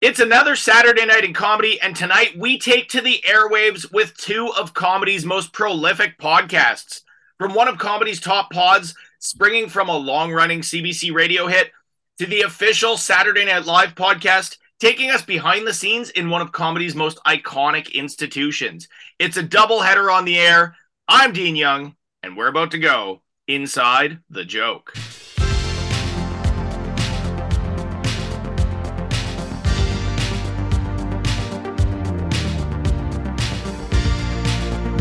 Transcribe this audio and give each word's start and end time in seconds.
It's 0.00 0.18
another 0.18 0.56
Saturday 0.56 1.04
night 1.04 1.24
in 1.24 1.34
comedy, 1.34 1.78
and 1.78 1.94
tonight 1.94 2.34
we 2.34 2.58
take 2.58 2.88
to 2.88 3.02
the 3.02 3.22
airwaves 3.28 3.92
with 3.92 4.16
two 4.16 4.50
of 4.54 4.72
comedy's 4.72 5.26
most 5.26 5.52
prolific 5.52 6.16
podcasts. 6.16 7.02
From 7.36 7.52
one 7.52 7.68
of 7.68 7.76
comedy's 7.76 8.18
top 8.18 8.50
pods, 8.50 8.94
springing 9.18 9.68
from 9.68 9.90
a 9.90 9.98
long 9.98 10.32
running 10.32 10.62
CBC 10.62 11.12
radio 11.12 11.48
hit, 11.48 11.72
to 12.16 12.24
the 12.24 12.40
official 12.40 12.96
Saturday 12.96 13.44
Night 13.44 13.66
Live 13.66 13.94
podcast, 13.94 14.56
taking 14.78 15.10
us 15.10 15.20
behind 15.20 15.66
the 15.66 15.74
scenes 15.74 16.08
in 16.08 16.30
one 16.30 16.40
of 16.40 16.50
comedy's 16.50 16.94
most 16.94 17.18
iconic 17.26 17.92
institutions. 17.92 18.88
It's 19.18 19.36
a 19.36 19.42
double 19.42 19.82
header 19.82 20.10
on 20.10 20.24
the 20.24 20.38
air. 20.38 20.76
I'm 21.08 21.34
Dean 21.34 21.56
Young, 21.56 21.94
and 22.22 22.38
we're 22.38 22.48
about 22.48 22.70
to 22.70 22.78
go 22.78 23.20
inside 23.46 24.20
the 24.30 24.46
joke. 24.46 24.94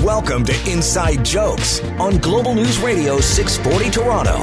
Welcome 0.10 0.44
to 0.46 0.72
Inside 0.72 1.24
Jokes 1.24 1.82
on 2.00 2.18
Global 2.18 2.56
News 2.56 2.80
Radio 2.80 3.20
640 3.20 3.92
Toronto. 3.92 4.40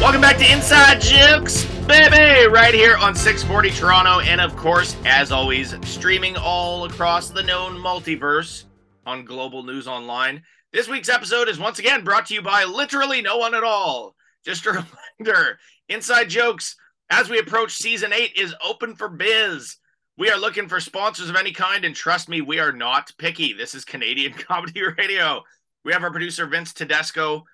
Welcome 0.00 0.20
back 0.20 0.36
to 0.36 0.50
Inside 0.50 1.00
Jokes, 1.00 1.64
baby, 1.84 2.46
right 2.46 2.72
here 2.72 2.96
on 2.96 3.16
640 3.16 3.70
Toronto. 3.70 4.20
And 4.20 4.40
of 4.40 4.54
course, 4.54 4.94
as 5.04 5.32
always, 5.32 5.74
streaming 5.84 6.36
all 6.36 6.84
across 6.84 7.30
the 7.30 7.42
known 7.42 7.72
multiverse 7.72 8.66
on 9.04 9.24
Global 9.24 9.64
News 9.64 9.88
Online. 9.88 10.44
This 10.72 10.86
week's 10.86 11.08
episode 11.08 11.48
is 11.48 11.58
once 11.58 11.80
again 11.80 12.04
brought 12.04 12.26
to 12.26 12.34
you 12.34 12.42
by 12.42 12.62
literally 12.62 13.20
no 13.20 13.36
one 13.36 13.56
at 13.56 13.64
all. 13.64 14.14
Just 14.44 14.64
a 14.66 14.70
reminder 15.18 15.58
Inside 15.88 16.28
Jokes, 16.28 16.76
as 17.10 17.28
we 17.28 17.40
approach 17.40 17.72
season 17.74 18.12
eight, 18.12 18.30
is 18.36 18.54
open 18.64 18.94
for 18.94 19.08
biz. 19.08 19.78
We 20.18 20.30
are 20.30 20.38
looking 20.38 20.66
for 20.66 20.80
sponsors 20.80 21.28
of 21.28 21.36
any 21.36 21.52
kind, 21.52 21.84
and 21.84 21.94
trust 21.94 22.30
me, 22.30 22.40
we 22.40 22.58
are 22.58 22.72
not 22.72 23.12
picky. 23.18 23.52
This 23.52 23.74
is 23.74 23.84
Canadian 23.84 24.32
Comedy 24.48 24.80
Radio. 24.96 25.42
We 25.84 25.92
have 25.92 26.02
our 26.02 26.10
producer, 26.10 26.46
Vince 26.46 26.72
Tedesco, 26.72 27.44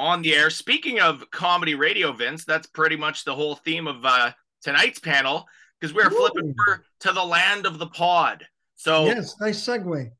on 0.00 0.22
the 0.22 0.34
air. 0.34 0.50
Speaking 0.50 0.98
of 0.98 1.30
comedy 1.30 1.76
radio, 1.76 2.12
Vince, 2.12 2.44
that's 2.44 2.66
pretty 2.66 2.96
much 2.96 3.24
the 3.24 3.34
whole 3.34 3.54
theme 3.54 3.86
of 3.86 4.04
uh, 4.04 4.32
tonight's 4.62 4.98
panel 4.98 5.46
because 5.80 5.94
we're 5.94 6.10
flipping 6.10 6.54
over 6.58 6.84
to 7.00 7.12
the 7.12 7.24
land 7.24 7.66
of 7.66 7.78
the 7.78 7.86
pod. 7.86 8.44
So, 8.74 9.06
yes, 9.06 9.36
nice 9.40 9.64
segue. 9.64 10.10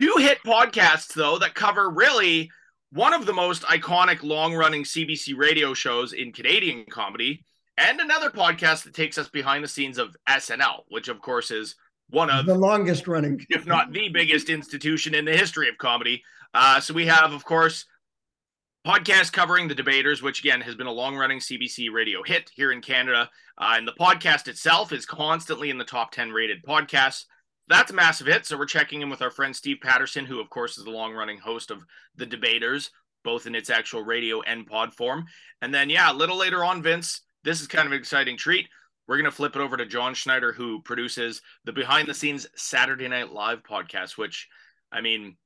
Two 0.00 0.14
hit 0.18 0.38
podcasts, 0.44 1.14
though, 1.14 1.38
that 1.38 1.54
cover 1.54 1.88
really 1.88 2.50
one 2.90 3.14
of 3.14 3.26
the 3.26 3.32
most 3.32 3.62
iconic 3.62 4.24
long 4.24 4.54
running 4.54 4.82
CBC 4.82 5.36
radio 5.36 5.72
shows 5.72 6.12
in 6.14 6.32
Canadian 6.32 6.84
comedy 6.90 7.44
and 7.76 8.00
another 8.00 8.30
podcast 8.30 8.84
that 8.84 8.94
takes 8.94 9.18
us 9.18 9.28
behind 9.28 9.64
the 9.64 9.68
scenes 9.68 9.98
of 9.98 10.16
SNL, 10.28 10.82
which 10.88 11.08
of 11.08 11.20
course 11.20 11.50
is 11.50 11.76
one 12.10 12.30
of 12.30 12.46
the 12.46 12.54
longest 12.54 13.08
running, 13.08 13.44
if 13.50 13.66
not 13.66 13.92
the 13.92 14.08
biggest 14.08 14.48
institution 14.48 15.14
in 15.14 15.24
the 15.24 15.36
history 15.36 15.68
of 15.68 15.78
comedy. 15.78 16.22
Uh, 16.52 16.80
so 16.80 16.94
we 16.94 17.06
have, 17.06 17.32
of 17.32 17.44
course, 17.44 17.86
podcast 18.86 19.32
covering 19.32 19.66
the 19.66 19.74
debaters, 19.74 20.22
which 20.22 20.40
again 20.40 20.60
has 20.60 20.74
been 20.74 20.86
a 20.86 20.92
long 20.92 21.16
running 21.16 21.38
CBC 21.38 21.90
radio 21.92 22.22
hit 22.22 22.50
here 22.54 22.70
in 22.70 22.80
Canada. 22.80 23.30
Uh, 23.58 23.74
and 23.76 23.88
the 23.88 23.92
podcast 23.92 24.46
itself 24.46 24.92
is 24.92 25.06
constantly 25.06 25.70
in 25.70 25.78
the 25.78 25.84
top 25.84 26.12
10 26.12 26.30
rated 26.30 26.62
podcasts. 26.62 27.24
That's 27.66 27.90
a 27.90 27.94
massive 27.94 28.26
hit. 28.26 28.44
So 28.44 28.58
we're 28.58 28.66
checking 28.66 29.00
in 29.00 29.08
with 29.08 29.22
our 29.22 29.30
friend 29.30 29.56
Steve 29.56 29.78
Patterson, 29.82 30.26
who, 30.26 30.40
of 30.40 30.50
course, 30.50 30.76
is 30.76 30.84
the 30.84 30.90
long 30.90 31.14
running 31.14 31.38
host 31.38 31.70
of 31.70 31.82
The 32.14 32.26
Debaters, 32.26 32.90
both 33.24 33.46
in 33.46 33.54
its 33.54 33.70
actual 33.70 34.02
radio 34.02 34.42
and 34.42 34.66
pod 34.66 34.94
form. 34.94 35.24
And 35.62 35.72
then, 35.72 35.88
yeah, 35.88 36.12
a 36.12 36.14
little 36.14 36.36
later 36.36 36.62
on, 36.62 36.82
Vince, 36.82 37.22
this 37.44 37.60
is 37.60 37.66
kind 37.66 37.86
of 37.86 37.92
an 37.92 37.98
exciting 37.98 38.36
treat. 38.36 38.68
We're 39.06 39.16
going 39.16 39.30
to 39.30 39.36
flip 39.36 39.54
it 39.54 39.62
over 39.62 39.76
to 39.76 39.86
Jon 39.86 40.14
Schneider, 40.14 40.52
who 40.52 40.80
produces 40.82 41.42
the 41.64 41.72
behind 41.72 42.08
the 42.08 42.14
scenes 42.14 42.46
Saturday 42.56 43.06
Night 43.06 43.32
Live 43.32 43.62
podcast, 43.62 44.16
which, 44.16 44.48
I 44.90 45.02
mean, 45.02 45.36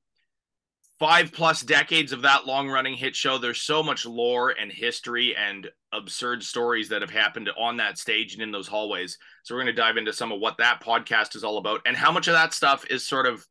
five 0.97 1.31
plus 1.31 1.61
decades 1.61 2.11
of 2.11 2.21
that 2.21 2.45
long 2.45 2.69
running 2.69 2.93
hit 2.93 3.15
show. 3.15 3.37
There's 3.37 3.61
so 3.61 3.83
much 3.83 4.05
lore 4.05 4.49
and 4.51 4.71
history 4.71 5.35
and 5.35 5.69
absurd 5.91 6.43
stories 6.43 6.89
that 6.89 7.01
have 7.01 7.09
happened 7.09 7.49
on 7.57 7.77
that 7.77 7.97
stage 7.97 8.33
and 8.33 8.41
in 8.43 8.51
those 8.51 8.67
hallways. 8.67 9.17
So 9.43 9.55
we're 9.55 9.63
going 9.63 9.75
to 9.75 9.81
dive 9.81 9.97
into 9.97 10.13
some 10.13 10.31
of 10.31 10.39
what 10.39 10.57
that 10.57 10.81
podcast 10.81 11.35
is 11.35 11.43
all 11.43 11.57
about 11.57 11.81
and 11.85 11.97
how 11.97 12.11
much 12.11 12.27
of 12.27 12.33
that 12.33 12.53
stuff 12.53 12.85
is 12.89 13.05
sort 13.05 13.25
of 13.25 13.45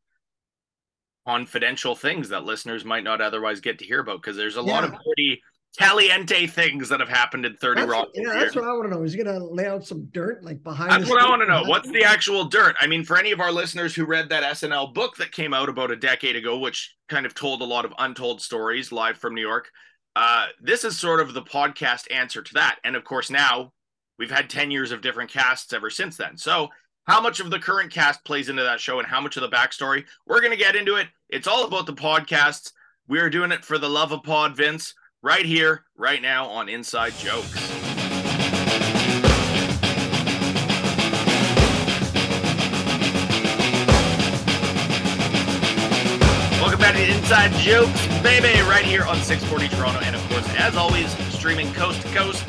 confidential 1.27 1.95
things 1.95 2.29
that 2.29 2.45
listeners 2.45 2.85
might 2.85 3.03
not 3.03 3.21
otherwise 3.21 3.59
get 3.59 3.79
to 3.79 3.85
hear 3.85 3.99
about 3.99 4.21
because 4.21 4.37
there's 4.37 4.57
a 4.57 4.61
yeah. 4.61 4.71
lot 4.71 4.83
of 4.83 4.91
pretty 4.91 5.41
caliente 5.77 6.47
things 6.47 6.89
that 6.89 6.99
have 6.99 7.09
happened 7.09 7.45
in 7.45 7.55
30 7.55 7.81
that's, 7.81 7.91
Rock. 7.91 8.07
Yeah, 8.13 8.33
that's 8.33 8.55
what 8.55 8.65
I 8.65 8.73
want 8.73 8.89
to 8.89 8.95
know. 8.95 9.03
Is 9.03 9.13
he 9.13 9.23
going 9.23 9.39
to 9.39 9.43
lay 9.43 9.67
out 9.67 9.85
some 9.85 10.05
dirt 10.11 10.43
like 10.43 10.63
behind 10.63 10.91
That's 10.91 11.09
what 11.09 11.21
I 11.21 11.29
want 11.29 11.41
to 11.41 11.47
know. 11.47 11.63
What's 11.65 11.89
the 11.91 12.03
actual 12.03 12.45
dirt? 12.45 12.75
I 12.81 12.87
mean, 12.87 13.03
for 13.03 13.17
any 13.17 13.31
of 13.31 13.39
our 13.39 13.51
listeners 13.51 13.93
who 13.93 14.05
read 14.05 14.29
that 14.29 14.43
SNL 14.43 14.93
book 14.93 15.15
that 15.17 15.31
came 15.31 15.53
out 15.53 15.69
about 15.69 15.91
a 15.91 15.95
decade 15.95 16.35
ago, 16.35 16.57
which 16.57 16.95
kind 17.07 17.25
of 17.25 17.35
told 17.35 17.61
a 17.61 17.65
lot 17.65 17.85
of 17.85 17.93
untold 17.99 18.41
stories 18.41 18.91
live 18.91 19.17
from 19.17 19.35
New 19.35 19.41
York, 19.41 19.69
uh, 20.15 20.47
this 20.59 20.83
is 20.83 20.97
sort 20.97 21.19
of 21.19 21.33
the 21.33 21.41
podcast 21.41 22.11
answer 22.11 22.41
to 22.41 22.53
that. 22.55 22.79
And 22.83 22.95
of 22.95 23.03
course, 23.03 23.29
now 23.29 23.71
we've 24.17 24.31
had 24.31 24.49
10 24.49 24.71
years 24.71 24.91
of 24.91 25.01
different 25.01 25.31
casts 25.31 25.71
ever 25.71 25.89
since 25.89 26.17
then. 26.17 26.37
So, 26.37 26.69
how 27.05 27.21
much 27.21 27.39
of 27.39 27.49
the 27.49 27.57
current 27.57 27.91
cast 27.91 28.23
plays 28.23 28.49
into 28.49 28.61
that 28.61 28.79
show 28.79 28.99
and 28.99 29.07
how 29.07 29.19
much 29.19 29.35
of 29.35 29.41
the 29.41 29.49
backstory? 29.49 30.05
We're 30.27 30.41
going 30.41 30.51
to 30.51 30.57
get 30.57 30.75
into 30.75 30.97
it. 30.97 31.07
It's 31.29 31.47
all 31.47 31.65
about 31.65 31.87
the 31.87 31.93
podcasts. 31.93 32.71
We're 33.07 33.31
doing 33.31 33.51
it 33.51 33.65
for 33.65 33.79
the 33.79 33.89
love 33.89 34.11
of 34.11 34.21
pod, 34.21 34.55
Vince 34.55 34.93
right 35.21 35.45
here, 35.45 35.83
right 35.97 36.21
now 36.21 36.45
on 36.47 36.69
Inside 36.69 37.13
Jokes. 37.13 37.55
Welcome 46.61 46.79
back 46.79 46.95
to 46.95 47.05
Inside 47.05 47.51
Jokes, 47.53 48.07
baby, 48.23 48.61
right 48.61 48.85
here 48.85 49.03
on 49.03 49.17
640 49.17 49.67
Toronto. 49.75 49.99
And 50.01 50.15
of 50.15 50.29
course, 50.29 50.47
as 50.55 50.77
always, 50.77 51.11
streaming 51.33 51.73
coast 51.73 52.01
to 52.03 52.07
coast, 52.09 52.45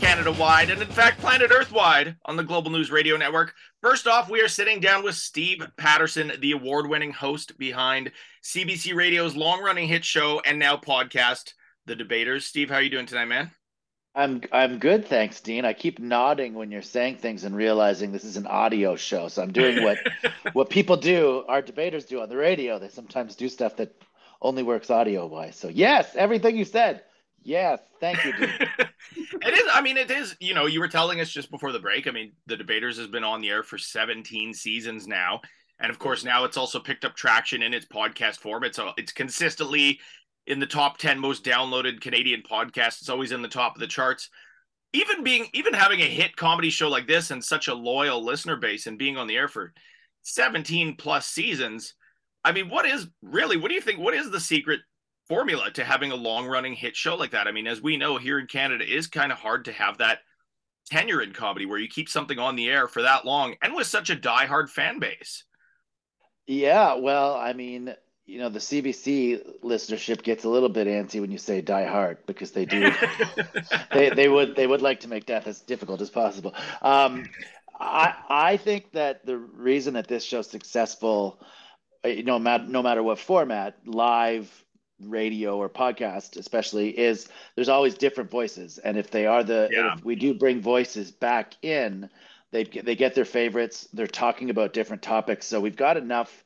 Canada 0.00 0.32
wide, 0.32 0.70
and 0.70 0.82
in 0.82 0.88
fact, 0.88 1.20
planet 1.20 1.52
Earth 1.52 1.70
wide 1.70 2.16
on 2.24 2.36
the 2.36 2.42
Global 2.42 2.72
News 2.72 2.90
Radio 2.90 3.16
Network. 3.16 3.54
First 3.80 4.08
off, 4.08 4.28
we 4.28 4.40
are 4.40 4.48
sitting 4.48 4.80
down 4.80 5.04
with 5.04 5.14
Steve 5.14 5.64
Patterson, 5.76 6.32
the 6.40 6.52
award 6.52 6.88
winning 6.88 7.12
host 7.12 7.56
behind 7.58 8.10
CBC 8.42 8.94
Radio's 8.94 9.36
long 9.36 9.62
running 9.62 9.86
hit 9.86 10.04
show 10.04 10.40
and 10.44 10.58
now 10.58 10.76
podcast, 10.76 11.52
the 11.86 11.96
debaters. 11.96 12.46
Steve, 12.46 12.70
how 12.70 12.76
are 12.76 12.82
you 12.82 12.90
doing 12.90 13.06
tonight, 13.06 13.26
man? 13.26 13.50
I'm 14.14 14.42
I'm 14.52 14.78
good, 14.78 15.06
thanks, 15.06 15.40
Dean. 15.40 15.64
I 15.64 15.72
keep 15.72 15.98
nodding 15.98 16.52
when 16.52 16.70
you're 16.70 16.82
saying 16.82 17.16
things 17.16 17.44
and 17.44 17.56
realizing 17.56 18.12
this 18.12 18.24
is 18.24 18.36
an 18.36 18.46
audio 18.46 18.94
show. 18.94 19.28
So 19.28 19.42
I'm 19.42 19.52
doing 19.52 19.82
what 19.82 19.98
what 20.52 20.68
people 20.68 20.96
do, 20.96 21.44
our 21.48 21.62
debaters 21.62 22.04
do 22.04 22.20
on 22.20 22.28
the 22.28 22.36
radio. 22.36 22.78
They 22.78 22.88
sometimes 22.88 23.36
do 23.36 23.48
stuff 23.48 23.76
that 23.76 23.94
only 24.42 24.62
works 24.62 24.90
audio 24.90 25.26
wise. 25.26 25.56
So 25.56 25.68
yes, 25.68 26.14
everything 26.14 26.56
you 26.56 26.64
said. 26.64 27.02
Yes, 27.44 27.80
thank 28.00 28.24
you, 28.24 28.32
Dean. 28.34 28.50
it 29.18 29.54
is. 29.54 29.64
I 29.72 29.80
mean, 29.80 29.96
it 29.96 30.10
is. 30.10 30.36
You 30.40 30.54
know, 30.54 30.66
you 30.66 30.78
were 30.78 30.88
telling 30.88 31.20
us 31.20 31.30
just 31.30 31.50
before 31.50 31.72
the 31.72 31.80
break. 31.80 32.06
I 32.06 32.10
mean, 32.10 32.32
the 32.46 32.56
debaters 32.56 32.98
has 32.98 33.08
been 33.08 33.24
on 33.24 33.40
the 33.40 33.48
air 33.48 33.62
for 33.64 33.78
17 33.78 34.54
seasons 34.54 35.08
now, 35.08 35.40
and 35.80 35.90
of 35.90 35.98
course, 35.98 36.22
now 36.22 36.44
it's 36.44 36.56
also 36.56 36.78
picked 36.78 37.04
up 37.04 37.16
traction 37.16 37.62
in 37.62 37.74
its 37.74 37.86
podcast 37.86 38.36
form. 38.36 38.62
It's 38.62 38.78
a, 38.78 38.92
it's 38.96 39.10
consistently 39.10 39.98
in 40.46 40.58
the 40.58 40.66
top 40.66 40.98
10 40.98 41.18
most 41.18 41.44
downloaded 41.44 42.00
Canadian 42.00 42.42
podcasts. 42.42 43.00
It's 43.00 43.08
always 43.08 43.32
in 43.32 43.42
the 43.42 43.48
top 43.48 43.76
of 43.76 43.80
the 43.80 43.86
charts. 43.86 44.28
Even 44.92 45.24
being 45.24 45.46
even 45.54 45.72
having 45.72 46.00
a 46.00 46.08
hit 46.08 46.36
comedy 46.36 46.68
show 46.68 46.88
like 46.88 47.06
this 47.06 47.30
and 47.30 47.42
such 47.42 47.68
a 47.68 47.74
loyal 47.74 48.22
listener 48.22 48.56
base 48.56 48.86
and 48.86 48.98
being 48.98 49.16
on 49.16 49.26
the 49.26 49.36
air 49.36 49.48
for 49.48 49.72
17 50.22 50.96
plus 50.96 51.26
seasons. 51.26 51.94
I 52.44 52.52
mean, 52.52 52.68
what 52.68 52.84
is 52.84 53.06
really 53.22 53.56
what 53.56 53.68
do 53.68 53.74
you 53.74 53.80
think 53.80 53.98
what 53.98 54.14
is 54.14 54.30
the 54.30 54.40
secret 54.40 54.80
formula 55.28 55.70
to 55.72 55.84
having 55.84 56.12
a 56.12 56.16
long 56.16 56.46
running 56.46 56.74
hit 56.74 56.94
show 56.94 57.16
like 57.16 57.30
that? 57.30 57.46
I 57.46 57.52
mean, 57.52 57.66
as 57.66 57.80
we 57.80 57.96
know 57.96 58.18
here 58.18 58.38
in 58.38 58.46
Canada 58.46 58.84
it 58.84 58.90
is 58.90 59.06
kind 59.06 59.32
of 59.32 59.38
hard 59.38 59.64
to 59.66 59.72
have 59.72 59.98
that 59.98 60.18
tenure 60.90 61.22
in 61.22 61.32
comedy 61.32 61.64
where 61.64 61.78
you 61.78 61.88
keep 61.88 62.08
something 62.08 62.38
on 62.38 62.56
the 62.56 62.68
air 62.68 62.88
for 62.88 63.02
that 63.02 63.24
long 63.24 63.54
and 63.62 63.74
with 63.74 63.86
such 63.86 64.10
a 64.10 64.16
diehard 64.16 64.68
fan 64.68 64.98
base. 64.98 65.44
Yeah, 66.46 66.94
well, 66.94 67.34
I 67.34 67.52
mean, 67.52 67.94
you 68.26 68.38
know 68.38 68.48
the 68.48 68.58
CBC 68.58 69.60
listenership 69.62 70.22
gets 70.22 70.44
a 70.44 70.48
little 70.48 70.68
bit 70.68 70.86
antsy 70.86 71.20
when 71.20 71.30
you 71.30 71.38
say 71.38 71.60
die 71.60 71.86
hard 71.86 72.18
because 72.26 72.52
they 72.52 72.64
do 72.64 72.92
they, 73.92 74.10
they 74.10 74.28
would 74.28 74.54
they 74.54 74.66
would 74.66 74.82
like 74.82 75.00
to 75.00 75.08
make 75.08 75.26
death 75.26 75.46
as 75.46 75.60
difficult 75.60 76.00
as 76.00 76.10
possible. 76.10 76.54
Um, 76.80 77.24
I 77.78 78.14
I 78.28 78.56
think 78.56 78.92
that 78.92 79.26
the 79.26 79.36
reason 79.36 79.94
that 79.94 80.06
this 80.06 80.24
show's 80.24 80.48
successful, 80.48 81.40
uh, 82.04 82.08
you 82.08 82.22
know, 82.22 82.38
no 82.38 82.82
matter 82.82 83.02
what 83.02 83.18
format, 83.18 83.76
live, 83.84 84.64
radio, 85.00 85.56
or 85.56 85.68
podcast, 85.68 86.36
especially, 86.36 86.96
is 86.96 87.28
there's 87.56 87.68
always 87.68 87.94
different 87.94 88.30
voices, 88.30 88.78
and 88.78 88.96
if 88.96 89.10
they 89.10 89.26
are 89.26 89.42
the 89.42 89.68
yeah. 89.72 89.94
if 89.94 90.04
we 90.04 90.14
do 90.14 90.32
bring 90.32 90.60
voices 90.60 91.10
back 91.10 91.54
in, 91.62 92.08
they 92.52 92.64
they 92.64 92.94
get 92.94 93.16
their 93.16 93.24
favorites. 93.24 93.88
They're 93.92 94.06
talking 94.06 94.48
about 94.48 94.72
different 94.72 95.02
topics, 95.02 95.46
so 95.46 95.60
we've 95.60 95.76
got 95.76 95.96
enough 95.96 96.44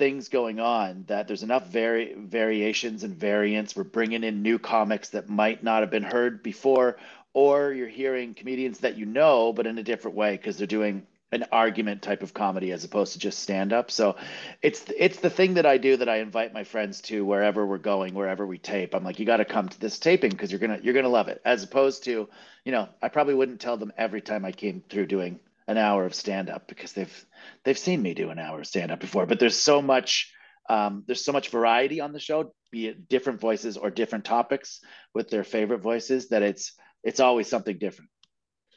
things 0.00 0.30
going 0.30 0.58
on 0.58 1.04
that 1.08 1.28
there's 1.28 1.42
enough 1.42 1.68
vari- 1.68 2.14
variations 2.16 3.04
and 3.04 3.14
variants. 3.14 3.76
We're 3.76 3.84
bringing 3.84 4.24
in 4.24 4.40
new 4.40 4.58
comics 4.58 5.10
that 5.10 5.28
might 5.28 5.62
not 5.62 5.82
have 5.82 5.90
been 5.90 6.02
heard 6.02 6.42
before 6.42 6.96
or 7.34 7.74
you're 7.74 7.86
hearing 7.86 8.32
comedians 8.32 8.78
that 8.78 8.96
you 8.96 9.04
know, 9.04 9.52
but 9.52 9.66
in 9.66 9.76
a 9.76 9.82
different 9.82 10.16
way 10.16 10.38
because 10.38 10.56
they're 10.56 10.66
doing 10.66 11.06
an 11.32 11.44
argument 11.52 12.00
type 12.00 12.22
of 12.22 12.32
comedy 12.32 12.72
as 12.72 12.82
opposed 12.82 13.12
to 13.12 13.18
just 13.18 13.40
stand 13.40 13.74
up. 13.74 13.90
So 13.90 14.16
it's 14.62 14.86
it's 14.96 15.18
the 15.18 15.28
thing 15.28 15.52
that 15.54 15.66
I 15.66 15.76
do 15.76 15.98
that 15.98 16.08
I 16.08 16.16
invite 16.16 16.54
my 16.54 16.64
friends 16.64 17.02
to 17.02 17.22
wherever 17.22 17.66
we're 17.66 17.76
going, 17.76 18.14
wherever 18.14 18.46
we 18.46 18.56
tape. 18.56 18.94
I'm 18.94 19.04
like, 19.04 19.18
you 19.18 19.26
got 19.26 19.36
to 19.36 19.44
come 19.44 19.68
to 19.68 19.80
this 19.80 19.98
taping 19.98 20.30
because 20.30 20.50
you're 20.50 20.60
gonna 20.60 20.80
you're 20.82 20.94
gonna 20.94 21.10
love 21.10 21.28
it. 21.28 21.42
As 21.44 21.62
opposed 21.62 22.04
to, 22.04 22.26
you 22.64 22.72
know, 22.72 22.88
I 23.02 23.10
probably 23.10 23.34
wouldn't 23.34 23.60
tell 23.60 23.76
them 23.76 23.92
every 23.98 24.22
time 24.22 24.46
I 24.46 24.52
came 24.52 24.82
through 24.88 25.08
doing 25.08 25.40
an 25.70 25.78
hour 25.78 26.04
of 26.04 26.14
stand 26.14 26.50
up 26.50 26.66
because 26.66 26.92
they've 26.92 27.26
they've 27.64 27.78
seen 27.78 28.02
me 28.02 28.12
do 28.12 28.30
an 28.30 28.40
hour 28.40 28.58
of 28.58 28.66
stand 28.66 28.90
up 28.90 28.98
before. 28.98 29.24
But 29.24 29.38
there's 29.38 29.56
so 29.56 29.80
much 29.80 30.32
um, 30.68 31.04
there's 31.06 31.24
so 31.24 31.32
much 31.32 31.50
variety 31.50 32.00
on 32.00 32.12
the 32.12 32.18
show, 32.18 32.52
be 32.72 32.88
it 32.88 33.08
different 33.08 33.40
voices 33.40 33.76
or 33.76 33.88
different 33.90 34.24
topics 34.24 34.80
with 35.14 35.30
their 35.30 35.44
favorite 35.44 35.80
voices 35.80 36.28
that 36.30 36.42
it's 36.42 36.72
it's 37.04 37.20
always 37.20 37.48
something 37.48 37.78
different. 37.78 38.10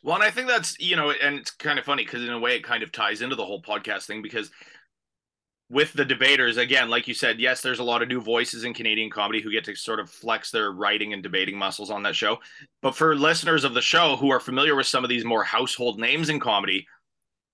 Well, 0.03 0.15
and 0.15 0.23
I 0.23 0.31
think 0.31 0.47
that's, 0.47 0.77
you 0.79 0.95
know, 0.97 1.11
and 1.11 1.39
it's 1.39 1.51
kind 1.51 1.79
of 1.79 1.85
funny 1.85 2.03
because 2.03 2.23
in 2.23 2.29
a 2.29 2.39
way 2.39 2.57
it 2.57 2.63
kind 2.63 2.83
of 2.83 2.91
ties 2.91 3.21
into 3.21 3.35
the 3.37 3.45
whole 3.45 3.61
podcast 3.61 4.05
thing 4.05 4.21
because 4.21 4.51
with 5.73 5.91
the 5.93 6.05
debaters, 6.05 6.57
again, 6.57 6.89
like 6.89 7.07
you 7.07 7.13
said, 7.13 7.39
yes, 7.39 7.61
there's 7.61 7.79
a 7.79 7.83
lot 7.83 8.01
of 8.01 8.07
new 8.07 8.21
voices 8.21 8.63
in 8.63 8.73
Canadian 8.73 9.09
comedy 9.09 9.41
who 9.41 9.51
get 9.51 9.63
to 9.65 9.75
sort 9.75 9.99
of 9.99 10.09
flex 10.09 10.51
their 10.51 10.71
writing 10.71 11.13
and 11.13 11.23
debating 11.23 11.57
muscles 11.57 11.89
on 11.89 12.03
that 12.03 12.15
show. 12.15 12.37
But 12.81 12.95
for 12.95 13.15
listeners 13.15 13.63
of 13.63 13.73
the 13.73 13.81
show 13.81 14.15
who 14.15 14.31
are 14.31 14.39
familiar 14.39 14.75
with 14.75 14.85
some 14.85 15.03
of 15.03 15.09
these 15.09 15.25
more 15.25 15.43
household 15.43 15.99
names 15.99 16.29
in 16.29 16.39
comedy, 16.39 16.87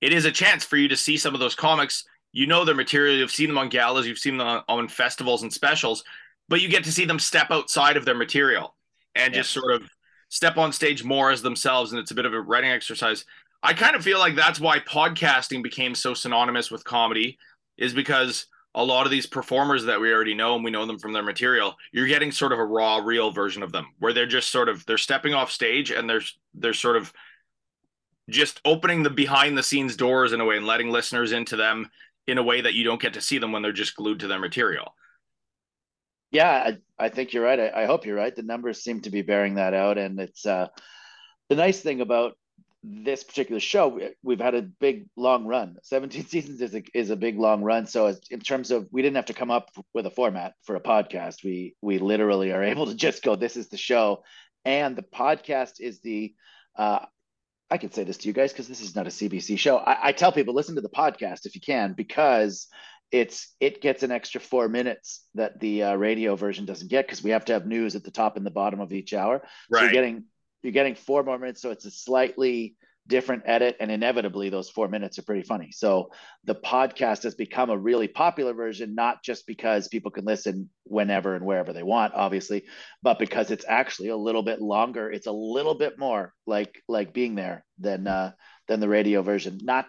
it 0.01 0.11
is 0.11 0.25
a 0.25 0.31
chance 0.31 0.65
for 0.65 0.75
you 0.75 0.89
to 0.89 0.97
see 0.97 1.17
some 1.17 1.33
of 1.33 1.39
those 1.39 1.55
comics. 1.55 2.03
You 2.33 2.45
know 2.45 2.65
their 2.65 2.75
material, 2.75 3.15
you've 3.15 3.31
seen 3.31 3.47
them 3.47 3.57
on 3.57 3.69
galas, 3.69 4.05
you've 4.05 4.19
seen 4.19 4.37
them 4.37 4.47
on, 4.47 4.63
on 4.67 4.87
festivals 4.89 5.41
and 5.41 5.51
specials, 5.51 6.03
but 6.49 6.61
you 6.61 6.67
get 6.67 6.83
to 6.83 6.91
see 6.91 7.05
them 7.05 7.19
step 7.19 7.51
outside 7.51 7.95
of 7.95 8.05
their 8.05 8.15
material 8.15 8.75
and 9.15 9.33
yeah. 9.33 9.39
just 9.39 9.51
sort 9.51 9.71
of 9.73 9.89
step 10.29 10.57
on 10.57 10.71
stage 10.71 11.03
more 11.03 11.31
as 11.31 11.41
themselves 11.41 11.91
and 11.91 11.99
it's 11.99 12.11
a 12.11 12.15
bit 12.15 12.25
of 12.25 12.33
a 12.33 12.41
writing 12.41 12.69
exercise 12.69 13.25
i 13.63 13.73
kind 13.73 13.95
of 13.95 14.03
feel 14.03 14.19
like 14.19 14.35
that's 14.35 14.59
why 14.59 14.79
podcasting 14.79 15.63
became 15.63 15.95
so 15.95 16.13
synonymous 16.13 16.69
with 16.69 16.83
comedy 16.83 17.37
is 17.79 17.93
because 17.93 18.45
a 18.75 18.83
lot 18.83 19.07
of 19.07 19.11
these 19.11 19.25
performers 19.25 19.85
that 19.85 19.99
we 19.99 20.13
already 20.13 20.35
know 20.35 20.53
and 20.53 20.63
we 20.63 20.69
know 20.69 20.85
them 20.85 20.99
from 20.99 21.11
their 21.11 21.23
material 21.23 21.75
you're 21.91 22.05
getting 22.05 22.31
sort 22.31 22.51
of 22.51 22.59
a 22.59 22.65
raw 22.65 22.97
real 22.97 23.31
version 23.31 23.63
of 23.63 23.71
them 23.71 23.87
where 23.97 24.13
they're 24.13 24.27
just 24.27 24.51
sort 24.51 24.69
of 24.69 24.85
they're 24.85 24.97
stepping 24.97 25.33
off 25.33 25.49
stage 25.49 25.89
and 25.89 26.07
they're 26.07 26.21
they're 26.53 26.73
sort 26.73 26.95
of 26.95 27.11
just 28.29 28.61
opening 28.65 29.01
the 29.01 29.09
behind 29.09 29.57
the 29.57 29.63
scenes 29.63 29.95
doors 29.97 30.33
in 30.33 30.41
a 30.41 30.45
way 30.45 30.55
and 30.55 30.67
letting 30.67 30.91
listeners 30.91 31.31
into 31.31 31.55
them 31.55 31.89
in 32.27 32.37
a 32.37 32.43
way 32.43 32.61
that 32.61 32.75
you 32.75 32.83
don't 32.83 33.01
get 33.01 33.13
to 33.13 33.21
see 33.21 33.39
them 33.39 33.51
when 33.51 33.63
they're 33.63 33.71
just 33.71 33.95
glued 33.95 34.19
to 34.19 34.27
their 34.27 34.39
material 34.39 34.93
yeah, 36.31 36.51
I, 36.99 37.05
I 37.05 37.09
think 37.09 37.33
you're 37.33 37.43
right. 37.43 37.59
I, 37.59 37.83
I, 37.83 37.85
hope 37.85 38.05
you're 38.05 38.15
right. 38.15 38.35
The 38.35 38.43
numbers 38.43 38.83
seem 38.83 39.01
to 39.01 39.09
be 39.09 39.23
bearing 39.23 39.55
that 39.55 39.73
out, 39.73 39.97
and 39.97 40.19
it's 40.19 40.45
uh, 40.45 40.67
the 41.49 41.55
nice 41.55 41.81
thing 41.81 42.01
about 42.01 42.37
this 42.83 43.23
particular 43.23 43.59
show. 43.59 43.99
We've 44.23 44.39
had 44.39 44.55
a 44.55 44.61
big 44.61 45.07
long 45.17 45.45
run. 45.45 45.77
17 45.83 46.25
seasons 46.27 46.61
is 46.61 46.73
a, 46.75 46.83
is 46.93 47.09
a 47.09 47.15
big 47.15 47.37
long 47.37 47.61
run. 47.61 47.87
So 47.87 48.15
in 48.29 48.39
terms 48.39 48.71
of 48.71 48.87
we 48.91 49.01
didn't 49.01 49.17
have 49.17 49.25
to 49.25 49.33
come 49.33 49.51
up 49.51 49.69
with 49.93 50.05
a 50.05 50.11
format 50.11 50.53
for 50.63 50.75
a 50.75 50.81
podcast. 50.81 51.43
We 51.43 51.75
we 51.81 51.99
literally 51.99 52.51
are 52.51 52.63
able 52.63 52.87
to 52.87 52.95
just 52.95 53.23
go. 53.23 53.35
This 53.35 53.57
is 53.57 53.69
the 53.69 53.77
show, 53.77 54.23
and 54.65 54.95
the 54.95 55.03
podcast 55.03 55.79
is 55.79 56.01
the. 56.01 56.33
Uh, 56.75 57.05
I 57.71 57.77
can 57.77 57.91
say 57.91 58.03
this 58.03 58.17
to 58.17 58.27
you 58.27 58.33
guys 58.33 58.51
because 58.51 58.67
this 58.67 58.81
is 58.81 58.95
not 58.95 59.05
a 59.05 59.11
CBC 59.11 59.59
show. 59.59 59.77
I, 59.77 60.07
I 60.07 60.11
tell 60.11 60.31
people 60.31 60.55
listen 60.55 60.75
to 60.75 60.81
the 60.81 60.89
podcast 60.89 61.45
if 61.45 61.53
you 61.53 61.61
can 61.61 61.93
because 61.93 62.67
it's 63.11 63.53
it 63.59 63.81
gets 63.81 64.03
an 64.03 64.11
extra 64.11 64.41
four 64.41 64.67
minutes 64.67 65.25
that 65.35 65.59
the 65.59 65.83
uh, 65.83 65.95
radio 65.95 66.35
version 66.35 66.65
doesn't 66.65 66.89
get 66.89 67.05
because 67.05 67.23
we 67.23 67.31
have 67.31 67.45
to 67.45 67.53
have 67.53 67.67
news 67.67 67.95
at 67.95 68.03
the 68.03 68.11
top 68.11 68.37
and 68.37 68.45
the 68.45 68.51
bottom 68.51 68.79
of 68.79 68.93
each 68.93 69.13
hour. 69.13 69.43
Right. 69.69 69.79
So 69.79 69.83
you're 69.83 69.93
getting 69.93 70.23
you're 70.63 70.73
getting 70.73 70.95
four 70.95 71.23
more 71.23 71.37
minutes, 71.37 71.61
so 71.61 71.71
it's 71.71 71.85
a 71.85 71.91
slightly 71.91 72.75
different 73.07 73.43
edit, 73.45 73.75
and 73.79 73.91
inevitably 73.91 74.49
those 74.49 74.69
four 74.69 74.87
minutes 74.87 75.17
are 75.17 75.23
pretty 75.23 75.41
funny. 75.41 75.71
So 75.71 76.11
the 76.45 76.55
podcast 76.55 77.23
has 77.23 77.35
become 77.35 77.69
a 77.69 77.77
really 77.77 78.07
popular 78.07 78.53
version, 78.53 78.95
not 78.95 79.23
just 79.23 79.47
because 79.47 79.87
people 79.87 80.11
can 80.11 80.25
listen 80.25 80.69
whenever 80.83 81.35
and 81.35 81.43
wherever 81.45 81.73
they 81.73 81.83
want, 81.83 82.13
obviously, 82.13 82.65
but 83.01 83.19
because 83.19 83.51
it's 83.51 83.65
actually 83.67 84.09
a 84.09 84.17
little 84.17 84.43
bit 84.43 84.61
longer. 84.61 85.11
It's 85.11 85.27
a 85.27 85.31
little 85.31 85.75
bit 85.75 85.97
more 85.97 86.33
like 86.45 86.81
like 86.87 87.13
being 87.13 87.35
there 87.35 87.65
than 87.79 88.07
uh, 88.07 88.31
than 88.67 88.79
the 88.79 88.89
radio 88.89 89.21
version. 89.21 89.59
Not 89.61 89.87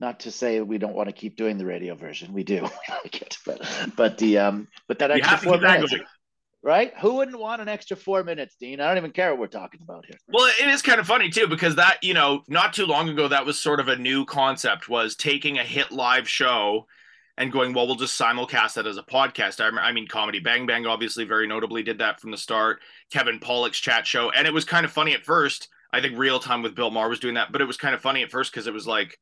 not 0.00 0.20
to 0.20 0.30
say 0.30 0.60
we 0.60 0.78
don't 0.78 0.94
want 0.94 1.08
to 1.08 1.14
keep 1.14 1.36
doing 1.36 1.58
the 1.58 1.66
radio 1.66 1.94
version. 1.94 2.32
We 2.32 2.44
do. 2.44 2.62
We 2.88 2.94
like 3.02 3.22
it, 3.22 3.36
but 3.44 3.60
but 3.96 4.18
the 4.18 4.38
um 4.38 4.68
but 4.88 5.00
that 5.00 5.10
extra 5.10 5.38
four 5.38 5.58
minutes, 5.58 5.94
right? 6.64 6.92
Who 7.00 7.14
wouldn't 7.14 7.38
want 7.38 7.62
an 7.62 7.68
extra 7.68 7.96
four 7.96 8.24
minutes, 8.24 8.56
Dean? 8.58 8.80
I 8.80 8.88
don't 8.88 8.96
even 8.96 9.12
care 9.12 9.30
what 9.30 9.38
we're 9.38 9.46
talking 9.46 9.80
about 9.82 10.06
here. 10.06 10.16
Well, 10.28 10.50
it 10.60 10.68
is 10.68 10.82
kind 10.82 10.98
of 10.98 11.06
funny 11.06 11.30
too 11.30 11.46
because 11.46 11.76
that 11.76 11.98
you 12.02 12.14
know 12.14 12.42
not 12.48 12.72
too 12.72 12.86
long 12.86 13.08
ago 13.08 13.28
that 13.28 13.46
was 13.46 13.60
sort 13.60 13.80
of 13.80 13.88
a 13.88 13.96
new 13.96 14.24
concept 14.24 14.88
was 14.88 15.14
taking 15.14 15.58
a 15.58 15.64
hit 15.64 15.92
live 15.92 16.28
show 16.28 16.86
and 17.36 17.52
going 17.52 17.74
well 17.74 17.86
we'll 17.86 17.96
just 17.96 18.18
simulcast 18.18 18.74
that 18.74 18.86
as 18.86 18.96
a 18.96 19.02
podcast 19.02 19.60
I, 19.60 19.76
I 19.76 19.92
mean 19.92 20.06
comedy 20.08 20.40
bang 20.40 20.66
bang 20.66 20.86
obviously 20.86 21.24
very 21.24 21.46
notably 21.46 21.82
did 21.82 21.98
that 21.98 22.20
from 22.20 22.30
the 22.30 22.36
start 22.36 22.80
kevin 23.12 23.40
pollak's 23.40 23.80
chat 23.80 24.06
show 24.06 24.30
and 24.30 24.46
it 24.46 24.54
was 24.54 24.64
kind 24.64 24.86
of 24.86 24.92
funny 24.92 25.14
at 25.14 25.24
first 25.24 25.66
i 25.92 26.00
think 26.00 26.16
real 26.16 26.38
time 26.38 26.62
with 26.62 26.76
bill 26.76 26.92
maher 26.92 27.08
was 27.08 27.18
doing 27.18 27.34
that 27.34 27.50
but 27.50 27.60
it 27.60 27.64
was 27.64 27.76
kind 27.76 27.92
of 27.92 28.00
funny 28.00 28.22
at 28.22 28.30
first 28.30 28.52
because 28.52 28.68
it 28.68 28.72
was 28.72 28.86
like 28.86 29.18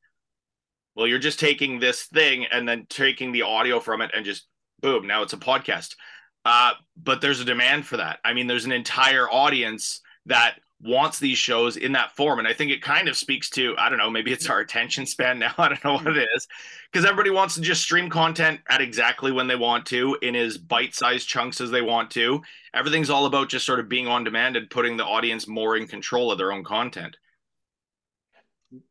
well, 0.94 1.06
you're 1.06 1.18
just 1.18 1.40
taking 1.40 1.78
this 1.78 2.04
thing 2.04 2.46
and 2.46 2.68
then 2.68 2.86
taking 2.88 3.32
the 3.32 3.42
audio 3.42 3.80
from 3.80 4.02
it 4.02 4.10
and 4.14 4.24
just 4.24 4.46
boom, 4.80 5.06
now 5.06 5.22
it's 5.22 5.32
a 5.32 5.38
podcast. 5.38 5.94
Uh, 6.44 6.72
but 6.96 7.20
there's 7.20 7.40
a 7.40 7.44
demand 7.44 7.86
for 7.86 7.96
that. 7.96 8.18
I 8.24 8.32
mean, 8.32 8.46
there's 8.46 8.64
an 8.64 8.72
entire 8.72 9.30
audience 9.30 10.00
that 10.26 10.54
wants 10.82 11.20
these 11.20 11.38
shows 11.38 11.76
in 11.76 11.92
that 11.92 12.16
form. 12.16 12.40
And 12.40 12.48
I 12.48 12.52
think 12.52 12.72
it 12.72 12.82
kind 12.82 13.08
of 13.08 13.16
speaks 13.16 13.48
to, 13.50 13.74
I 13.78 13.88
don't 13.88 13.98
know, 13.98 14.10
maybe 14.10 14.32
it's 14.32 14.50
our 14.50 14.58
attention 14.58 15.06
span 15.06 15.38
now. 15.38 15.54
I 15.56 15.68
don't 15.68 15.84
know 15.84 15.94
what 15.94 16.16
it 16.16 16.28
is. 16.34 16.48
Because 16.90 17.06
everybody 17.06 17.30
wants 17.30 17.54
to 17.54 17.60
just 17.60 17.82
stream 17.82 18.10
content 18.10 18.60
at 18.68 18.80
exactly 18.80 19.32
when 19.32 19.46
they 19.46 19.56
want 19.56 19.86
to, 19.86 20.18
in 20.22 20.34
as 20.34 20.58
bite 20.58 20.94
sized 20.94 21.28
chunks 21.28 21.60
as 21.60 21.70
they 21.70 21.82
want 21.82 22.10
to. 22.12 22.42
Everything's 22.74 23.10
all 23.10 23.26
about 23.26 23.48
just 23.48 23.64
sort 23.64 23.80
of 23.80 23.88
being 23.88 24.08
on 24.08 24.24
demand 24.24 24.56
and 24.56 24.68
putting 24.68 24.96
the 24.96 25.06
audience 25.06 25.46
more 25.46 25.76
in 25.76 25.86
control 25.86 26.32
of 26.32 26.38
their 26.38 26.52
own 26.52 26.64
content. 26.64 27.16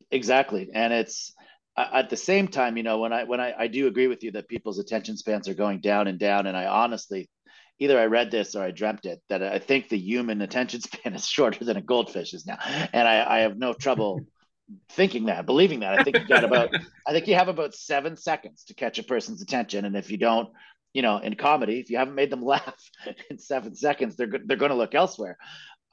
Exactly. 0.09 0.69
And 0.73 0.93
it's, 0.93 1.33
at 1.77 2.09
the 2.09 2.17
same 2.17 2.47
time, 2.47 2.77
you 2.77 2.83
know, 2.83 2.99
when 2.99 3.13
I 3.13 3.23
when 3.23 3.39
I, 3.39 3.53
I 3.57 3.67
do 3.67 3.87
agree 3.87 4.07
with 4.07 4.23
you 4.23 4.31
that 4.31 4.49
people's 4.49 4.77
attention 4.77 5.15
spans 5.15 5.47
are 5.47 5.53
going 5.53 5.79
down 5.79 6.07
and 6.07 6.19
down, 6.19 6.47
and 6.47 6.55
I 6.55 6.65
honestly, 6.65 7.29
either 7.81 7.99
I 7.99 8.05
read 8.05 8.29
this 8.29 8.55
or 8.55 8.63
I 8.63 8.69
dreamt 8.69 9.05
it 9.05 9.21
that 9.27 9.41
I 9.41 9.57
think 9.57 9.89
the 9.89 9.97
human 9.97 10.41
attention 10.41 10.81
span 10.81 11.15
is 11.15 11.27
shorter 11.27 11.65
than 11.65 11.77
a 11.77 11.81
goldfish's 11.81 12.45
now, 12.45 12.59
and 12.93 13.07
I, 13.07 13.37
I 13.37 13.39
have 13.39 13.57
no 13.57 13.73
trouble 13.73 14.21
thinking 14.91 15.25
that, 15.25 15.47
believing 15.47 15.79
that. 15.81 15.99
I 15.99 16.03
think 16.03 16.19
you 16.19 16.27
got 16.27 16.43
about, 16.43 16.69
I 17.07 17.11
think 17.11 17.27
you 17.27 17.35
have 17.35 17.49
about 17.49 17.73
seven 17.73 18.15
seconds 18.15 18.65
to 18.65 18.75
catch 18.75 18.99
a 18.99 19.03
person's 19.03 19.41
attention, 19.41 19.83
and 19.85 19.97
if 19.97 20.11
you 20.11 20.17
don't, 20.17 20.49
you 20.93 21.01
know, 21.01 21.17
in 21.17 21.35
comedy, 21.35 21.79
if 21.79 21.89
you 21.89 21.97
haven't 21.97 22.15
made 22.15 22.29
them 22.29 22.43
laugh 22.45 22.79
in 23.29 23.39
seven 23.39 23.75
seconds, 23.75 24.15
they're 24.15 24.31
they're 24.45 24.57
going 24.57 24.71
to 24.71 24.77
look 24.77 24.93
elsewhere. 24.93 25.37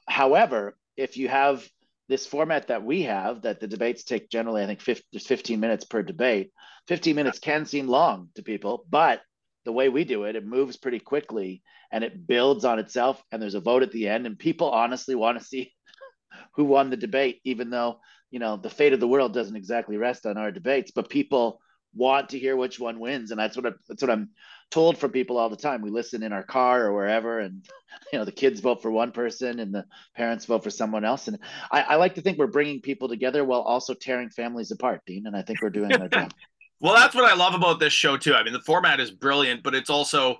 However, 0.07 0.77
if 0.95 1.17
you 1.17 1.27
have 1.27 1.67
this 2.07 2.25
format 2.25 2.67
that 2.67 2.83
we 2.83 3.03
have 3.03 3.43
that 3.43 3.59
the 3.59 3.67
debates 3.67 4.03
take 4.03 4.31
generally 4.31 4.63
i 4.63 4.65
think 4.65 4.81
50, 4.81 5.05
there's 5.13 5.27
15 5.27 5.59
minutes 5.59 5.85
per 5.85 6.01
debate 6.01 6.51
15 6.87 7.15
minutes 7.15 7.37
can 7.37 7.67
seem 7.67 7.87
long 7.87 8.29
to 8.33 8.41
people 8.41 8.83
but 8.89 9.21
the 9.69 9.73
way 9.73 9.87
we 9.87 10.03
do 10.03 10.23
it 10.23 10.35
it 10.35 10.43
moves 10.43 10.77
pretty 10.77 10.97
quickly 10.97 11.61
and 11.91 12.03
it 12.03 12.25
builds 12.25 12.65
on 12.65 12.79
itself 12.79 13.23
and 13.31 13.39
there's 13.39 13.53
a 13.53 13.59
vote 13.59 13.83
at 13.83 13.91
the 13.91 14.07
end 14.07 14.25
and 14.25 14.39
people 14.39 14.71
honestly 14.71 15.13
want 15.13 15.37
to 15.37 15.45
see 15.45 15.71
who 16.55 16.65
won 16.65 16.89
the 16.89 16.97
debate 16.97 17.39
even 17.43 17.69
though 17.69 17.99
you 18.31 18.39
know 18.39 18.57
the 18.57 18.69
fate 18.69 18.93
of 18.93 18.99
the 18.99 19.07
world 19.07 19.31
doesn't 19.31 19.55
exactly 19.55 19.95
rest 19.95 20.25
on 20.25 20.39
our 20.39 20.51
debates 20.51 20.89
but 20.89 21.07
people 21.07 21.61
want 21.93 22.29
to 22.29 22.39
hear 22.39 22.55
which 22.55 22.79
one 22.79 22.99
wins. 22.99 23.31
And 23.31 23.39
that's 23.39 23.55
what 23.55 23.65
I, 23.65 23.71
that's 23.87 24.01
what 24.01 24.11
I'm 24.11 24.29
told 24.69 24.97
from 24.97 25.11
people 25.11 25.37
all 25.37 25.49
the 25.49 25.55
time. 25.55 25.81
We 25.81 25.89
listen 25.89 26.23
in 26.23 26.33
our 26.33 26.43
car 26.43 26.85
or 26.85 26.93
wherever 26.93 27.39
and 27.39 27.65
you 28.13 28.19
know 28.19 28.25
the 28.25 28.31
kids 28.31 28.59
vote 28.59 28.81
for 28.81 28.91
one 28.91 29.11
person 29.11 29.59
and 29.59 29.73
the 29.73 29.85
parents 30.15 30.45
vote 30.45 30.63
for 30.63 30.69
someone 30.69 31.05
else. 31.05 31.27
And 31.27 31.39
I, 31.71 31.81
I 31.81 31.95
like 31.95 32.15
to 32.15 32.21
think 32.21 32.37
we're 32.37 32.47
bringing 32.47 32.81
people 32.81 33.07
together 33.07 33.43
while 33.43 33.61
also 33.61 33.93
tearing 33.93 34.29
families 34.29 34.71
apart 34.71 35.01
Dean 35.05 35.25
and 35.25 35.35
I 35.35 35.41
think 35.41 35.61
we're 35.61 35.69
doing 35.69 35.93
our 35.93 36.07
job 36.09 36.33
well 36.79 36.95
that's 36.95 37.15
what 37.15 37.29
I 37.29 37.35
love 37.35 37.53
about 37.53 37.79
this 37.79 37.93
show 37.93 38.17
too. 38.17 38.33
I 38.33 38.43
mean 38.43 38.53
the 38.53 38.61
format 38.61 38.99
is 38.99 39.11
brilliant 39.11 39.63
but 39.63 39.75
it's 39.75 39.89
also 39.89 40.37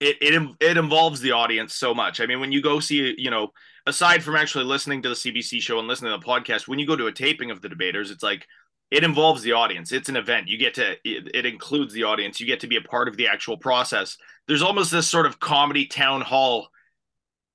it, 0.00 0.16
it 0.20 0.56
it 0.60 0.76
involves 0.76 1.20
the 1.20 1.32
audience 1.32 1.74
so 1.74 1.94
much. 1.94 2.20
I 2.20 2.26
mean 2.26 2.40
when 2.40 2.52
you 2.52 2.62
go 2.62 2.80
see 2.80 3.14
you 3.18 3.30
know 3.30 3.52
aside 3.86 4.22
from 4.22 4.36
actually 4.36 4.64
listening 4.64 5.02
to 5.02 5.08
the 5.08 5.14
CBC 5.14 5.60
show 5.60 5.78
and 5.78 5.88
listening 5.88 6.12
to 6.12 6.18
the 6.18 6.24
podcast 6.24 6.68
when 6.68 6.78
you 6.78 6.86
go 6.86 6.96
to 6.96 7.06
a 7.06 7.12
taping 7.12 7.50
of 7.50 7.62
the 7.62 7.68
debaters 7.68 8.10
it's 8.10 8.22
like 8.22 8.46
it 8.90 9.04
involves 9.04 9.42
the 9.42 9.52
audience. 9.52 9.92
It's 9.92 10.08
an 10.08 10.16
event. 10.16 10.48
You 10.48 10.56
get 10.56 10.74
to 10.74 10.92
it, 11.04 11.30
it, 11.34 11.44
includes 11.44 11.92
the 11.92 12.04
audience. 12.04 12.40
You 12.40 12.46
get 12.46 12.60
to 12.60 12.66
be 12.66 12.76
a 12.76 12.80
part 12.80 13.06
of 13.06 13.16
the 13.16 13.28
actual 13.28 13.58
process. 13.58 14.16
There's 14.46 14.62
almost 14.62 14.90
this 14.90 15.06
sort 15.06 15.26
of 15.26 15.38
comedy 15.38 15.86
town 15.86 16.22
hall 16.22 16.68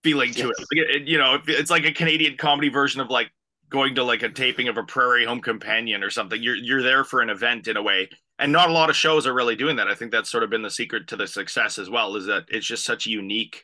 feeling 0.03 0.31
to 0.33 0.47
yes. 0.47 0.65
it. 0.71 0.95
it 0.95 1.07
you 1.07 1.17
know 1.17 1.39
it's 1.47 1.71
like 1.71 1.85
a 1.85 1.91
canadian 1.91 2.35
comedy 2.37 2.69
version 2.69 2.99
of 3.01 3.09
like 3.09 3.31
going 3.73 3.95
to 3.95 4.03
like 4.03 4.21
a 4.21 4.29
taping 4.29 4.67
of 4.67 4.77
a 4.77 4.83
prairie 4.83 5.25
home 5.25 5.41
companion 5.41 6.03
or 6.03 6.09
something. 6.09 6.41
You're 6.41 6.55
you're 6.55 6.83
there 6.83 7.03
for 7.03 7.21
an 7.21 7.29
event 7.29 7.67
in 7.67 7.75
a 7.75 7.81
way. 7.81 8.07
And 8.39 8.51
not 8.51 8.69
a 8.69 8.73
lot 8.73 8.89
of 8.89 8.95
shows 8.95 9.27
are 9.27 9.33
really 9.33 9.55
doing 9.55 9.75
that. 9.77 9.87
I 9.87 9.95
think 9.95 10.11
that's 10.11 10.31
sort 10.31 10.43
of 10.43 10.49
been 10.49 10.61
the 10.61 10.71
secret 10.71 11.07
to 11.07 11.15
the 11.15 11.27
success 11.27 11.77
as 11.77 11.89
well 11.89 12.15
is 12.15 12.25
that 12.27 12.45
it's 12.49 12.65
just 12.65 12.85
such 12.85 13.05
a 13.05 13.09
unique 13.09 13.63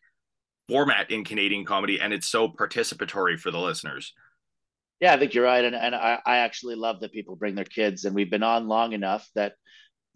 format 0.68 1.10
in 1.12 1.24
Canadian 1.24 1.66
comedy, 1.66 2.00
and 2.00 2.13
it's 2.13 2.28
so 2.28 2.48
participatory 2.48 3.39
for 3.39 3.51
the 3.51 3.60
listeners. 3.60 4.13
Yeah, 5.00 5.13
I 5.13 5.18
think 5.18 5.34
you're 5.34 5.46
right, 5.46 5.63
and 5.63 5.75
and 5.75 5.96
I, 5.96 6.20
I 6.25 6.38
actually 6.38 6.75
love 6.75 7.00
that 7.01 7.12
people 7.12 7.36
bring 7.36 7.56
their 7.56 7.66
kids, 7.66 8.06
and 8.06 8.16
we've 8.16 8.30
been 8.30 8.44
on 8.44 8.68
long 8.68 8.94
enough 8.94 9.28
that 9.36 9.54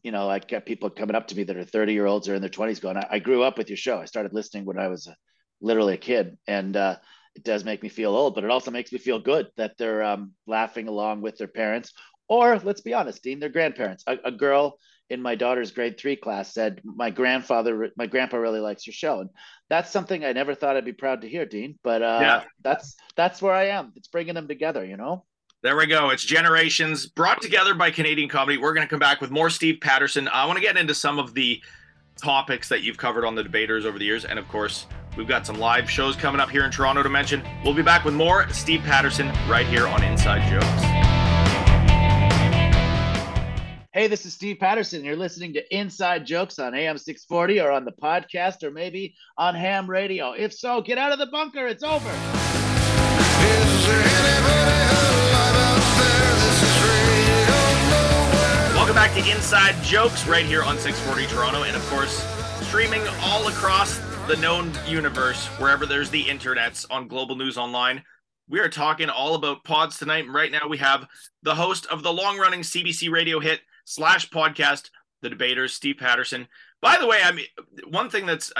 you 0.03 0.11
know 0.11 0.29
I 0.29 0.39
get 0.39 0.65
people 0.65 0.89
coming 0.89 1.15
up 1.15 1.27
to 1.27 1.35
me 1.35 1.43
that 1.43 1.57
are 1.57 1.63
30 1.63 1.93
year 1.93 2.05
olds 2.05 2.27
or 2.27 2.35
in 2.35 2.41
their 2.41 2.49
20s 2.49 2.81
going, 2.81 2.97
I, 2.97 3.07
I 3.11 3.19
grew 3.19 3.43
up 3.43 3.57
with 3.57 3.69
your 3.69 3.77
show. 3.77 3.99
I 3.99 4.05
started 4.05 4.33
listening 4.33 4.65
when 4.65 4.79
I 4.79 4.87
was 4.87 5.07
a, 5.07 5.15
literally 5.61 5.93
a 5.93 5.97
kid, 5.97 6.37
and 6.47 6.75
uh, 6.75 6.97
it 7.35 7.43
does 7.43 7.63
make 7.63 7.81
me 7.81 7.89
feel 7.89 8.15
old, 8.15 8.35
but 8.35 8.43
it 8.43 8.49
also 8.49 8.71
makes 8.71 8.91
me 8.91 8.99
feel 8.99 9.19
good 9.19 9.47
that 9.57 9.77
they're 9.77 10.03
um, 10.03 10.31
laughing 10.45 10.87
along 10.87 11.21
with 11.21 11.37
their 11.37 11.47
parents, 11.47 11.93
or 12.27 12.59
let's 12.59 12.81
be 12.81 12.93
honest, 12.93 13.23
Dean, 13.23 13.39
their 13.39 13.49
grandparents. 13.49 14.03
A, 14.07 14.17
a 14.25 14.31
girl 14.31 14.77
in 15.09 15.21
my 15.21 15.35
daughter's 15.35 15.71
grade 15.71 15.99
three 15.99 16.15
class 16.15 16.53
said, 16.53 16.81
"My 16.83 17.09
grandfather, 17.09 17.89
my 17.97 18.07
grandpa 18.07 18.37
really 18.37 18.59
likes 18.59 18.87
your 18.87 18.93
show," 18.93 19.19
and 19.21 19.29
that's 19.69 19.91
something 19.91 20.23
I 20.23 20.33
never 20.33 20.55
thought 20.55 20.77
I'd 20.77 20.85
be 20.85 20.93
proud 20.93 21.21
to 21.21 21.29
hear, 21.29 21.45
Dean. 21.45 21.77
But 21.83 22.01
uh, 22.01 22.19
yeah. 22.21 22.43
that's 22.61 22.95
that's 23.15 23.41
where 23.41 23.53
I 23.53 23.69
am. 23.69 23.93
It's 23.95 24.07
bringing 24.07 24.35
them 24.35 24.47
together, 24.47 24.85
you 24.85 24.97
know. 24.97 25.25
There 25.63 25.77
we 25.77 25.87
go. 25.87 26.09
It's 26.09 26.25
generations 26.25 27.05
brought 27.07 27.41
together 27.41 27.73
by 27.73 27.89
Canadian 27.89 28.27
comedy. 28.27 28.57
We're 28.57 28.73
going 28.73 28.85
to 28.85 28.89
come 28.89 28.99
back 28.99 29.21
with 29.21 29.31
more 29.31 29.49
Steve 29.49 29.79
Patterson. 29.79 30.27
I 30.27 30.45
want 30.45 30.57
to 30.57 30.61
get 30.61 30.75
into 30.75 30.93
some 30.93 31.19
of 31.19 31.33
the 31.33 31.61
topics 32.21 32.69
that 32.69 32.83
you've 32.83 32.97
covered 32.97 33.25
on 33.25 33.35
the 33.35 33.43
debaters 33.43 33.85
over 33.85 33.99
the 33.99 34.05
years, 34.05 34.25
and 34.25 34.39
of 34.39 34.47
course, 34.47 34.87
we've 35.17 35.27
got 35.27 35.45
some 35.45 35.59
live 35.59 35.89
shows 35.89 36.15
coming 36.15 36.39
up 36.39 36.49
here 36.49 36.63
in 36.63 36.71
Toronto 36.71 37.03
to 37.03 37.09
mention. 37.09 37.43
We'll 37.63 37.73
be 37.73 37.81
back 37.81 38.05
with 38.05 38.13
more 38.13 38.49
Steve 38.49 38.81
Patterson 38.81 39.27
right 39.47 39.65
here 39.65 39.87
on 39.87 40.03
Inside 40.03 40.49
Jokes. 40.49 41.03
Hey, 43.93 44.07
this 44.07 44.25
is 44.25 44.33
Steve 44.33 44.57
Patterson. 44.59 45.03
You're 45.05 45.15
listening 45.15 45.53
to 45.53 45.75
Inside 45.75 46.25
Jokes 46.25 46.57
on 46.57 46.73
AM 46.73 46.97
640 46.97 47.61
or 47.61 47.71
on 47.71 47.85
the 47.85 47.91
podcast 47.91 48.63
or 48.63 48.71
maybe 48.71 49.13
on 49.37 49.53
ham 49.53 49.87
radio. 49.87 50.31
If 50.31 50.51
so, 50.51 50.81
get 50.81 50.97
out 50.97 51.11
of 51.11 51.19
the 51.19 51.27
bunker. 51.27 51.67
It's 51.67 51.83
over. 51.83 52.09
Welcome 58.93 59.15
back 59.15 59.25
to 59.25 59.31
Inside 59.31 59.83
Jokes 59.83 60.27
right 60.27 60.45
here 60.45 60.61
on 60.61 60.77
640 60.77 61.25
Toronto 61.33 61.63
and, 61.63 61.75
of 61.75 61.83
course, 61.87 62.23
streaming 62.67 63.01
all 63.21 63.47
across 63.47 63.97
the 64.27 64.35
known 64.35 64.71
universe, 64.87 65.47
wherever 65.57 65.87
there's 65.87 66.11
the 66.11 66.23
internets 66.25 66.85
on 66.91 67.07
Global 67.07 67.35
News 67.35 67.57
Online. 67.57 68.03
We 68.47 68.59
are 68.59 68.69
talking 68.69 69.09
all 69.09 69.33
about 69.33 69.63
pods 69.63 69.97
tonight. 69.97 70.29
Right 70.29 70.51
now 70.51 70.67
we 70.67 70.77
have 70.77 71.07
the 71.41 71.55
host 71.55 71.87
of 71.87 72.03
the 72.03 72.13
long 72.13 72.37
running 72.37 72.59
CBC 72.59 73.09
radio 73.09 73.39
hit 73.39 73.61
slash 73.83 74.29
podcast, 74.29 74.91
The 75.23 75.29
Debaters, 75.31 75.73
Steve 75.73 75.97
Patterson. 75.97 76.47
By 76.79 76.97
the 76.99 77.07
way, 77.07 77.17
I 77.23 77.31
mean, 77.31 77.47
one 77.89 78.11
thing 78.11 78.27
that's 78.27 78.53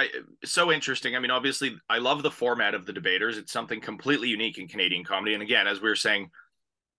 so 0.44 0.72
interesting. 0.72 1.16
I 1.16 1.20
mean, 1.20 1.30
obviously, 1.30 1.78
I 1.88 2.00
love 2.00 2.24
the 2.24 2.32
format 2.32 2.74
of 2.74 2.88
The 2.88 2.94
Debaters. 2.94 3.38
It's 3.38 3.54
something 3.54 3.80
completely 3.80 4.30
unique 4.30 4.58
in 4.58 4.68
Canadian 4.68 5.04
comedy. 5.04 5.36
And 5.36 5.44
again, 5.44 5.68
as 5.68 5.80
we 5.80 5.90
were 5.90 5.96
saying 5.96 6.32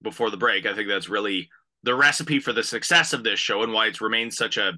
before 0.02 0.30
the 0.30 0.36
break, 0.36 0.66
I 0.66 0.74
think 0.74 0.86
that's 0.86 1.08
really 1.08 1.50
the 1.84 1.94
recipe 1.94 2.40
for 2.40 2.52
the 2.52 2.62
success 2.62 3.12
of 3.12 3.22
this 3.22 3.38
show 3.38 3.62
and 3.62 3.72
why 3.72 3.86
it's 3.86 4.00
remained 4.00 4.34
such 4.34 4.56
a 4.56 4.72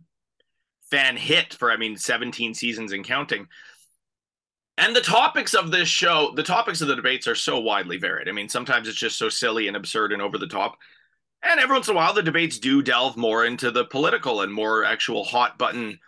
fan 0.91 1.17
hit 1.17 1.55
for, 1.55 1.71
I 1.71 1.77
mean, 1.77 1.97
17 1.97 2.55
seasons 2.55 2.93
and 2.93 3.05
counting. 3.05 3.49
And 4.79 4.95
the 4.95 5.01
topics 5.01 5.55
of 5.55 5.71
this 5.71 5.89
show, 5.89 6.33
the 6.37 6.43
topics 6.43 6.81
of 6.81 6.89
the 6.89 6.97
debates 6.97 7.27
are 7.27 7.35
so 7.35 7.59
widely 7.59 7.97
varied. 7.97 8.29
I 8.29 8.33
mean, 8.33 8.49
sometimes 8.49 8.89
it's 8.89 8.99
just 8.99 9.19
so 9.19 9.29
silly 9.29 9.69
and 9.69 9.77
absurd 9.77 10.13
and 10.13 10.21
over 10.21 10.37
the 10.37 10.47
top. 10.47 10.77
And 11.43 11.61
every 11.61 11.75
once 11.75 11.89
in 11.89 11.95
a 11.95 11.97
while, 11.97 12.13
the 12.13 12.23
debates 12.23 12.59
do 12.59 12.83
delve 12.83 13.17
more 13.17 13.47
into 13.47 13.71
the 13.71 13.85
political 13.85 14.43
and 14.43 14.53
more 14.53 14.85
actual 14.85 15.25
hot 15.25 15.59
button 15.59 15.99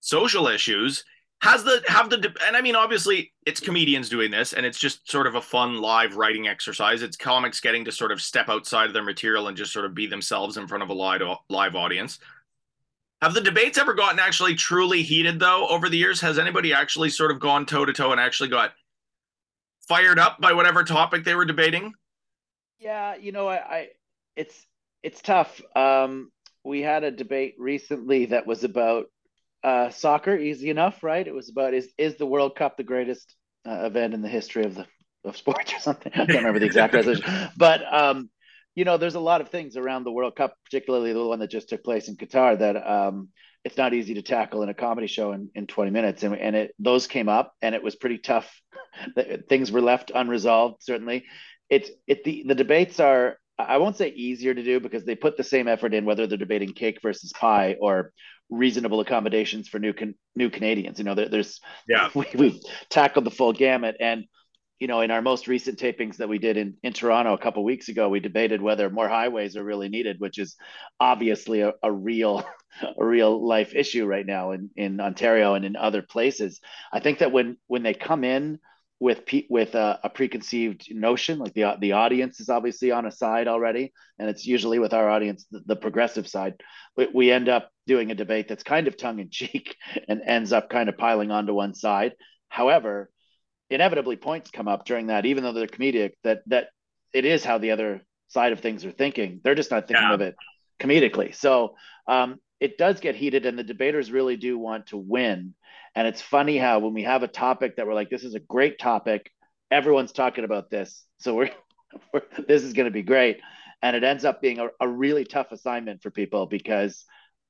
social 0.00 0.48
issues. 0.48 1.04
Has 1.40 1.62
the 1.62 1.82
have 1.86 2.10
the 2.10 2.34
and 2.46 2.56
I 2.56 2.60
mean 2.60 2.74
obviously 2.74 3.32
it's 3.46 3.60
comedians 3.60 4.08
doing 4.08 4.30
this 4.30 4.54
and 4.54 4.66
it's 4.66 4.78
just 4.78 5.08
sort 5.08 5.26
of 5.26 5.36
a 5.36 5.40
fun 5.40 5.80
live 5.80 6.16
writing 6.16 6.48
exercise. 6.48 7.02
It's 7.02 7.16
comics 7.16 7.60
getting 7.60 7.84
to 7.84 7.92
sort 7.92 8.10
of 8.10 8.20
step 8.20 8.48
outside 8.48 8.86
of 8.86 8.92
their 8.92 9.04
material 9.04 9.46
and 9.46 9.56
just 9.56 9.72
sort 9.72 9.84
of 9.84 9.94
be 9.94 10.06
themselves 10.06 10.56
in 10.56 10.66
front 10.66 10.82
of 10.82 10.90
a 10.90 10.94
live 10.94 11.22
live 11.48 11.76
audience. 11.76 12.18
Have 13.22 13.34
the 13.34 13.40
debates 13.40 13.78
ever 13.78 13.94
gotten 13.94 14.18
actually 14.18 14.54
truly 14.54 15.02
heated 15.02 15.38
though 15.38 15.68
over 15.68 15.88
the 15.88 15.96
years? 15.96 16.20
Has 16.20 16.38
anybody 16.38 16.72
actually 16.72 17.10
sort 17.10 17.30
of 17.30 17.38
gone 17.38 17.66
toe 17.66 17.84
to 17.84 17.92
toe 17.92 18.10
and 18.10 18.20
actually 18.20 18.48
got 18.48 18.72
fired 19.88 20.18
up 20.18 20.40
by 20.40 20.52
whatever 20.52 20.82
topic 20.82 21.24
they 21.24 21.34
were 21.34 21.44
debating? 21.44 21.92
Yeah, 22.78 23.16
you 23.16 23.32
know, 23.32 23.48
I, 23.48 23.56
I 23.56 23.88
it's 24.36 24.66
it's 25.02 25.20
tough. 25.20 25.60
Um, 25.74 26.30
we 26.64 26.80
had 26.80 27.04
a 27.04 27.10
debate 27.10 27.54
recently 27.58 28.26
that 28.26 28.46
was 28.46 28.62
about 28.62 29.06
uh, 29.62 29.90
soccer. 29.90 30.36
Easy 30.36 30.70
enough, 30.70 31.02
right? 31.02 31.26
It 31.26 31.34
was 31.34 31.48
about 31.48 31.74
is 31.74 31.88
is 31.98 32.16
the 32.16 32.26
World 32.26 32.56
Cup 32.56 32.76
the 32.76 32.84
greatest 32.84 33.34
uh, 33.66 33.86
event 33.86 34.14
in 34.14 34.22
the 34.22 34.28
history 34.28 34.64
of 34.64 34.74
the 34.74 34.86
of 35.24 35.36
sports 35.36 35.72
or 35.74 35.80
something? 35.80 36.12
I 36.14 36.26
can't 36.26 36.38
remember 36.38 36.60
the 36.60 36.66
exact 36.66 36.94
resolution, 36.94 37.24
but 37.56 37.82
um, 37.92 38.30
you 38.74 38.84
know, 38.84 38.96
there's 38.96 39.16
a 39.16 39.20
lot 39.20 39.40
of 39.40 39.48
things 39.48 39.76
around 39.76 40.04
the 40.04 40.12
World 40.12 40.36
Cup, 40.36 40.54
particularly 40.64 41.12
the 41.12 41.26
one 41.26 41.40
that 41.40 41.50
just 41.50 41.68
took 41.68 41.82
place 41.82 42.08
in 42.08 42.16
Qatar, 42.16 42.58
that 42.58 42.76
um, 42.76 43.28
it's 43.64 43.76
not 43.76 43.92
easy 43.92 44.14
to 44.14 44.22
tackle 44.22 44.62
in 44.62 44.68
a 44.68 44.74
comedy 44.74 45.08
show 45.08 45.32
in, 45.32 45.50
in 45.54 45.66
20 45.66 45.90
minutes. 45.90 46.22
And, 46.22 46.36
and 46.36 46.54
it 46.54 46.74
those 46.78 47.06
came 47.06 47.28
up, 47.28 47.54
and 47.60 47.74
it 47.74 47.82
was 47.82 47.96
pretty 47.96 48.18
tough. 48.18 48.60
things 49.48 49.72
were 49.72 49.80
left 49.80 50.12
unresolved. 50.14 50.82
Certainly, 50.82 51.24
it's 51.68 51.90
it 52.06 52.24
the 52.24 52.44
the 52.46 52.54
debates 52.54 53.00
are 53.00 53.38
I 53.58 53.78
won't 53.78 53.96
say 53.96 54.08
easier 54.10 54.54
to 54.54 54.62
do 54.62 54.78
because 54.78 55.04
they 55.04 55.16
put 55.16 55.36
the 55.36 55.44
same 55.44 55.66
effort 55.66 55.92
in 55.92 56.04
whether 56.04 56.26
they're 56.26 56.38
debating 56.38 56.72
cake 56.72 57.00
versus 57.02 57.32
pie 57.32 57.76
or 57.80 58.12
reasonable 58.50 59.00
accommodations 59.00 59.68
for 59.68 59.78
new 59.78 59.92
can, 59.92 60.14
new 60.34 60.50
Canadians. 60.50 60.98
You 60.98 61.04
know, 61.04 61.14
there, 61.14 61.28
there's 61.28 61.60
yeah 61.88 62.10
we, 62.14 62.26
we've 62.34 62.60
tackled 62.90 63.24
the 63.24 63.30
full 63.30 63.52
gamut, 63.52 63.96
and 64.00 64.24
you 64.78 64.86
know, 64.86 65.00
in 65.00 65.10
our 65.10 65.22
most 65.22 65.48
recent 65.48 65.78
tapings 65.78 66.16
that 66.16 66.28
we 66.28 66.38
did 66.38 66.56
in 66.56 66.76
in 66.82 66.92
Toronto 66.92 67.34
a 67.34 67.38
couple 67.38 67.64
weeks 67.64 67.88
ago, 67.88 68.08
we 68.08 68.20
debated 68.20 68.62
whether 68.62 68.88
more 68.90 69.08
highways 69.08 69.56
are 69.56 69.64
really 69.64 69.88
needed, 69.88 70.20
which 70.20 70.38
is 70.38 70.56
obviously 71.00 71.62
a, 71.62 71.72
a 71.82 71.90
real 71.90 72.44
a 72.98 73.04
real 73.04 73.44
life 73.46 73.74
issue 73.74 74.06
right 74.06 74.26
now 74.26 74.52
in 74.52 74.70
in 74.76 75.00
Ontario 75.00 75.54
and 75.54 75.64
in 75.64 75.76
other 75.76 76.02
places. 76.02 76.60
I 76.92 77.00
think 77.00 77.18
that 77.18 77.32
when 77.32 77.56
when 77.66 77.82
they 77.82 77.94
come 77.94 78.24
in 78.24 78.58
with 79.00 79.22
with 79.48 79.74
a, 79.74 80.00
a, 80.02 80.10
preconceived 80.10 80.92
notion 80.92 81.38
like 81.38 81.54
the 81.54 81.76
the 81.80 81.92
audience 81.92 82.40
is 82.40 82.48
obviously 82.48 82.90
on 82.90 83.06
a 83.06 83.12
side 83.12 83.46
already 83.46 83.92
and 84.18 84.28
it's 84.28 84.44
usually 84.44 84.80
with 84.80 84.92
our 84.92 85.08
audience 85.08 85.46
the, 85.50 85.62
the 85.66 85.76
progressive 85.76 86.26
side. 86.26 86.54
We, 86.96 87.08
we 87.14 87.30
end 87.30 87.48
up 87.48 87.70
doing 87.86 88.10
a 88.10 88.16
debate 88.16 88.48
that's 88.48 88.64
kind 88.64 88.88
of 88.88 88.96
tongue 88.96 89.20
in 89.20 89.30
cheek 89.30 89.76
and 90.08 90.20
ends 90.24 90.52
up 90.52 90.68
kind 90.68 90.88
of 90.88 90.98
piling 90.98 91.30
onto 91.30 91.54
one 91.54 91.74
side. 91.74 92.14
However 92.48 93.10
inevitably 93.70 94.16
points 94.16 94.50
come 94.50 94.66
up 94.66 94.86
during 94.86 95.08
that 95.08 95.26
even 95.26 95.44
though 95.44 95.52
they're 95.52 95.66
comedic 95.66 96.12
that 96.24 96.40
that 96.46 96.68
it 97.12 97.24
is 97.24 97.44
how 97.44 97.58
the 97.58 97.70
other 97.70 98.02
side 98.28 98.52
of 98.52 98.60
things 98.60 98.84
are 98.84 98.90
thinking. 98.90 99.40
They're 99.42 99.54
just 99.54 99.70
not 99.70 99.88
thinking 99.88 100.06
yeah. 100.06 100.14
of 100.14 100.20
it 100.20 100.36
comedically. 100.80 101.34
So 101.34 101.76
um, 102.06 102.38
it 102.60 102.78
does 102.78 103.00
get 103.00 103.16
heated 103.16 103.46
and 103.46 103.58
the 103.58 103.64
debaters 103.64 104.12
really 104.12 104.36
do 104.36 104.58
want 104.58 104.88
to 104.88 104.96
win 104.96 105.54
and 105.98 106.06
it's 106.06 106.22
funny 106.22 106.56
how 106.56 106.78
when 106.78 106.94
we 106.94 107.02
have 107.02 107.24
a 107.24 107.28
topic 107.28 107.74
that 107.74 107.84
we're 107.84 107.92
like, 107.92 108.08
this 108.08 108.22
is 108.22 108.36
a 108.36 108.38
great 108.38 108.78
topic, 108.78 109.32
everyone's 109.68 110.12
talking 110.12 110.44
about 110.44 110.70
this. 110.70 111.04
So 111.18 111.34
we're, 111.34 111.50
we're 112.12 112.22
this 112.46 112.62
is 112.62 112.72
going 112.72 112.84
to 112.84 112.92
be 112.92 113.02
great. 113.02 113.40
And 113.82 113.96
it 113.96 114.04
ends 114.04 114.24
up 114.24 114.40
being 114.40 114.60
a, 114.60 114.68
a 114.80 114.86
really 114.86 115.24
tough 115.24 115.50
assignment 115.50 116.00
for 116.00 116.12
people 116.12 116.46
because 116.46 117.04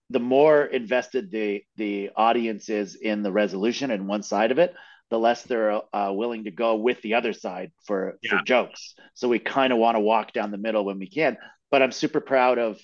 the 0.09 0.19
more 0.19 0.65
invested 0.65 1.31
the 1.31 1.63
the 1.77 2.09
audience 2.17 2.71
is 2.71 2.95
in 2.95 3.23
the 3.23 3.31
resolution 3.31 3.91
and 3.91 4.09
one 4.09 4.23
side 4.23 4.51
of 4.51 4.59
it, 4.59 4.75
the 5.11 5.19
less 5.19 5.43
they're 5.43 5.83
uh, 5.95 6.11
willing 6.11 6.45
to 6.45 6.51
go 6.51 6.77
with 6.77 7.03
the 7.03 7.13
other 7.13 7.35
side 7.35 7.71
for 7.85 8.17
yeah. 8.23 8.39
for 8.39 8.45
jokes. 8.47 8.95
So 9.13 9.29
we 9.29 9.41
kind 9.41 9.75
of 9.75 9.79
want 9.79 9.97
to 9.97 10.01
walk 10.01 10.33
down 10.33 10.53
the 10.53 10.57
middle 10.57 10.87
when 10.87 10.99
we 10.99 11.11
can. 11.11 11.37
But 11.71 11.83
I'm 11.83 11.93
super 11.93 12.23
proud 12.23 12.59
of 12.59 12.81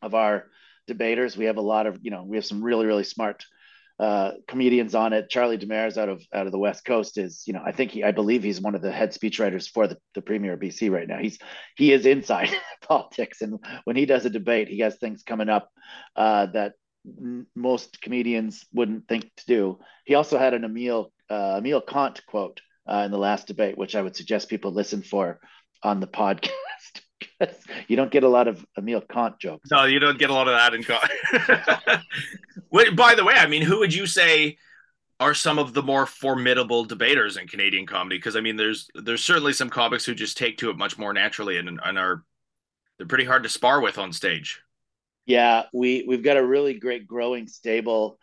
of 0.00 0.14
our 0.14 0.46
debaters. 0.86 1.36
We 1.36 1.44
have 1.44 1.58
a 1.58 1.60
lot 1.74 1.86
of 1.86 1.98
you 2.00 2.10
know 2.10 2.24
we 2.24 2.38
have 2.38 2.46
some 2.46 2.64
really 2.64 2.86
really 2.86 3.04
smart 3.04 3.44
uh, 4.00 4.32
comedians 4.48 4.94
on 4.94 5.12
it. 5.12 5.28
Charlie 5.28 5.58
Demers 5.58 5.98
out 5.98 6.08
of 6.08 6.24
out 6.32 6.46
of 6.46 6.52
the 6.52 6.58
West 6.58 6.86
Coast 6.86 7.18
is, 7.18 7.42
you 7.46 7.52
know, 7.52 7.62
I 7.64 7.72
think 7.72 7.90
he, 7.90 8.02
I 8.02 8.12
believe 8.12 8.42
he's 8.42 8.60
one 8.60 8.74
of 8.74 8.80
the 8.80 8.90
head 8.90 9.12
speechwriters 9.12 9.68
for 9.68 9.86
the, 9.86 9.98
the 10.14 10.22
Premier 10.22 10.54
of 10.54 10.60
BC 10.60 10.90
right 10.90 11.06
now. 11.06 11.18
He's 11.18 11.38
he 11.76 11.92
is 11.92 12.06
inside 12.06 12.48
politics, 12.88 13.42
and 13.42 13.58
when 13.84 13.96
he 13.96 14.06
does 14.06 14.24
a 14.24 14.30
debate, 14.30 14.68
he 14.68 14.78
has 14.78 14.96
things 14.96 15.22
coming 15.22 15.50
up 15.50 15.68
uh, 16.16 16.46
that 16.46 16.72
n- 17.06 17.46
most 17.54 18.00
comedians 18.00 18.64
wouldn't 18.72 19.06
think 19.06 19.30
to 19.36 19.46
do. 19.46 19.78
He 20.06 20.14
also 20.14 20.38
had 20.38 20.54
an 20.54 20.64
Emil 20.64 21.12
uh, 21.28 21.56
Emil 21.58 21.82
Kant 21.82 22.24
quote 22.26 22.62
uh, 22.90 23.02
in 23.04 23.10
the 23.10 23.18
last 23.18 23.48
debate, 23.48 23.76
which 23.76 23.94
I 23.94 24.00
would 24.00 24.16
suggest 24.16 24.48
people 24.48 24.72
listen 24.72 25.02
for 25.02 25.40
on 25.82 26.00
the 26.00 26.06
podcast. 26.22 27.02
you 27.88 27.96
don't 27.96 28.10
get 28.10 28.24
a 28.24 28.28
lot 28.28 28.48
of 28.48 28.64
Emil 28.76 29.00
Kant 29.00 29.38
jokes. 29.38 29.70
No, 29.70 29.84
you 29.84 29.98
don't 29.98 30.18
get 30.18 30.30
a 30.30 30.34
lot 30.34 30.48
of 30.48 30.54
that 30.54 30.74
in 30.74 30.82
Kant. 30.82 31.04
By 32.96 33.14
the 33.14 33.24
way, 33.24 33.34
I 33.34 33.46
mean, 33.46 33.62
who 33.62 33.78
would 33.78 33.94
you 33.94 34.06
say 34.06 34.58
are 35.18 35.34
some 35.34 35.58
of 35.58 35.74
the 35.74 35.82
more 35.82 36.06
formidable 36.06 36.84
debaters 36.84 37.36
in 37.36 37.46
Canadian 37.46 37.86
comedy? 37.86 38.16
Because 38.16 38.36
I 38.36 38.40
mean, 38.40 38.56
there's 38.56 38.88
there's 38.94 39.24
certainly 39.24 39.52
some 39.52 39.70
comics 39.70 40.04
who 40.04 40.14
just 40.14 40.38
take 40.38 40.58
to 40.58 40.70
it 40.70 40.78
much 40.78 40.98
more 40.98 41.12
naturally 41.12 41.58
and, 41.58 41.80
and 41.84 41.98
are 41.98 42.24
they're 42.98 43.06
pretty 43.06 43.24
hard 43.24 43.42
to 43.44 43.48
spar 43.48 43.80
with 43.80 43.98
on 43.98 44.12
stage. 44.12 44.60
Yeah, 45.26 45.64
we 45.72 46.04
we've 46.06 46.22
got 46.22 46.36
a 46.36 46.44
really 46.44 46.74
great 46.74 47.06
growing 47.06 47.46
stable. 47.46 48.18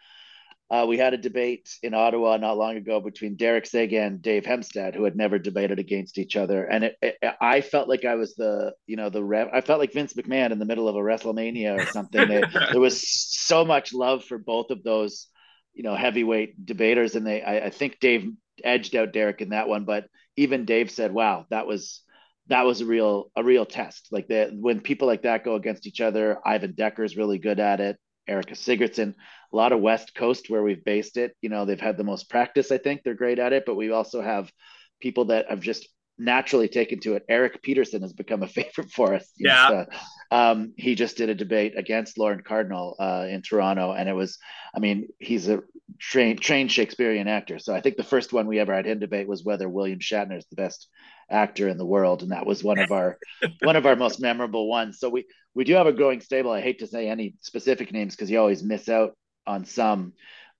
Uh, 0.70 0.86
we 0.88 0.98
had 0.98 1.14
a 1.14 1.18
debate 1.18 1.70
in 1.82 1.94
Ottawa 1.94 2.36
not 2.36 2.58
long 2.58 2.76
ago 2.76 3.00
between 3.00 3.38
Derek 3.38 3.66
Seguin 3.66 4.04
and 4.04 4.22
Dave 4.22 4.44
Hemstad, 4.44 4.96
who 4.96 5.06
had 5.06 5.16
never 5.16 5.40
debated 5.40 5.80
against 5.80 6.18
each 6.18 6.36
other, 6.36 6.66
and 6.66 6.84
it, 6.84 6.98
it, 7.02 7.18
I 7.40 7.62
felt 7.62 7.88
like 7.88 8.04
I 8.04 8.16
was 8.16 8.36
the, 8.36 8.74
you 8.86 8.98
know, 8.98 9.10
the 9.10 9.24
ref. 9.24 9.48
I 9.54 9.62
felt 9.62 9.80
like 9.80 9.94
Vince 9.94 10.14
McMahon 10.14 10.52
in 10.52 10.60
the 10.60 10.66
middle 10.66 10.90
of 10.90 10.96
a 10.98 11.00
WrestleMania 11.00 11.80
or 11.80 11.86
something. 11.86 12.28
there 12.72 12.82
was 12.82 13.02
so 13.10 13.64
much 13.64 13.94
love 13.94 14.26
for 14.26 14.38
both 14.38 14.70
of 14.70 14.84
those, 14.84 15.28
you 15.74 15.84
know, 15.84 15.96
heavyweight 15.96 16.66
debaters, 16.66 17.16
and 17.16 17.26
they, 17.26 17.42
I, 17.42 17.68
I 17.68 17.70
think 17.70 18.00
Dave 18.02 18.30
edged 18.62 18.94
out 18.94 19.14
Derek 19.14 19.40
in 19.40 19.50
that 19.50 19.70
one, 19.70 19.86
but 19.86 20.08
even 20.36 20.66
Dave 20.66 20.92
said, 20.92 21.14
"Wow, 21.14 21.46
that 21.50 21.68
was." 21.68 22.02
That 22.50 22.66
was 22.66 22.80
a 22.80 22.86
real 22.86 23.30
a 23.36 23.44
real 23.44 23.66
test. 23.66 24.08
Like 24.10 24.30
that 24.30 24.52
when 24.54 24.80
people 24.80 25.06
like 25.06 25.24
that 25.24 25.44
go 25.44 25.56
against 25.56 25.86
each 25.86 26.00
other, 26.00 26.40
Ivan 26.46 26.76
Decker 26.76 27.04
is 27.04 27.18
really 27.18 27.40
good 27.40 27.60
at 27.60 27.82
it. 27.82 27.98
Erica 28.26 28.54
Sigurdsson, 28.54 29.16
a 29.52 29.56
lot 29.56 29.72
of 29.72 29.80
West 29.80 30.14
Coast 30.16 30.50
where 30.50 30.64
we've 30.64 30.84
based 30.84 31.18
it. 31.18 31.36
You 31.42 31.50
know, 31.50 31.66
they've 31.66 31.80
had 31.80 31.98
the 31.98 32.04
most 32.04 32.30
practice. 32.30 32.72
I 32.72 32.78
think 32.78 33.02
they're 33.04 33.14
great 33.14 33.40
at 33.40 33.54
it, 33.54 33.64
but 33.66 33.76
we 33.76 33.92
also 33.92 34.22
have 34.22 34.52
people 35.00 35.26
that 35.26 35.50
have 35.50 35.62
just 35.62 35.88
naturally 36.18 36.68
taken 36.68 37.00
to 37.02 37.16
it. 37.16 37.24
Eric 37.30 37.62
Peterson 37.62 38.02
has 38.02 38.14
become 38.14 38.44
a 38.44 38.48
favorite 38.58 38.92
for 38.92 39.14
us. 39.14 39.30
Yeah. 39.38 39.86
Uh, 40.32 40.36
um, 40.36 40.74
he 40.78 40.96
just 40.96 41.18
did 41.18 41.30
a 41.30 41.36
debate 41.36 41.74
against 41.78 42.18
Lauren 42.18 42.42
Cardinal 42.46 42.96
uh, 43.00 43.28
in 43.30 43.42
Toronto, 43.42 43.94
and 43.94 44.10
it 44.10 44.14
was, 44.14 44.38
I 44.76 44.80
mean, 44.80 45.08
he's 45.20 45.48
a 45.48 45.62
trained 46.00 46.42
trained 46.42 46.72
Shakespearean 46.72 47.28
actor. 47.28 47.60
So 47.60 47.74
I 47.74 47.82
think 47.82 47.96
the 47.96 48.04
first 48.04 48.34
one 48.34 48.48
we 48.48 48.60
ever 48.60 48.74
had 48.74 48.86
him 48.86 49.00
debate 49.00 49.28
was 49.28 49.44
whether 49.44 49.70
William 49.70 50.00
Shatner 50.00 50.38
is 50.38 50.46
the 50.50 50.58
best 50.58 50.88
actor 51.30 51.70
in 51.70 51.78
the 51.78 51.86
world, 51.86 52.24
and 52.24 52.32
that 52.32 52.46
was 52.46 52.64
one 52.64 52.80
of 52.80 52.92
our 52.92 53.18
one 53.62 53.76
of 53.76 53.86
our 53.86 53.96
most 53.96 54.20
memorable 54.20 54.68
ones. 54.68 55.00
So 55.00 55.10
we 55.10 55.26
we 55.56 55.64
do 55.64 55.76
have 55.76 55.88
a 55.88 55.94
growing 55.94 56.22
stable. 56.22 56.52
I 56.52 56.62
hate 56.62 56.80
to 56.80 56.88
say 56.88 57.08
any 57.08 57.36
specific 57.42 57.92
names 57.94 58.16
because 58.16 58.30
you 58.30 58.40
always 58.40 58.64
miss 58.64 58.90
out 58.90 59.16
on 59.48 59.66
some, 59.66 60.14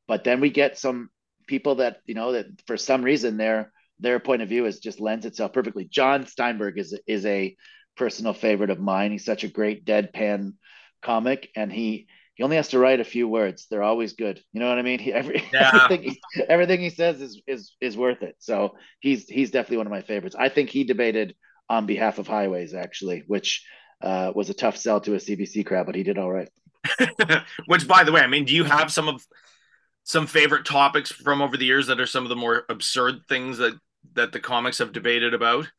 but 0.08 0.24
then 0.24 0.40
we 0.40 0.50
get 0.50 0.78
some 0.78 1.10
people 1.48 1.76
that 1.76 2.02
you 2.06 2.16
know 2.16 2.34
that 2.34 2.46
for 2.66 2.78
some 2.78 3.04
reason 3.04 3.38
their 3.38 3.72
their 4.00 4.20
point 4.20 4.42
of 4.42 4.50
view 4.50 4.66
is 4.66 4.80
just 4.80 5.00
lends 5.00 5.26
itself 5.26 5.54
perfectly. 5.54 5.86
John 5.86 6.26
Steinberg 6.26 6.78
is 6.78 6.98
is 7.08 7.26
a 7.26 7.56
personal 7.96 8.34
favorite 8.34 8.70
of 8.70 8.80
mine. 8.80 9.12
He's 9.12 9.26
such 9.26 9.44
a 9.44 9.50
great 9.50 9.86
deadpan 9.86 10.54
comic, 11.02 11.50
and 11.56 11.72
he 11.72 12.08
he 12.36 12.44
only 12.44 12.58
has 12.58 12.70
to 12.70 12.80
write 12.80 13.00
a 13.00 13.04
few 13.06 13.28
words. 13.28 13.66
They're 13.70 13.84
always 13.84 14.14
good. 14.14 14.40
You 14.54 14.60
know 14.60 14.70
what 14.70 14.78
I 14.78 14.84
mean? 14.84 15.00
He, 15.08 15.12
every, 15.12 15.44
yeah. 15.52 15.72
everything, 15.74 16.12
he, 16.12 16.44
everything 16.48 16.80
he 16.80 16.92
says 16.92 17.20
is 17.20 17.42
is 17.48 17.76
is 17.82 17.98
worth 17.98 18.22
it. 18.22 18.36
So 18.40 18.76
he's 19.00 19.28
he's 19.28 19.52
definitely 19.52 19.78
one 19.78 19.88
of 19.88 19.92
my 19.92 20.02
favorites. 20.02 20.36
I 20.38 20.50
think 20.50 20.70
he 20.70 20.84
debated 20.84 21.36
on 21.70 21.86
behalf 21.86 22.20
of 22.20 22.28
highways 22.28 22.74
actually, 22.74 23.24
which 23.28 23.66
uh, 24.02 24.32
was 24.36 24.50
a 24.50 24.54
tough 24.54 24.78
sell 24.78 25.02
to 25.02 25.16
a 25.16 25.18
CBC 25.18 25.66
crowd, 25.66 25.88
but 25.88 25.96
he 25.96 26.04
did 26.04 26.18
all 26.18 26.32
right. 26.32 26.50
which, 27.66 27.88
by 27.88 28.04
the 28.04 28.12
way, 28.12 28.22
I 28.22 28.28
mean, 28.28 28.46
do 28.46 28.54
you 28.54 28.64
have 28.64 28.92
some 28.92 29.08
of 29.08 29.26
some 30.04 30.26
favorite 30.26 30.66
topics 30.66 31.12
from 31.12 31.42
over 31.42 31.58
the 31.58 31.66
years 31.66 31.88
that 31.88 32.00
are 32.00 32.06
some 32.06 32.24
of 32.24 32.30
the 32.30 32.36
more 32.36 32.64
absurd 32.70 33.22
things 33.28 33.58
that 33.58 33.74
that 34.14 34.32
the 34.32 34.40
comics 34.40 34.78
have 34.78 34.94
debated 34.94 35.34
about? 35.34 35.70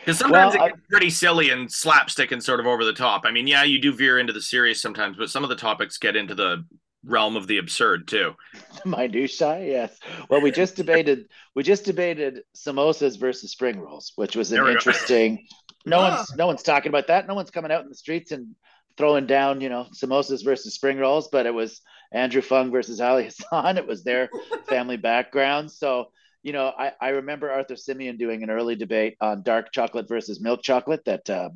Because 0.00 0.18
sometimes 0.18 0.54
well, 0.54 0.66
it 0.66 0.68
gets 0.70 0.82
pretty 0.90 1.10
silly 1.10 1.50
and 1.50 1.70
slapstick 1.70 2.32
and 2.32 2.42
sort 2.42 2.60
of 2.60 2.66
over 2.66 2.84
the 2.84 2.92
top. 2.92 3.22
I 3.24 3.30
mean, 3.30 3.46
yeah, 3.46 3.64
you 3.64 3.80
do 3.80 3.92
veer 3.92 4.18
into 4.18 4.32
the 4.32 4.42
serious 4.42 4.80
sometimes, 4.80 5.16
but 5.16 5.30
some 5.30 5.42
of 5.42 5.48
the 5.48 5.56
topics 5.56 5.98
get 5.98 6.16
into 6.16 6.34
the 6.34 6.64
realm 7.04 7.36
of 7.36 7.46
the 7.46 7.58
absurd 7.58 8.08
too. 8.08 8.34
Minutia, 8.84 9.64
yes. 9.64 9.98
Well, 10.28 10.40
we 10.40 10.50
just 10.50 10.76
debated 10.76 11.28
we 11.54 11.62
just 11.62 11.84
debated 11.84 12.42
samosas 12.56 13.18
versus 13.18 13.52
spring 13.52 13.80
rolls, 13.80 14.12
which 14.16 14.36
was 14.36 14.52
an 14.52 14.66
interesting. 14.66 15.46
no 15.84 15.98
ah. 16.00 16.16
one's 16.16 16.36
no 16.36 16.46
one's 16.46 16.62
talking 16.62 16.90
about 16.90 17.06
that. 17.06 17.26
No 17.26 17.34
one's 17.34 17.50
coming 17.50 17.72
out 17.72 17.82
in 17.82 17.88
the 17.88 17.94
streets 17.94 18.32
and 18.32 18.54
throwing 18.96 19.26
down, 19.26 19.60
you 19.60 19.68
know, 19.68 19.86
samosas 19.92 20.44
versus 20.44 20.74
spring 20.74 20.98
rolls, 20.98 21.28
but 21.30 21.46
it 21.46 21.54
was 21.54 21.80
Andrew 22.12 22.42
Fung 22.42 22.70
versus 22.70 23.00
Ali 23.02 23.24
Hassan. 23.24 23.78
It 23.78 23.86
was 23.86 24.04
their 24.04 24.28
family 24.68 24.96
background. 24.96 25.70
So 25.70 26.08
you 26.46 26.52
know, 26.52 26.72
I, 26.78 26.92
I 27.00 27.08
remember 27.08 27.50
Arthur 27.50 27.74
Simeon 27.74 28.18
doing 28.18 28.44
an 28.44 28.50
early 28.50 28.76
debate 28.76 29.16
on 29.20 29.42
dark 29.42 29.72
chocolate 29.72 30.06
versus 30.08 30.40
milk 30.40 30.62
chocolate 30.62 31.04
that 31.04 31.28
uh, 31.28 31.48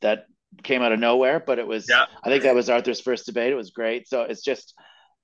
that 0.00 0.24
came 0.62 0.80
out 0.80 0.90
of 0.90 0.98
nowhere, 0.98 1.38
but 1.38 1.58
it 1.58 1.66
was 1.66 1.86
yeah. 1.86 2.06
I 2.24 2.30
think 2.30 2.44
that 2.44 2.54
was 2.54 2.70
Arthur's 2.70 3.02
first 3.02 3.26
debate. 3.26 3.52
It 3.52 3.56
was 3.56 3.72
great. 3.72 4.08
So 4.08 4.22
it's 4.22 4.42
just 4.42 4.72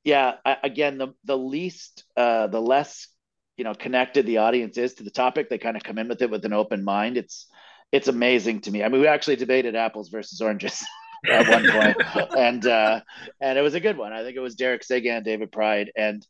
yeah, 0.04 0.34
I, 0.44 0.58
again 0.62 0.98
the 0.98 1.14
the 1.24 1.38
least 1.38 2.04
uh, 2.18 2.48
the 2.48 2.60
less 2.60 3.08
you 3.56 3.64
know 3.64 3.72
connected 3.72 4.26
the 4.26 4.38
audience 4.38 4.76
is 4.76 4.92
to 4.96 5.04
the 5.04 5.10
topic, 5.10 5.48
they 5.48 5.56
kind 5.56 5.78
of 5.78 5.82
come 5.82 5.96
in 5.96 6.08
with 6.08 6.20
it 6.20 6.28
with 6.28 6.44
an 6.44 6.52
open 6.52 6.84
mind. 6.84 7.16
It's 7.16 7.46
it's 7.90 8.08
amazing 8.08 8.60
to 8.62 8.70
me. 8.70 8.84
I 8.84 8.90
mean, 8.90 9.00
we 9.00 9.06
actually 9.06 9.36
debated 9.36 9.74
apples 9.74 10.10
versus 10.10 10.42
oranges. 10.42 10.84
at 11.26 11.48
one 11.48 11.70
point, 11.70 12.36
and 12.36 12.66
uh, 12.66 13.00
and 13.40 13.58
it 13.58 13.62
was 13.62 13.74
a 13.74 13.80
good 13.80 13.96
one. 13.96 14.12
I 14.12 14.22
think 14.22 14.36
it 14.36 14.40
was 14.40 14.54
Derek 14.54 14.84
Seguin, 14.84 15.22
David 15.22 15.52
Pride, 15.52 15.92
and 15.96 16.26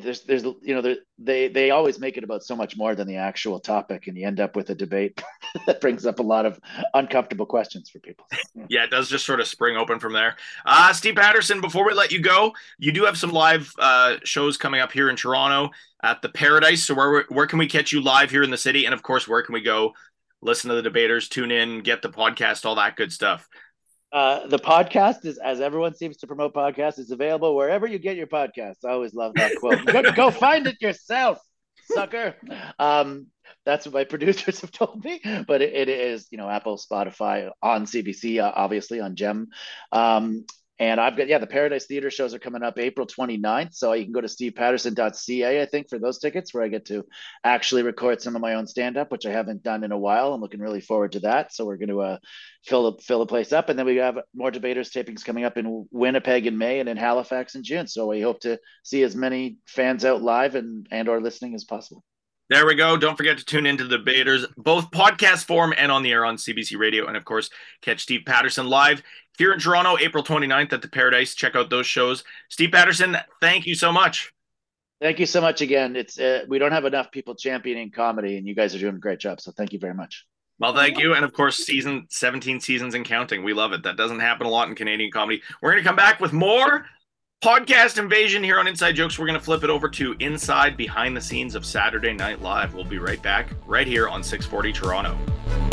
there's 0.00 0.22
there's 0.22 0.42
you 0.42 0.74
know 0.74 0.96
they 1.18 1.48
they 1.48 1.70
always 1.70 1.98
make 1.98 2.16
it 2.16 2.24
about 2.24 2.42
so 2.42 2.56
much 2.56 2.76
more 2.76 2.94
than 2.94 3.06
the 3.06 3.16
actual 3.16 3.60
topic 3.60 4.06
and 4.06 4.16
you 4.16 4.26
end 4.26 4.40
up 4.40 4.56
with 4.56 4.70
a 4.70 4.74
debate 4.74 5.22
that 5.66 5.80
brings 5.82 6.06
up 6.06 6.18
a 6.18 6.22
lot 6.22 6.46
of 6.46 6.58
uncomfortable 6.94 7.44
questions 7.44 7.90
for 7.90 7.98
people. 7.98 8.26
Yeah 8.68 8.84
it 8.84 8.90
does 8.90 9.08
just 9.08 9.26
sort 9.26 9.40
of 9.40 9.46
spring 9.46 9.76
open 9.76 9.98
from 9.98 10.14
there. 10.14 10.36
Uh 10.64 10.92
steve 10.92 11.16
patterson 11.16 11.60
before 11.60 11.86
we 11.86 11.92
let 11.92 12.10
you 12.10 12.20
go 12.20 12.52
you 12.78 12.92
do 12.92 13.04
have 13.04 13.18
some 13.18 13.32
live 13.32 13.70
uh 13.78 14.16
shows 14.24 14.56
coming 14.56 14.80
up 14.80 14.92
here 14.92 15.10
in 15.10 15.16
toronto 15.16 15.70
at 16.02 16.22
the 16.22 16.28
paradise. 16.28 16.84
So 16.84 16.94
where 16.94 17.24
where 17.28 17.46
can 17.46 17.58
we 17.58 17.66
catch 17.66 17.92
you 17.92 18.00
live 18.00 18.30
here 18.30 18.42
in 18.42 18.50
the 18.50 18.56
city? 18.56 18.86
And 18.86 18.94
of 18.94 19.02
course 19.02 19.28
where 19.28 19.42
can 19.42 19.52
we 19.52 19.60
go 19.60 19.92
listen 20.40 20.70
to 20.70 20.76
the 20.76 20.82
debaters 20.82 21.28
tune 21.28 21.50
in 21.50 21.80
get 21.80 22.02
the 22.02 22.08
podcast 22.08 22.64
all 22.64 22.76
that 22.76 22.96
good 22.96 23.12
stuff 23.12 23.48
uh, 24.12 24.46
the 24.46 24.58
podcast 24.58 25.24
is, 25.24 25.38
as 25.38 25.60
everyone 25.60 25.94
seems 25.94 26.18
to 26.18 26.26
promote 26.26 26.52
podcasts, 26.54 26.98
is 26.98 27.10
available 27.10 27.56
wherever 27.56 27.86
you 27.86 27.98
get 27.98 28.16
your 28.16 28.26
podcasts. 28.26 28.84
I 28.84 28.90
always 28.90 29.14
love 29.14 29.32
that 29.36 29.56
quote. 29.58 29.84
go, 29.86 30.12
go, 30.12 30.30
find 30.30 30.66
it 30.66 30.76
yourself, 30.80 31.38
sucker. 31.90 32.34
Um, 32.78 33.28
that's 33.64 33.86
what 33.86 33.94
my 33.94 34.04
producers 34.12 34.60
have 34.60 34.70
told 34.70 35.02
me. 35.04 35.20
But 35.46 35.62
it, 35.62 35.72
it 35.74 35.88
is, 35.88 36.28
you 36.30 36.38
know, 36.38 36.48
Apple, 36.48 36.76
Spotify, 36.76 37.50
on 37.62 37.86
CBC, 37.86 38.42
uh, 38.42 38.52
obviously 38.54 39.00
on 39.00 39.16
Gem, 39.16 39.48
um, 39.92 40.44
and 40.82 41.00
I've 41.00 41.16
got, 41.16 41.28
yeah, 41.28 41.38
the 41.38 41.46
Paradise 41.46 41.86
Theater 41.86 42.10
shows 42.10 42.34
are 42.34 42.40
coming 42.40 42.64
up 42.64 42.76
April 42.76 43.06
29th. 43.06 43.72
So 43.72 43.92
you 43.92 44.02
can 44.02 44.12
go 44.12 44.20
to 44.20 44.26
stevepatterson.ca, 44.26 45.62
I 45.62 45.66
think, 45.66 45.88
for 45.88 46.00
those 46.00 46.18
tickets 46.18 46.52
where 46.52 46.64
I 46.64 46.68
get 46.68 46.86
to 46.86 47.06
actually 47.44 47.84
record 47.84 48.20
some 48.20 48.34
of 48.34 48.42
my 48.42 48.54
own 48.54 48.66
stand 48.66 48.96
up, 48.96 49.12
which 49.12 49.24
I 49.24 49.30
haven't 49.30 49.62
done 49.62 49.84
in 49.84 49.92
a 49.92 49.96
while. 49.96 50.34
I'm 50.34 50.40
looking 50.40 50.58
really 50.58 50.80
forward 50.80 51.12
to 51.12 51.20
that. 51.20 51.54
So 51.54 51.64
we're 51.64 51.76
going 51.76 51.90
to 51.90 52.00
uh, 52.00 52.18
fill, 52.66 52.98
fill 52.98 53.20
the 53.20 53.26
place 53.26 53.52
up. 53.52 53.68
And 53.68 53.78
then 53.78 53.86
we 53.86 53.94
have 53.98 54.18
more 54.34 54.50
debaters 54.50 54.90
tapings 54.90 55.24
coming 55.24 55.44
up 55.44 55.56
in 55.56 55.86
Winnipeg 55.92 56.48
in 56.48 56.58
May 56.58 56.80
and 56.80 56.88
in 56.88 56.96
Halifax 56.96 57.54
in 57.54 57.62
June. 57.62 57.86
So 57.86 58.08
we 58.08 58.20
hope 58.20 58.40
to 58.40 58.58
see 58.82 59.04
as 59.04 59.14
many 59.14 59.58
fans 59.68 60.04
out 60.04 60.20
live 60.20 60.56
and, 60.56 60.88
and 60.90 61.08
or 61.08 61.20
listening 61.20 61.54
as 61.54 61.62
possible. 61.62 62.02
There 62.52 62.66
we 62.66 62.74
go. 62.74 62.98
Don't 62.98 63.16
forget 63.16 63.38
to 63.38 63.44
tune 63.46 63.64
into 63.64 63.84
the 63.84 63.96
debaters, 63.96 64.44
both 64.58 64.90
podcast 64.90 65.46
form 65.46 65.72
and 65.74 65.90
on 65.90 66.02
the 66.02 66.12
air 66.12 66.26
on 66.26 66.36
CBC 66.36 66.76
Radio. 66.76 67.06
And 67.06 67.16
of 67.16 67.24
course, 67.24 67.48
catch 67.80 68.02
Steve 68.02 68.22
Patterson 68.26 68.66
live 68.66 69.02
here 69.38 69.52
in 69.52 69.58
Toronto, 69.58 69.96
April 69.98 70.22
29th 70.22 70.72
at 70.72 70.82
the 70.82 70.88
Paradise. 70.88 71.34
Check 71.34 71.56
out 71.56 71.70
those 71.70 71.86
shows. 71.86 72.24
Steve 72.48 72.72
Patterson, 72.72 73.16
thank 73.40 73.66
you 73.66 73.74
so 73.74 73.92
much. 73.92 74.32
Thank 75.00 75.18
you 75.18 75.26
so 75.26 75.40
much 75.40 75.62
again. 75.62 75.96
It's 75.96 76.18
uh, 76.18 76.44
we 76.48 76.60
don't 76.60 76.70
have 76.70 76.84
enough 76.84 77.10
people 77.10 77.34
championing 77.34 77.90
comedy, 77.90 78.36
and 78.36 78.46
you 78.46 78.54
guys 78.54 78.74
are 78.74 78.78
doing 78.78 78.94
a 78.94 79.00
great 79.00 79.18
job. 79.18 79.40
So 79.40 79.50
thank 79.50 79.72
you 79.72 79.80
very 79.80 79.94
much. 79.94 80.26
Well, 80.60 80.74
thank 80.74 80.98
you, 80.98 81.14
and 81.14 81.24
of 81.24 81.32
course, 81.32 81.56
season 81.56 82.06
17 82.08 82.60
seasons 82.60 82.94
and 82.94 83.04
counting. 83.04 83.42
We 83.42 83.52
love 83.52 83.72
it. 83.72 83.82
That 83.82 83.96
doesn't 83.96 84.20
happen 84.20 84.46
a 84.46 84.50
lot 84.50 84.68
in 84.68 84.76
Canadian 84.76 85.10
comedy. 85.10 85.42
We're 85.60 85.72
going 85.72 85.82
to 85.82 85.88
come 85.88 85.96
back 85.96 86.20
with 86.20 86.32
more 86.32 86.86
podcast 87.42 87.98
invasion 87.98 88.44
here 88.44 88.60
on 88.60 88.68
Inside 88.68 88.92
Jokes. 88.92 89.18
We're 89.18 89.26
going 89.26 89.38
to 89.38 89.44
flip 89.44 89.64
it 89.64 89.70
over 89.70 89.88
to 89.88 90.14
inside 90.20 90.76
behind 90.76 91.16
the 91.16 91.20
scenes 91.20 91.56
of 91.56 91.66
Saturday 91.66 92.12
Night 92.12 92.40
Live. 92.40 92.74
We'll 92.74 92.84
be 92.84 92.98
right 92.98 93.20
back 93.20 93.48
right 93.66 93.88
here 93.88 94.08
on 94.08 94.22
640 94.22 94.72
Toronto. 94.72 95.71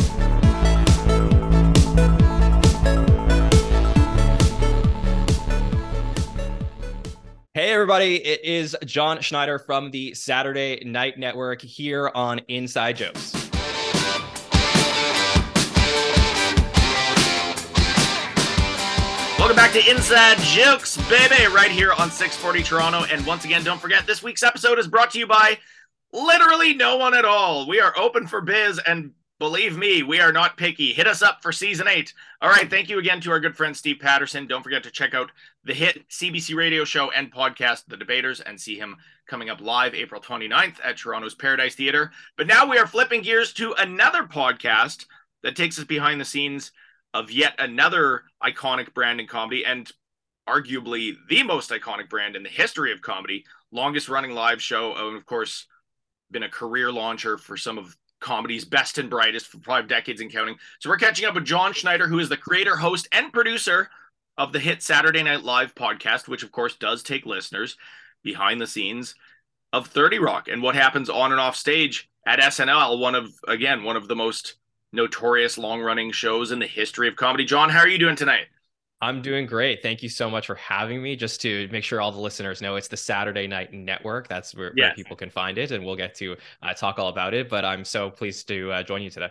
Hey, 7.59 7.73
everybody. 7.73 8.15
It 8.15 8.45
is 8.45 8.73
Jon 8.85 9.19
Schneider 9.19 9.59
from 9.59 9.91
the 9.91 10.13
Saturday 10.13 10.81
Night 10.85 11.19
Network 11.19 11.61
here 11.61 12.09
on 12.15 12.39
Inside 12.47 12.95
Jokes. 12.95 13.33
Welcome 19.37 19.57
back 19.57 19.73
to 19.73 19.91
Inside 19.91 20.37
Jokes, 20.37 20.95
baby, 21.09 21.53
right 21.53 21.69
here 21.69 21.91
on 21.91 22.09
640 22.09 22.63
Toronto. 22.63 23.03
And 23.11 23.25
once 23.25 23.43
again, 23.43 23.65
don't 23.65 23.81
forget 23.81 24.07
this 24.07 24.23
week's 24.23 24.41
episode 24.41 24.79
is 24.79 24.87
brought 24.87 25.11
to 25.11 25.19
you 25.19 25.27
by 25.27 25.57
literally 26.13 26.75
no 26.75 26.95
one 26.95 27.13
at 27.13 27.25
all. 27.25 27.67
We 27.67 27.81
are 27.81 27.93
open 27.99 28.25
for 28.25 28.39
biz, 28.39 28.79
and 28.87 29.11
believe 29.39 29.77
me, 29.77 30.03
we 30.03 30.19
are 30.19 30.33
not 30.33 30.57
picky. 30.57 30.93
Hit 30.93 31.07
us 31.07 31.21
up 31.21 31.41
for 31.41 31.51
season 31.51 31.87
eight. 31.87 32.13
All 32.41 32.49
right, 32.49 32.69
thank 32.69 32.89
you 32.89 32.99
again 32.99 33.21
to 33.21 33.31
our 33.31 33.39
good 33.39 33.55
friend 33.55 33.75
Steve 33.75 33.99
Patterson. 33.99 34.45
Don't 34.45 34.63
forget 34.63 34.83
to 34.83 34.91
check 34.91 35.13
out 35.13 35.31
the 35.63 35.73
hit 35.73 36.07
CBC 36.09 36.55
radio 36.55 36.83
show 36.83 37.09
and 37.11 37.33
podcast, 37.33 37.85
The 37.87 37.97
Debaters, 37.97 38.41
and 38.41 38.59
see 38.59 38.77
him 38.77 38.97
coming 39.27 39.49
up 39.49 39.61
live 39.61 39.95
April 39.95 40.21
29th 40.21 40.77
at 40.83 40.97
Toronto's 40.97 41.35
Paradise 41.35 41.75
Theater. 41.75 42.11
But 42.37 42.47
now 42.47 42.69
we 42.69 42.77
are 42.77 42.87
flipping 42.87 43.21
gears 43.21 43.53
to 43.53 43.73
another 43.73 44.23
podcast 44.23 45.05
that 45.43 45.55
takes 45.55 45.79
us 45.79 45.85
behind 45.85 46.19
the 46.19 46.25
scenes 46.25 46.71
of 47.13 47.31
yet 47.31 47.53
another 47.59 48.23
iconic 48.43 48.93
brand 48.93 49.19
in 49.19 49.27
comedy 49.27 49.65
and 49.65 49.91
arguably 50.47 51.15
the 51.29 51.43
most 51.43 51.69
iconic 51.69 52.09
brand 52.09 52.35
in 52.35 52.43
the 52.43 52.49
history 52.49 52.91
of 52.91 53.01
comedy, 53.01 53.45
longest 53.71 54.09
running 54.09 54.31
live 54.31 54.61
show, 54.61 54.95
and 54.95 55.15
of 55.15 55.25
course, 55.25 55.67
been 56.31 56.43
a 56.43 56.49
career 56.49 56.91
launcher 56.91 57.37
for 57.37 57.55
some 57.55 57.77
of 57.77 57.95
comedy's 58.19 58.65
best 58.65 58.97
and 58.97 59.09
brightest 59.09 59.47
for 59.47 59.59
five 59.59 59.87
decades 59.87 60.21
and 60.21 60.31
counting. 60.31 60.55
So 60.79 60.89
we're 60.89 60.97
catching 60.97 61.25
up 61.25 61.35
with 61.35 61.45
Jon 61.45 61.73
Schneider, 61.73 62.07
who 62.07 62.19
is 62.19 62.29
the 62.29 62.37
creator, 62.37 62.75
host, 62.75 63.07
and 63.11 63.31
producer 63.33 63.89
of 64.37 64.53
the 64.53 64.59
hit 64.59 64.81
Saturday 64.81 65.23
Night 65.23 65.43
Live 65.43 65.75
podcast, 65.75 66.27
which 66.27 66.43
of 66.43 66.51
course 66.51 66.75
does 66.75 67.03
take 67.03 67.25
listeners 67.25 67.77
behind 68.23 68.61
the 68.61 68.67
scenes 68.67 69.15
of 69.73 69.87
30 69.87 70.19
Rock 70.19 70.47
and 70.47 70.61
what 70.61 70.75
happens 70.75 71.09
on 71.09 71.31
and 71.31 71.41
off 71.41 71.55
stage 71.55 72.09
at 72.25 72.39
SNL, 72.39 72.99
one 72.99 73.15
of 73.15 73.31
again, 73.47 73.83
one 73.83 73.95
of 73.95 74.07
the 74.07 74.15
most 74.15 74.55
notorious 74.91 75.57
long 75.57 75.81
running 75.81 76.11
shows 76.11 76.51
in 76.51 76.59
the 76.59 76.67
history 76.67 77.07
of 77.07 77.15
comedy. 77.15 77.45
Jon, 77.45 77.69
how 77.69 77.79
are 77.79 77.87
you 77.87 77.97
doing 77.97 78.15
tonight? 78.15 78.47
I'm 79.01 79.21
doing 79.21 79.45
great. 79.45 79.81
Thank 79.81 80.03
you 80.03 80.09
so 80.09 80.29
much 80.29 80.45
for 80.45 80.55
having 80.55 81.01
me. 81.01 81.15
Just 81.15 81.41
to 81.41 81.69
make 81.71 81.83
sure 81.83 82.01
all 82.01 82.11
the 82.11 82.19
listeners 82.19 82.61
know, 82.61 82.75
it's 82.75 82.89
the 82.89 82.97
Saturday 82.97 83.47
Night 83.47 83.71
Network. 83.71 84.27
That's 84.27 84.53
where, 84.53 84.73
yes. 84.75 84.87
where 84.87 84.95
people 84.95 85.15
can 85.15 85.29
find 85.29 85.57
it, 85.57 85.71
and 85.71 85.85
we'll 85.85 85.95
get 85.95 86.15
to 86.15 86.35
uh, 86.61 86.73
talk 86.73 86.99
all 86.99 87.07
about 87.07 87.33
it. 87.33 87.49
But 87.49 87.63
I'm 87.63 87.85
so 87.85 88.09
pleased 88.09 88.47
to 88.49 88.71
uh, 88.71 88.83
join 88.83 89.01
you 89.01 89.09
today. 89.09 89.29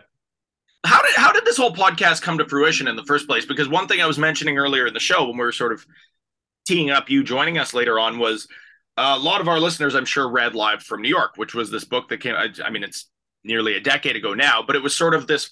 How 0.84 1.02
did 1.02 1.12
how 1.16 1.32
did 1.32 1.44
this 1.44 1.56
whole 1.56 1.74
podcast 1.74 2.22
come 2.22 2.38
to 2.38 2.48
fruition 2.48 2.88
in 2.88 2.96
the 2.96 3.04
first 3.04 3.26
place? 3.26 3.44
Because 3.44 3.68
one 3.68 3.88
thing 3.88 4.00
I 4.00 4.06
was 4.06 4.18
mentioning 4.18 4.58
earlier 4.58 4.86
in 4.86 4.94
the 4.94 5.00
show 5.00 5.26
when 5.26 5.36
we 5.36 5.44
were 5.44 5.52
sort 5.52 5.72
of 5.72 5.84
teeing 6.66 6.90
up 6.90 7.10
you 7.10 7.22
joining 7.22 7.58
us 7.58 7.74
later 7.74 7.98
on 7.98 8.18
was 8.18 8.48
uh, 8.96 9.16
a 9.18 9.22
lot 9.22 9.40
of 9.40 9.48
our 9.48 9.60
listeners, 9.60 9.94
I'm 9.94 10.04
sure, 10.04 10.30
read 10.30 10.54
Live 10.54 10.82
from 10.82 11.02
New 11.02 11.08
York, 11.08 11.32
which 11.36 11.54
was 11.54 11.70
this 11.70 11.84
book 11.84 12.08
that 12.08 12.20
came. 12.20 12.34
I, 12.34 12.48
I 12.64 12.70
mean, 12.70 12.84
it's 12.84 13.10
nearly 13.44 13.74
a 13.74 13.80
decade 13.80 14.16
ago 14.16 14.34
now, 14.34 14.62
but 14.66 14.76
it 14.76 14.82
was 14.82 14.96
sort 14.96 15.14
of 15.14 15.26
this 15.26 15.50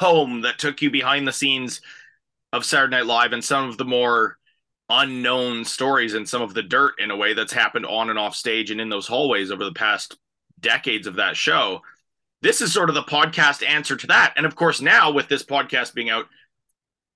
tome 0.00 0.42
that 0.42 0.58
took 0.58 0.82
you 0.82 0.90
behind 0.90 1.26
the 1.26 1.32
scenes 1.32 1.80
of 2.54 2.64
Saturday 2.64 2.96
Night 2.96 3.06
Live 3.06 3.32
and 3.32 3.42
some 3.42 3.68
of 3.68 3.76
the 3.76 3.84
more 3.84 4.38
unknown 4.88 5.64
stories 5.64 6.14
and 6.14 6.28
some 6.28 6.40
of 6.40 6.54
the 6.54 6.62
dirt 6.62 6.94
in 7.00 7.10
a 7.10 7.16
way 7.16 7.34
that's 7.34 7.52
happened 7.52 7.84
on 7.84 8.10
and 8.10 8.18
off 8.18 8.36
stage 8.36 8.70
and 8.70 8.80
in 8.80 8.88
those 8.88 9.08
hallways 9.08 9.50
over 9.50 9.64
the 9.64 9.72
past 9.72 10.16
decades 10.60 11.08
of 11.08 11.16
that 11.16 11.36
show. 11.36 11.80
This 12.42 12.60
is 12.60 12.72
sort 12.72 12.90
of 12.90 12.94
the 12.94 13.02
podcast 13.02 13.66
answer 13.66 13.96
to 13.96 14.06
that. 14.06 14.34
And 14.36 14.46
of 14.46 14.54
course, 14.54 14.80
now 14.80 15.10
with 15.10 15.26
this 15.28 15.42
podcast 15.42 15.94
being 15.94 16.10
out, 16.10 16.26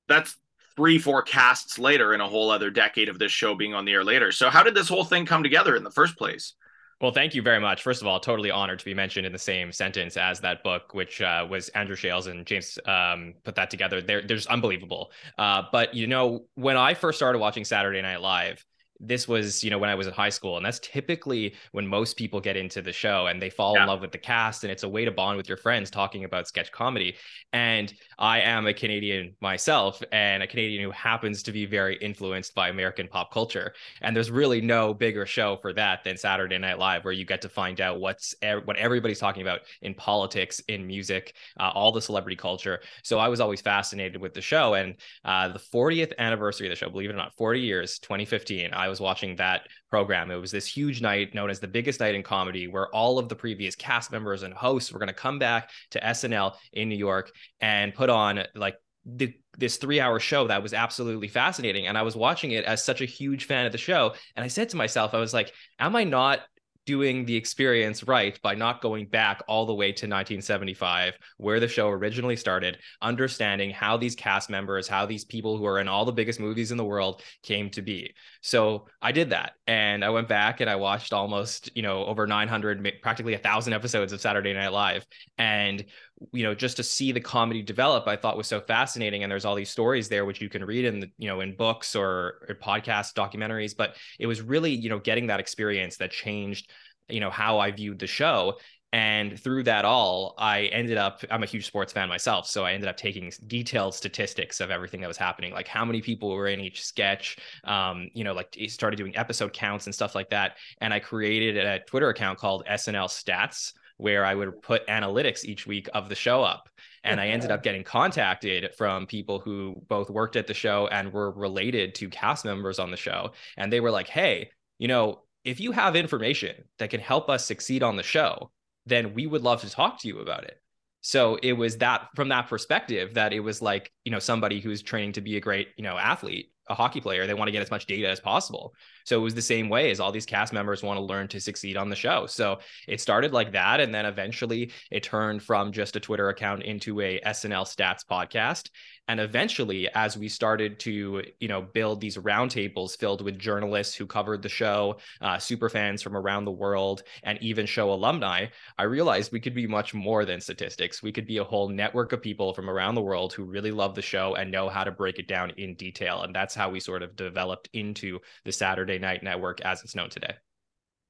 that's 0.09 0.37
three, 0.75 0.99
four 0.99 1.23
casts 1.23 1.79
later 1.79 2.15
in 2.15 2.21
a 2.21 2.29
whole 2.29 2.51
other 2.51 2.71
decade 2.71 3.09
of 3.09 3.21
this 3.21 3.31
show 3.31 3.55
being 3.55 3.75
on 3.75 3.85
the 3.85 3.93
air 3.93 4.05
later. 4.05 4.33
So, 4.33 4.51
how 4.51 4.65
did 4.65 4.75
this 4.75 4.89
whole 4.89 5.05
thing 5.05 5.25
come 5.25 5.45
together 5.45 5.77
in 5.77 5.85
the 5.85 5.91
first 5.91 6.17
place? 6.17 6.55
Well, 7.01 7.13
thank 7.13 7.33
you 7.33 7.43
very 7.43 7.61
much. 7.61 7.83
First 7.85 8.03
of 8.03 8.09
all, 8.09 8.19
totally 8.19 8.51
honored 8.51 8.81
to 8.81 8.85
be 8.85 8.93
mentioned 8.93 9.25
in 9.25 9.33
the 9.33 9.39
same 9.39 9.71
sentence 9.71 10.17
as 10.17 10.41
that 10.41 10.65
book, 10.65 10.95
which 10.95 11.23
uh, 11.23 11.47
was 11.49 11.69
Andrew 11.71 11.95
Shales 11.95 12.27
and 12.27 12.45
James 12.45 12.77
um, 12.87 13.35
put 13.45 13.55
that 13.55 13.71
together. 13.71 14.03
They're, 14.03 14.21
they're 14.21 14.37
just 14.37 14.49
unbelievable. 14.49 15.13
Uh, 15.39 15.63
but, 15.71 15.95
you 15.95 16.09
know, 16.09 16.47
when 16.57 16.77
I 16.77 16.95
first 16.95 17.19
started 17.19 17.39
watching 17.39 17.65
Saturday 17.65 18.03
Night 18.03 18.21
Live, 18.21 18.67
this 19.01 19.29
was 19.29 19.63
you 19.63 19.71
know 19.71 19.79
when 19.79 19.91
i 19.91 19.95
was 19.95 20.07
in 20.07 20.13
high 20.13 20.29
school 20.29 20.57
and 20.57 20.67
that's 20.67 20.81
typically 20.81 21.55
when 21.73 21.87
most 21.87 22.17
people 22.17 22.41
get 22.41 22.57
into 22.57 22.83
the 22.83 22.93
show 22.93 23.27
and 23.27 23.41
they 23.41 23.51
fall 23.51 23.75
yeah. 23.75 23.83
in 23.83 23.89
love 23.89 24.01
with 24.01 24.11
the 24.11 24.19
cast 24.19 24.65
and 24.65 24.73
it's 24.73 24.83
a 24.83 24.89
way 24.89 25.05
to 25.05 25.11
bond 25.11 25.37
with 25.37 25.49
your 25.49 25.57
friends 25.57 25.91
talking 25.91 26.25
about 26.25 26.49
sketch 26.49 26.73
comedy. 26.73 27.15
And 27.53 27.93
i 28.19 28.41
am 28.41 28.67
a 28.67 28.75
canadian 28.75 29.35
myself 29.41 30.03
and 30.13 30.43
a 30.43 30.47
canadian 30.47 30.83
who 30.83 30.91
happens 30.91 31.43
to 31.45 31.53
be 31.53 31.67
very 31.67 31.97
influenced 31.97 32.55
by 32.55 32.69
american 32.69 33.09
pop 33.09 33.33
culture. 33.33 33.73
And 34.03 34.15
there's 34.15 34.31
really 34.31 34.61
no 34.61 34.93
bigger 34.95 35.27
show 35.27 35.57
for 35.57 35.73
that 35.75 36.03
than 36.05 36.17
saturday 36.17 36.59
night 36.59 36.79
live 36.79 37.05
where 37.05 37.13
you 37.13 37.25
get 37.25 37.43
to 37.43 37.49
find 37.49 37.81
out 37.81 38.01
what's 38.01 38.35
what 38.65 38.77
everybody's 38.77 39.21
talking 39.21 39.43
about 39.43 39.61
in 39.83 39.95
politics 39.95 40.61
in 40.69 40.87
music 40.87 41.35
uh, 41.61 41.71
all 41.75 41.93
the 41.93 42.03
celebrity 42.03 42.37
culture. 42.37 42.81
So 43.03 43.19
i 43.19 43.29
was 43.29 43.41
always 43.41 43.61
fascinated 43.61 44.21
with 44.21 44.35
the 44.35 44.43
show 44.43 44.75
and 44.75 44.97
uh, 45.25 45.49
the 45.49 45.59
40th 45.59 46.13
anniversary 46.19 46.67
of 46.67 46.71
the 46.71 46.77
show 46.77 46.91
believe 46.91 47.11
it 47.11 47.13
or 47.13 47.17
not 47.17 47.37
40 47.37 47.61
years 47.61 47.99
2015 48.01 48.73
i 48.73 48.88
I 48.89 48.91
was 48.91 49.01
watching 49.01 49.37
that 49.37 49.69
program. 49.91 50.31
It 50.31 50.37
was 50.37 50.51
this 50.51 50.67
huge 50.67 51.01
night 51.01 51.35
known 51.35 51.51
as 51.51 51.61
the 51.61 51.69
biggest 51.69 52.01
night 52.01 52.15
in 52.15 52.23
comedy, 52.23 52.67
where 52.67 52.89
all 52.95 53.19
of 53.19 53.29
the 53.29 53.37
previous 53.37 53.77
cast 53.77 54.11
members 54.11 54.43
and 54.43 54.53
hosts 54.53 54.91
were 54.91 54.99
going 54.99 55.09
to 55.09 55.15
come 55.15 55.39
back 55.39 55.71
to 55.91 56.01
SNL 56.01 56.55
in 56.73 56.89
New 56.89 56.97
York 56.97 57.31
and 57.61 57.95
put 57.95 58.11
on 58.11 58.43
like 58.55 58.77
the, 59.05 59.33
this 59.57 59.77
three 59.77 60.01
hour 60.01 60.19
show 60.19 60.47
that 60.49 60.63
was 60.63 60.75
absolutely 60.75 61.29
fascinating. 61.29 61.87
And 61.87 61.97
I 61.97 62.03
was 62.03 62.17
watching 62.17 62.51
it 62.51 62.65
as 62.65 62.85
such 62.85 63.01
a 63.01 63.07
huge 63.07 63.45
fan 63.45 63.67
of 63.67 63.73
the 63.73 63.79
show. 63.79 64.15
And 64.35 64.45
I 64.45 64.49
said 64.49 64.71
to 64.71 64.77
myself, 64.77 65.15
I 65.15 65.21
was 65.21 65.35
like, 65.35 65.53
am 65.79 65.95
I 65.95 66.05
not 66.05 66.41
doing 66.89 67.27
the 67.27 67.37
experience 67.37 68.03
right 68.05 68.41
by 68.41 68.55
not 68.55 68.81
going 68.81 69.05
back 69.05 69.43
all 69.47 69.67
the 69.67 69.75
way 69.75 69.89
to 69.89 70.07
1975, 70.07 71.19
where 71.37 71.61
the 71.61 71.69
show 71.69 71.91
originally 71.91 72.35
started, 72.35 72.79
understanding 73.03 73.69
how 73.69 73.99
these 73.99 74.17
cast 74.17 74.49
members, 74.49 74.89
how 74.89 75.05
these 75.05 75.23
people 75.23 75.59
who 75.59 75.67
are 75.67 75.81
in 75.81 75.87
all 75.87 76.07
the 76.07 76.13
biggest 76.13 76.41
movies 76.41 76.71
in 76.71 76.79
the 76.79 76.85
world 76.87 77.21
came 77.43 77.69
to 77.69 77.83
be. 77.83 78.15
So 78.41 78.87
I 79.03 79.13
did 79.13 79.29
that. 79.31 79.53
And 79.67 80.03
I 80.03 80.09
went 80.09 80.29
back 80.29 80.63
and 80.63 80.71
I 80.71 80.77
watched 80.77 81.13
almost, 81.13 81.77
you 81.77 81.83
know, 81.83 82.07
over 82.07 82.27
900, 82.27 82.91
practically 83.03 83.35
a 83.35 83.39
thousand 83.39 83.75
episodes 83.75 84.15
of 84.15 84.23
Saturday 84.23 84.55
Night 84.55 84.73
Live. 84.73 85.07
And 85.37 85.85
you 86.33 86.43
know 86.43 86.55
just 86.55 86.77
to 86.77 86.83
see 86.83 87.13
the 87.13 87.21
comedy 87.21 87.63
develop 87.63 88.07
i 88.09 88.17
thought 88.17 88.37
was 88.37 88.47
so 88.47 88.61
fascinating. 88.61 89.23
And 89.23 89.31
there's 89.31 89.45
all 89.45 89.55
these 89.55 89.71
stories 89.71 90.09
there 90.09 90.25
which 90.25 90.41
you 90.41 90.49
can 90.49 90.65
read 90.65 90.85
in 90.85 91.01
the, 91.01 91.11
you 91.19 91.29
know 91.29 91.41
in 91.41 91.57
books 91.57 91.95
or, 91.95 92.47
or 92.49 92.55
podcasts 92.55 93.13
documentaries. 93.13 93.77
But 93.77 93.97
it 94.19 94.27
was 94.27 94.41
really 94.41 94.73
you 94.73 94.89
know 94.89 94.99
getting 94.99 95.29
that 95.29 95.41
experience 95.41 95.97
that 95.99 96.11
changed 96.11 96.71
you 97.09 97.21
know 97.21 97.31
how 97.31 97.59
i 97.59 97.71
viewed 97.71 97.99
the 97.99 98.07
show. 98.07 98.59
And 98.91 99.39
through 99.39 99.65
that 99.65 99.85
all 99.85 100.35
i 100.39 100.63
ended 100.67 100.97
up 100.97 101.23
i'm 101.31 101.43
a 101.43 101.47
huge 101.47 101.67
sports 101.67 101.93
fan 101.93 102.09
myself. 102.09 102.47
So 102.47 102.65
i 102.65 102.73
ended 102.73 102.89
up 102.89 102.97
taking 102.97 103.31
detailed 103.47 103.95
statistics 103.95 104.61
of 104.61 104.71
everything 104.71 105.01
that 105.03 105.09
was 105.09 105.19
happening 105.19 105.53
like 105.53 105.69
how 105.69 105.85
many 105.85 106.01
people 106.01 106.31
were 106.31 106.49
in 106.49 106.61
each 106.61 106.85
sketch 106.85 107.37
um, 107.65 108.09
you 108.15 108.25
know 108.25 108.33
like 108.33 108.57
started 108.69 108.97
doing 108.97 109.17
episode 109.17 109.53
counts 109.53 109.87
and 109.87 109.95
stuff 109.95 110.15
like 110.15 110.31
that. 110.31 110.57
And 110.81 110.93
i 110.95 111.01
created 111.01 111.57
a 111.59 111.81
twitter 111.81 112.09
account 112.09 112.39
called 112.39 112.65
snl 112.67 113.09
stats 113.09 113.73
where 113.99 114.25
I 114.25 114.35
would 114.35 114.63
put 114.63 114.87
analytics 114.87 115.45
each 115.45 115.67
week 115.67 115.89
of 115.93 116.09
the 116.09 116.15
show 116.15 116.43
up. 116.43 116.69
And 117.05 117.21
I 117.21 117.29
ended 117.29 117.51
up 117.51 117.63
getting 117.63 117.85
contacted 117.85 118.75
from 118.77 119.07
people 119.07 119.39
who 119.39 119.81
both 119.89 120.11
worked 120.11 120.37
at 120.37 120.47
the 120.47 120.55
show 120.55 120.89
and 120.89 121.13
were 121.13 121.31
related 121.31 121.95
to 121.97 122.09
cast 122.09 122.45
members 122.45 122.79
on 122.79 122.91
the 122.91 122.97
show. 122.97 123.33
And 123.57 123.73
they 123.73 123.81
were 123.81 123.91
like, 123.91 124.09
hey, 124.09 124.51
you 124.79 124.89
know, 124.89 125.23
if 125.45 125.61
you 125.61 125.73
have 125.73 125.97
information 125.97 126.65
that 126.79 126.91
can 126.91 127.01
help 127.01 127.31
us 127.31 127.45
succeed 127.45 127.83
on 127.83 127.97
the 127.97 128.03
show, 128.03 128.51
then 128.87 129.15
we 129.15 129.27
would 129.27 129.43
love 129.43 129.61
to 129.63 129.71
talk 129.71 130.01
to 130.01 130.09
you 130.09 130.21
about 130.21 130.45
it. 130.45 130.61
So 131.01 131.39
it 131.43 131.53
was 131.53 131.79
that 131.79 132.09
from 132.15 132.29
that 132.29 132.49
perspective 132.49 133.15
that 133.15 133.33
it 133.33 133.41
was 133.41 133.63
like, 133.63 133.93
you 134.05 134.13
know, 134.13 134.19
somebody 134.19 134.61
who's 134.61 134.83
training 134.83 135.13
to 135.13 135.21
be 135.21 135.37
a 135.37 135.41
great, 135.41 135.69
you 135.77 135.85
know, 135.85 135.97
athlete 135.97 136.51
a 136.69 136.75
hockey 136.75 137.01
player. 137.01 137.27
They 137.27 137.35
want 137.35 137.49
to 137.49 137.53
get 137.53 137.63
as 137.63 137.71
much 137.71 137.87
data 137.87 138.09
as 138.09 138.21
possible. 138.21 138.75
So 139.05 139.19
it 139.19 139.23
was 139.23 139.35
the 139.35 139.43
same 139.43 139.69
way 139.69 139.91
as 139.91 140.01
all 140.01 140.13
these 140.13 140.27
cast 140.27 140.53
members 140.53 140.83
want 140.83 140.99
to 140.99 141.03
learn 141.03 141.29
to 141.29 141.41
succeed 141.41 141.77
on 141.77 141.89
the 141.89 141.97
show. 141.97 142.27
So 142.27 142.59
it 142.87 143.01
started 143.01 143.33
like 143.33 143.53
that. 143.53 143.81
And 143.81 143.95
then 143.95 144.07
eventually 144.07 144.73
it 144.91 145.03
turned 145.03 145.43
from 145.43 145.73
just 145.73 145.97
a 145.97 146.01
Twitter 146.01 146.29
account 146.29 146.63
into 146.63 147.01
a 147.01 147.21
SNL 147.21 147.65
stats 147.65 148.05
podcast. 148.05 148.71
And 149.09 149.21
eventually, 149.21 149.89
as 149.95 150.19
we 150.19 150.29
started 150.29 150.79
to, 150.81 151.23
you 151.41 151.49
know, 151.49 151.63
build 151.63 152.01
these 152.01 152.19
roundtables 152.19 152.97
filled 152.99 153.23
with 153.23 153.39
journalists 153.39 153.95
who 153.95 154.07
covered 154.07 154.43
the 154.43 154.51
show, 154.51 154.99
uh, 155.23 155.39
super 155.39 155.71
fans 155.71 156.03
from 156.03 156.15
around 156.15 156.45
the 156.45 156.51
world, 156.51 157.03
and 157.23 157.39
even 157.43 157.65
show 157.65 157.91
alumni, 157.91 158.47
I 158.77 158.83
realized 158.83 159.33
we 159.33 159.41
could 159.41 159.55
be 159.55 159.67
much 159.67 159.95
more 159.95 160.27
than 160.27 160.43
statistics. 160.43 161.03
We 161.03 161.13
could 161.13 161.27
be 161.27 161.39
a 161.39 161.45
whole 161.45 161.71
network 161.71 162.13
of 162.13 162.21
people 162.21 162.53
from 162.53 162.69
around 162.69 162.95
the 162.95 163.03
world 163.03 163.33
who 163.33 163.45
really 163.45 163.71
love 163.73 163.95
the 163.95 164.03
show 164.03 164.35
and 164.35 164.51
know 164.53 164.69
how 164.69 164.85
to 164.85 164.93
break 164.93 165.19
it 165.19 165.27
down 165.27 165.51
in 165.57 165.75
detail. 165.75 166.23
And 166.23 166.35
that's 166.35 166.55
how 166.55 166.69
we 166.69 166.79
sort 166.79 167.03
of 167.03 167.17
developed 167.17 167.71
into 167.73 168.19
the 168.45 168.53
Saturday 168.53 168.99
Night 168.99 169.23
Network 169.23 169.63
as 169.63 169.83
it's 169.83 169.95
known 169.95 170.11
today 170.11 170.35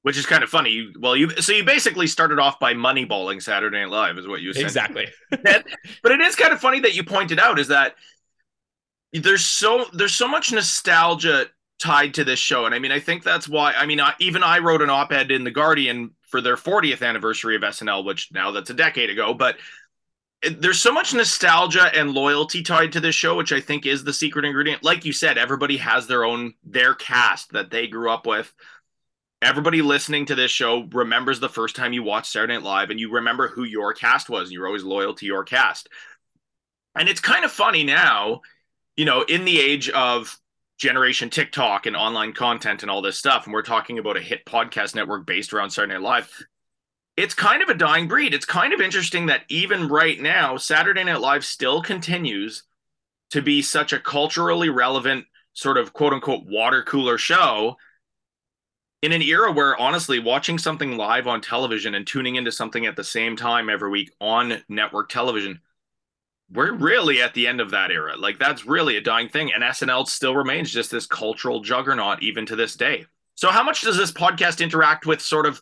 which 0.02 0.16
is 0.16 0.26
kind 0.26 0.42
of 0.42 0.48
funny. 0.48 0.70
You, 0.70 0.92
well, 0.98 1.16
you 1.16 1.30
so 1.30 1.52
you 1.52 1.64
basically 1.64 2.06
started 2.06 2.38
off 2.38 2.58
by 2.58 2.74
moneyballing 2.74 3.42
Saturday 3.42 3.80
Night 3.80 3.90
Live, 3.90 4.18
is 4.18 4.28
what 4.28 4.40
you 4.40 4.52
said. 4.52 4.62
Exactly. 4.62 5.06
but 5.30 6.12
it 6.12 6.20
is 6.20 6.36
kind 6.36 6.52
of 6.52 6.60
funny 6.60 6.80
that 6.80 6.94
you 6.94 7.04
pointed 7.04 7.38
out 7.38 7.58
is 7.58 7.68
that 7.68 7.94
there's 9.12 9.44
so 9.44 9.86
there's 9.92 10.14
so 10.14 10.28
much 10.28 10.52
nostalgia 10.52 11.46
tied 11.78 12.14
to 12.14 12.24
this 12.24 12.38
show, 12.38 12.66
and 12.66 12.74
I 12.74 12.78
mean, 12.78 12.92
I 12.92 13.00
think 13.00 13.22
that's 13.22 13.48
why. 13.48 13.72
I 13.72 13.86
mean, 13.86 14.00
I, 14.00 14.14
even 14.20 14.42
I 14.42 14.58
wrote 14.58 14.82
an 14.82 14.90
op-ed 14.90 15.30
in 15.30 15.44
the 15.44 15.50
Guardian 15.50 16.10
for 16.22 16.40
their 16.40 16.56
40th 16.56 17.06
anniversary 17.06 17.56
of 17.56 17.62
SNL, 17.62 18.04
which 18.04 18.28
now 18.32 18.50
that's 18.50 18.70
a 18.70 18.74
decade 18.74 19.10
ago, 19.10 19.34
but. 19.34 19.56
There's 20.48 20.80
so 20.80 20.92
much 20.92 21.12
nostalgia 21.12 21.90
and 21.92 22.12
loyalty 22.12 22.62
tied 22.62 22.92
to 22.92 23.00
this 23.00 23.16
show, 23.16 23.34
which 23.34 23.50
I 23.50 23.60
think 23.60 23.86
is 23.86 24.04
the 24.04 24.12
secret 24.12 24.44
ingredient. 24.44 24.84
Like 24.84 25.04
you 25.04 25.12
said, 25.12 25.36
everybody 25.36 25.78
has 25.78 26.06
their 26.06 26.24
own 26.24 26.54
their 26.62 26.94
cast 26.94 27.50
that 27.54 27.72
they 27.72 27.88
grew 27.88 28.08
up 28.08 28.24
with 28.24 28.54
everybody 29.40 29.82
listening 29.82 30.26
to 30.26 30.34
this 30.34 30.50
show 30.50 30.88
remembers 30.92 31.40
the 31.40 31.48
first 31.48 31.76
time 31.76 31.92
you 31.92 32.02
watched 32.02 32.32
Saturday 32.32 32.54
Night 32.54 32.62
Live 32.62 32.90
and 32.90 32.98
you 32.98 33.10
remember 33.12 33.48
who 33.48 33.64
your 33.64 33.92
cast 33.92 34.28
was. 34.28 34.48
And 34.48 34.52
you're 34.52 34.66
always 34.66 34.84
loyal 34.84 35.14
to 35.14 35.26
your 35.26 35.44
cast. 35.44 35.88
And 36.94 37.08
it's 37.08 37.20
kind 37.20 37.44
of 37.44 37.52
funny 37.52 37.84
now, 37.84 38.40
you 38.96 39.04
know, 39.04 39.22
in 39.22 39.44
the 39.44 39.60
age 39.60 39.88
of 39.90 40.36
generation 40.78 41.30
TikTok 41.30 41.86
and 41.86 41.96
online 41.96 42.32
content 42.32 42.82
and 42.82 42.90
all 42.90 43.02
this 43.02 43.18
stuff, 43.18 43.44
and 43.44 43.52
we're 43.52 43.62
talking 43.62 43.98
about 43.98 44.16
a 44.16 44.20
hit 44.20 44.44
podcast 44.44 44.94
network 44.94 45.26
based 45.26 45.52
around 45.52 45.70
Saturday 45.70 45.94
Night 45.94 46.02
Live. 46.02 46.44
It's 47.16 47.34
kind 47.34 47.62
of 47.62 47.68
a 47.68 47.74
dying 47.74 48.06
breed. 48.06 48.32
It's 48.32 48.46
kind 48.46 48.72
of 48.72 48.80
interesting 48.80 49.26
that 49.26 49.42
even 49.48 49.88
right 49.88 50.20
now, 50.20 50.56
Saturday 50.56 51.02
Night 51.02 51.20
Live 51.20 51.44
still 51.44 51.82
continues 51.82 52.62
to 53.30 53.42
be 53.42 53.60
such 53.60 53.92
a 53.92 53.98
culturally 53.98 54.68
relevant 54.68 55.26
sort 55.52 55.78
of 55.78 55.92
quote 55.92 56.12
unquote 56.12 56.46
water 56.46 56.82
cooler 56.84 57.18
show 57.18 57.76
in 59.02 59.12
an 59.12 59.22
era 59.22 59.52
where 59.52 59.76
honestly 59.76 60.18
watching 60.18 60.58
something 60.58 60.96
live 60.96 61.26
on 61.26 61.40
television 61.40 61.94
and 61.94 62.06
tuning 62.06 62.36
into 62.36 62.50
something 62.50 62.86
at 62.86 62.96
the 62.96 63.04
same 63.04 63.36
time 63.36 63.68
every 63.68 63.90
week 63.90 64.12
on 64.20 64.62
network 64.68 65.08
television 65.08 65.60
we're 66.50 66.72
really 66.72 67.20
at 67.20 67.34
the 67.34 67.46
end 67.46 67.60
of 67.60 67.70
that 67.70 67.90
era. 67.90 68.16
Like 68.16 68.38
that's 68.38 68.64
really 68.64 68.96
a 68.96 69.00
dying 69.00 69.28
thing 69.28 69.52
and 69.52 69.62
snl 69.62 70.06
still 70.06 70.34
remains 70.34 70.70
just 70.70 70.90
this 70.90 71.06
cultural 71.06 71.60
juggernaut 71.60 72.22
even 72.22 72.46
to 72.46 72.56
this 72.56 72.74
day. 72.76 73.06
So 73.34 73.50
how 73.50 73.62
much 73.62 73.82
does 73.82 73.96
this 73.96 74.12
podcast 74.12 74.62
interact 74.62 75.06
with 75.06 75.20
sort 75.20 75.46
of 75.46 75.60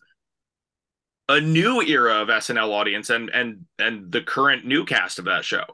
a 1.28 1.40
new 1.40 1.82
era 1.82 2.22
of 2.22 2.28
snl 2.28 2.70
audience 2.70 3.10
and 3.10 3.30
and 3.30 3.66
and 3.78 4.12
the 4.12 4.22
current 4.22 4.64
new 4.64 4.84
cast 4.84 5.18
of 5.18 5.24
that 5.24 5.44
show 5.44 5.64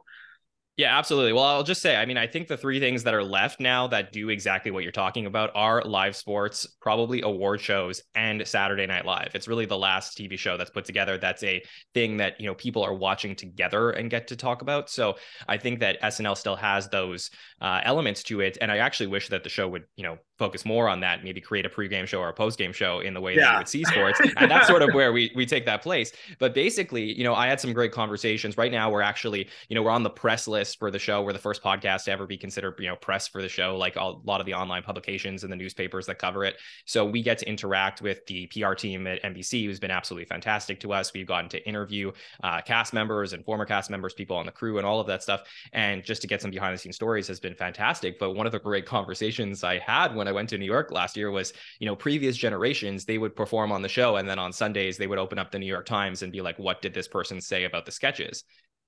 yeah, 0.78 0.96
absolutely. 0.96 1.34
Well, 1.34 1.44
I'll 1.44 1.62
just 1.62 1.82
say, 1.82 1.96
I 1.96 2.06
mean, 2.06 2.16
I 2.16 2.26
think 2.26 2.48
the 2.48 2.56
three 2.56 2.80
things 2.80 3.02
that 3.02 3.12
are 3.12 3.22
left 3.22 3.60
now 3.60 3.88
that 3.88 4.10
do 4.10 4.30
exactly 4.30 4.70
what 4.70 4.82
you're 4.82 4.90
talking 4.90 5.26
about 5.26 5.50
are 5.54 5.82
live 5.82 6.16
sports, 6.16 6.66
probably 6.80 7.20
award 7.20 7.60
shows, 7.60 8.00
and 8.14 8.46
Saturday 8.48 8.86
Night 8.86 9.04
Live. 9.04 9.32
It's 9.34 9.46
really 9.46 9.66
the 9.66 9.76
last 9.76 10.16
TV 10.16 10.38
show 10.38 10.56
that's 10.56 10.70
put 10.70 10.86
together 10.86 11.18
that's 11.18 11.42
a 11.42 11.62
thing 11.92 12.16
that, 12.16 12.40
you 12.40 12.46
know, 12.46 12.54
people 12.54 12.82
are 12.82 12.94
watching 12.94 13.36
together 13.36 13.90
and 13.90 14.10
get 14.10 14.28
to 14.28 14.36
talk 14.36 14.62
about. 14.62 14.88
So 14.88 15.16
I 15.46 15.58
think 15.58 15.80
that 15.80 16.00
SNL 16.00 16.38
still 16.38 16.56
has 16.56 16.88
those 16.88 17.28
uh, 17.60 17.82
elements 17.84 18.22
to 18.24 18.40
it. 18.40 18.56
And 18.62 18.72
I 18.72 18.78
actually 18.78 19.08
wish 19.08 19.28
that 19.28 19.42
the 19.42 19.50
show 19.50 19.68
would, 19.68 19.84
you 19.96 20.04
know, 20.04 20.16
focus 20.42 20.64
more 20.64 20.88
on 20.88 20.98
that, 20.98 21.22
maybe 21.22 21.40
create 21.40 21.64
a 21.64 21.68
pregame 21.68 22.04
show 22.04 22.18
or 22.18 22.28
a 22.28 22.34
postgame 22.34 22.74
show 22.74 22.98
in 22.98 23.14
the 23.14 23.20
way 23.20 23.36
yeah. 23.36 23.42
that 23.42 23.52
you 23.52 23.58
would 23.58 23.68
see 23.68 23.84
sports. 23.84 24.20
and 24.38 24.50
that's 24.50 24.66
sort 24.66 24.82
of 24.82 24.92
where 24.92 25.12
we 25.12 25.30
we 25.36 25.46
take 25.46 25.64
that 25.66 25.82
place. 25.82 26.10
But 26.40 26.52
basically, 26.52 27.16
you 27.16 27.22
know, 27.22 27.34
I 27.34 27.46
had 27.46 27.60
some 27.60 27.72
great 27.72 27.92
conversations. 27.92 28.58
Right 28.58 28.72
now, 28.72 28.90
we're 28.90 29.02
actually, 29.02 29.48
you 29.68 29.76
know, 29.76 29.82
we're 29.84 29.92
on 29.92 30.02
the 30.02 30.10
press 30.10 30.48
list 30.48 30.80
for 30.80 30.90
the 30.90 30.98
show. 30.98 31.22
We're 31.22 31.32
the 31.32 31.38
first 31.38 31.62
podcast 31.62 32.04
to 32.04 32.10
ever 32.10 32.26
be 32.26 32.36
considered, 32.36 32.74
you 32.80 32.88
know, 32.88 32.96
press 32.96 33.28
for 33.28 33.40
the 33.40 33.48
show, 33.48 33.76
like 33.76 33.94
a 33.94 34.04
lot 34.24 34.40
of 34.40 34.46
the 34.46 34.54
online 34.54 34.82
publications 34.82 35.44
and 35.44 35.52
the 35.52 35.56
newspapers 35.56 36.06
that 36.06 36.18
cover 36.18 36.44
it. 36.44 36.56
So 36.86 37.06
we 37.06 37.22
get 37.22 37.38
to 37.38 37.48
interact 37.48 38.02
with 38.02 38.26
the 38.26 38.48
PR 38.48 38.74
team 38.74 39.06
at 39.06 39.22
NBC, 39.22 39.64
who's 39.66 39.78
been 39.78 39.92
absolutely 39.92 40.24
fantastic 40.24 40.80
to 40.80 40.92
us. 40.92 41.12
We've 41.12 41.26
gotten 41.26 41.48
to 41.50 41.64
interview 41.68 42.10
uh, 42.42 42.62
cast 42.62 42.92
members 42.92 43.32
and 43.32 43.44
former 43.44 43.64
cast 43.64 43.90
members, 43.90 44.12
people 44.12 44.36
on 44.36 44.46
the 44.46 44.52
crew, 44.52 44.78
and 44.78 44.86
all 44.86 44.98
of 44.98 45.06
that 45.06 45.22
stuff. 45.22 45.42
And 45.72 46.02
just 46.02 46.20
to 46.22 46.26
get 46.26 46.42
some 46.42 46.50
behind 46.50 46.74
the 46.74 46.78
scenes 46.78 46.96
stories 46.96 47.28
has 47.28 47.38
been 47.38 47.54
fantastic. 47.54 48.18
But 48.18 48.32
one 48.32 48.46
of 48.46 48.52
the 48.52 48.58
great 48.58 48.86
conversations 48.96 49.62
I 49.62 49.78
had 49.78 50.16
when 50.16 50.26
I 50.26 50.31
went 50.32 50.48
to 50.50 50.58
New 50.58 50.66
York 50.66 50.90
last 50.90 51.16
year 51.16 51.30
was, 51.30 51.52
you 51.78 51.86
know, 51.86 51.96
previous 51.96 52.36
generations, 52.36 53.04
they 53.04 53.18
would 53.18 53.36
perform 53.36 53.72
on 53.72 53.82
the 53.82 53.88
show. 53.88 54.16
And 54.16 54.28
then 54.28 54.38
on 54.38 54.52
Sundays, 54.52 54.96
they 54.96 55.06
would 55.06 55.18
open 55.18 55.38
up 55.38 55.50
the 55.50 55.58
New 55.58 55.66
York 55.66 55.86
Times 55.86 56.22
and 56.22 56.32
be 56.32 56.40
like, 56.40 56.58
what 56.58 56.82
did 56.82 56.94
this 56.94 57.08
person 57.08 57.40
say 57.40 57.64
about 57.64 57.86
the 57.86 57.92
sketches? 57.92 58.44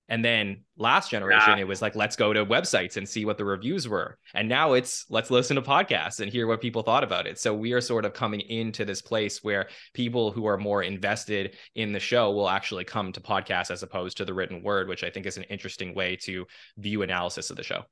And 0.08 0.22
then 0.22 0.64
last 0.76 1.10
generation, 1.10 1.56
yeah. 1.56 1.60
it 1.60 1.68
was 1.68 1.80
like, 1.80 1.96
let's 1.96 2.16
go 2.16 2.32
to 2.32 2.44
websites 2.44 2.98
and 2.98 3.08
see 3.08 3.24
what 3.24 3.38
the 3.38 3.44
reviews 3.44 3.88
were. 3.88 4.18
And 4.34 4.48
now 4.48 4.74
it's 4.74 5.06
let's 5.08 5.30
listen 5.30 5.56
to 5.56 5.62
podcasts 5.62 6.20
and 6.20 6.30
hear 6.30 6.46
what 6.46 6.60
people 6.60 6.82
thought 6.82 7.04
about 7.04 7.26
it. 7.26 7.38
So 7.38 7.54
we 7.54 7.72
are 7.72 7.80
sort 7.80 8.04
of 8.04 8.12
coming 8.12 8.40
into 8.40 8.84
this 8.84 9.00
place 9.00 9.42
where 9.42 9.68
people 9.94 10.30
who 10.30 10.44
are 10.44 10.58
more 10.58 10.82
invested 10.82 11.56
in 11.74 11.92
the 11.92 12.00
show 12.00 12.32
will 12.32 12.50
actually 12.50 12.84
come 12.84 13.12
to 13.12 13.20
podcasts 13.20 13.70
as 13.70 13.82
opposed 13.82 14.18
to 14.18 14.26
the 14.26 14.34
written 14.34 14.62
word, 14.62 14.88
which 14.88 15.04
I 15.04 15.10
think 15.10 15.24
is 15.24 15.38
an 15.38 15.44
interesting 15.44 15.94
way 15.94 16.16
to 16.24 16.46
view 16.76 17.00
analysis 17.00 17.48
of 17.48 17.56
the 17.56 17.62
show. 17.62 17.84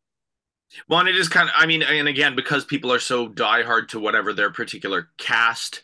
Well, 0.89 1.01
and 1.01 1.09
it 1.09 1.17
is 1.17 1.29
kind 1.29 1.49
of, 1.49 1.55
I 1.57 1.67
mean, 1.67 1.83
and 1.83 2.09
again, 2.09 2.35
because 2.35 2.65
people 2.65 2.93
are 2.93 2.99
so 2.99 3.29
diehard 3.29 3.89
to 3.89 4.01
whatever 4.01 4.33
their 4.33 4.51
particular 4.51 5.09
cast 5.19 5.83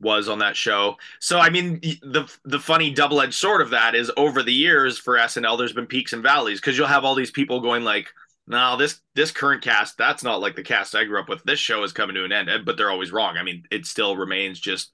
was 0.00 0.28
on 0.28 0.38
that 0.40 0.56
show. 0.56 0.96
So, 1.20 1.38
I 1.38 1.50
mean, 1.50 1.80
the 1.80 2.30
the 2.44 2.60
funny 2.60 2.90
double 2.90 3.20
edged 3.20 3.34
sword 3.34 3.60
of 3.60 3.70
that 3.70 3.94
is 3.94 4.10
over 4.16 4.42
the 4.42 4.52
years 4.52 4.98
for 4.98 5.18
SNL, 5.18 5.56
there's 5.56 5.72
been 5.72 5.86
peaks 5.86 6.12
and 6.12 6.22
valleys 6.22 6.60
because 6.60 6.76
you'll 6.76 6.86
have 6.86 7.04
all 7.04 7.14
these 7.14 7.30
people 7.30 7.60
going 7.60 7.84
like, 7.84 8.12
"No, 8.46 8.76
this 8.76 9.00
this 9.14 9.30
current 9.30 9.62
cast, 9.62 9.96
that's 9.96 10.22
not 10.22 10.40
like 10.40 10.56
the 10.56 10.62
cast 10.62 10.94
I 10.94 11.04
grew 11.04 11.20
up 11.20 11.28
with. 11.28 11.42
This 11.44 11.58
show 11.60 11.82
is 11.84 11.92
coming 11.92 12.14
to 12.16 12.24
an 12.24 12.32
end," 12.32 12.50
but 12.64 12.76
they're 12.76 12.90
always 12.90 13.12
wrong. 13.12 13.36
I 13.38 13.42
mean, 13.42 13.64
it 13.70 13.86
still 13.86 14.16
remains 14.16 14.60
just 14.60 14.92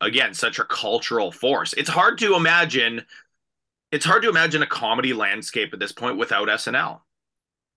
again 0.00 0.34
such 0.34 0.58
a 0.58 0.64
cultural 0.64 1.30
force. 1.32 1.72
It's 1.74 1.90
hard 1.90 2.18
to 2.18 2.34
imagine. 2.34 3.04
It's 3.92 4.04
hard 4.04 4.22
to 4.22 4.28
imagine 4.28 4.62
a 4.62 4.66
comedy 4.66 5.12
landscape 5.12 5.72
at 5.72 5.80
this 5.80 5.92
point 5.92 6.16
without 6.16 6.48
SNL. 6.48 7.02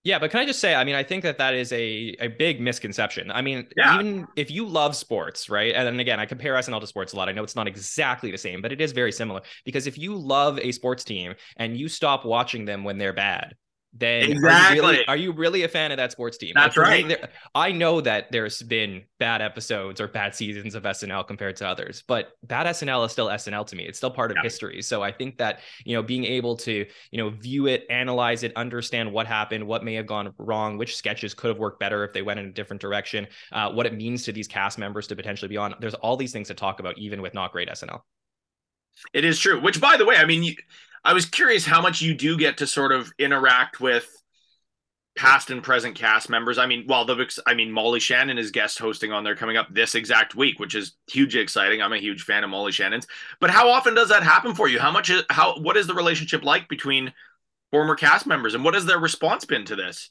Yeah, 0.03 0.19
but 0.19 0.31
can 0.31 0.41
I 0.41 0.45
just 0.45 0.59
say, 0.59 0.75
I 0.75 0.83
mean, 0.83 0.95
I 0.95 1.03
think 1.03 1.23
that 1.23 1.37
that 1.37 1.53
is 1.53 1.71
a, 1.71 2.13
a 2.19 2.27
big 2.27 2.59
misconception. 2.59 3.31
I 3.31 3.41
mean, 3.41 3.67
yeah. 3.77 3.95
even 3.95 4.27
if 4.35 4.51
you 4.51 4.65
love 4.65 4.97
sports, 4.97 5.49
right? 5.49 5.73
And 5.73 5.99
again, 5.99 6.19
I 6.19 6.25
compare 6.25 6.55
SNL 6.55 6.81
to 6.81 6.87
sports 6.87 7.13
a 7.13 7.15
lot. 7.15 7.29
I 7.29 7.31
know 7.31 7.43
it's 7.43 7.55
not 7.55 7.67
exactly 7.67 8.29
the 8.29 8.37
same, 8.37 8.61
but 8.61 8.73
it 8.73 8.81
is 8.81 8.91
very 8.91 9.13
similar 9.13 9.41
because 9.63 9.87
if 9.87 9.97
you 9.97 10.15
love 10.15 10.59
a 10.59 10.73
sports 10.73 11.05
team 11.05 11.35
and 11.55 11.77
you 11.77 11.87
stop 11.87 12.25
watching 12.25 12.65
them 12.65 12.83
when 12.83 12.97
they're 12.97 13.13
bad, 13.13 13.55
then 13.95 14.31
exactly. 14.31 14.49
are, 14.49 14.73
you 14.73 14.81
really, 14.81 15.07
are 15.07 15.17
you 15.17 15.31
really 15.31 15.63
a 15.63 15.67
fan 15.67 15.91
of 15.91 15.97
that 15.97 16.11
sports 16.11 16.37
team? 16.37 16.53
That's 16.55 16.75
like, 16.75 16.87
right. 16.87 17.07
there, 17.07 17.29
I 17.53 17.71
know 17.71 18.01
that 18.01 18.31
there's 18.31 18.61
been 18.63 19.03
bad 19.19 19.41
episodes 19.41 20.01
or 20.01 20.07
bad 20.07 20.33
seasons 20.33 20.73
of 20.73 20.83
SNL 20.83 21.27
compared 21.27 21.57
to 21.57 21.67
others, 21.67 22.03
but 22.07 22.29
that 22.47 22.65
SNL 22.65 23.05
is 23.05 23.11
still 23.11 23.27
SNL 23.27 23.67
to 23.67 23.75
me. 23.75 23.83
It's 23.83 23.97
still 23.97 24.09
part 24.09 24.31
of 24.31 24.37
yeah. 24.37 24.43
history. 24.43 24.81
So 24.81 25.03
I 25.03 25.11
think 25.11 25.37
that, 25.37 25.59
you 25.85 25.95
know, 25.95 26.01
being 26.01 26.25
able 26.25 26.57
to, 26.57 26.85
you 27.11 27.17
know, 27.17 27.29
view 27.29 27.67
it, 27.67 27.85
analyze 27.89 28.41
it, 28.41 28.51
understand 28.55 29.11
what 29.11 29.27
happened, 29.27 29.65
what 29.67 29.83
may 29.83 29.93
have 29.93 30.07
gone 30.07 30.33
wrong, 30.39 30.77
which 30.79 30.95
sketches 30.97 31.35
could 31.35 31.49
have 31.49 31.59
worked 31.59 31.79
better 31.79 32.03
if 32.03 32.13
they 32.13 32.23
went 32.23 32.39
in 32.39 32.47
a 32.47 32.51
different 32.51 32.81
direction, 32.81 33.27
uh, 33.51 33.71
what 33.71 33.85
it 33.85 33.93
means 33.93 34.23
to 34.23 34.31
these 34.31 34.47
cast 34.47 34.79
members 34.79 35.05
to 35.07 35.15
potentially 35.15 35.49
be 35.49 35.57
on. 35.57 35.75
There's 35.79 35.93
all 35.95 36.17
these 36.17 36.31
things 36.31 36.47
to 36.47 36.55
talk 36.55 36.79
about, 36.79 36.97
even 36.97 37.21
with 37.21 37.35
not 37.35 37.51
great 37.51 37.69
SNL. 37.69 37.99
It 39.13 39.25
is 39.25 39.39
true. 39.39 39.61
Which, 39.61 39.79
by 39.81 39.97
the 39.97 40.05
way, 40.05 40.17
I 40.17 40.25
mean, 40.25 40.43
you, 40.43 40.55
I 41.03 41.13
was 41.13 41.25
curious 41.25 41.65
how 41.65 41.81
much 41.81 42.01
you 42.01 42.13
do 42.13 42.37
get 42.37 42.57
to 42.57 42.67
sort 42.67 42.91
of 42.91 43.11
interact 43.19 43.79
with 43.79 44.09
past 45.15 45.51
and 45.51 45.61
present 45.61 45.95
cast 45.95 46.29
members. 46.29 46.57
I 46.57 46.65
mean, 46.65 46.85
well, 46.87 47.05
the 47.05 47.41
I 47.45 47.53
mean, 47.53 47.71
Molly 47.71 47.99
Shannon 47.99 48.37
is 48.37 48.51
guest 48.51 48.79
hosting 48.79 49.11
on 49.11 49.23
there 49.23 49.35
coming 49.35 49.57
up 49.57 49.67
this 49.71 49.95
exact 49.95 50.35
week, 50.35 50.59
which 50.59 50.75
is 50.75 50.93
hugely 51.07 51.41
exciting. 51.41 51.81
I'm 51.81 51.93
a 51.93 51.97
huge 51.97 52.23
fan 52.23 52.43
of 52.43 52.49
Molly 52.49 52.71
Shannon's. 52.71 53.07
But 53.39 53.49
how 53.49 53.69
often 53.69 53.93
does 53.93 54.09
that 54.09 54.23
happen 54.23 54.55
for 54.55 54.67
you? 54.67 54.79
How 54.79 54.91
much 54.91 55.09
is 55.09 55.23
how 55.29 55.59
what 55.59 55.77
is 55.77 55.87
the 55.87 55.93
relationship 55.93 56.43
like 56.43 56.67
between 56.67 57.13
former 57.71 57.95
cast 57.95 58.25
members 58.25 58.55
and 58.55 58.63
what 58.63 58.73
has 58.73 58.85
their 58.85 58.99
response 58.99 59.45
been 59.45 59.65
to 59.65 59.75
this? 59.75 60.09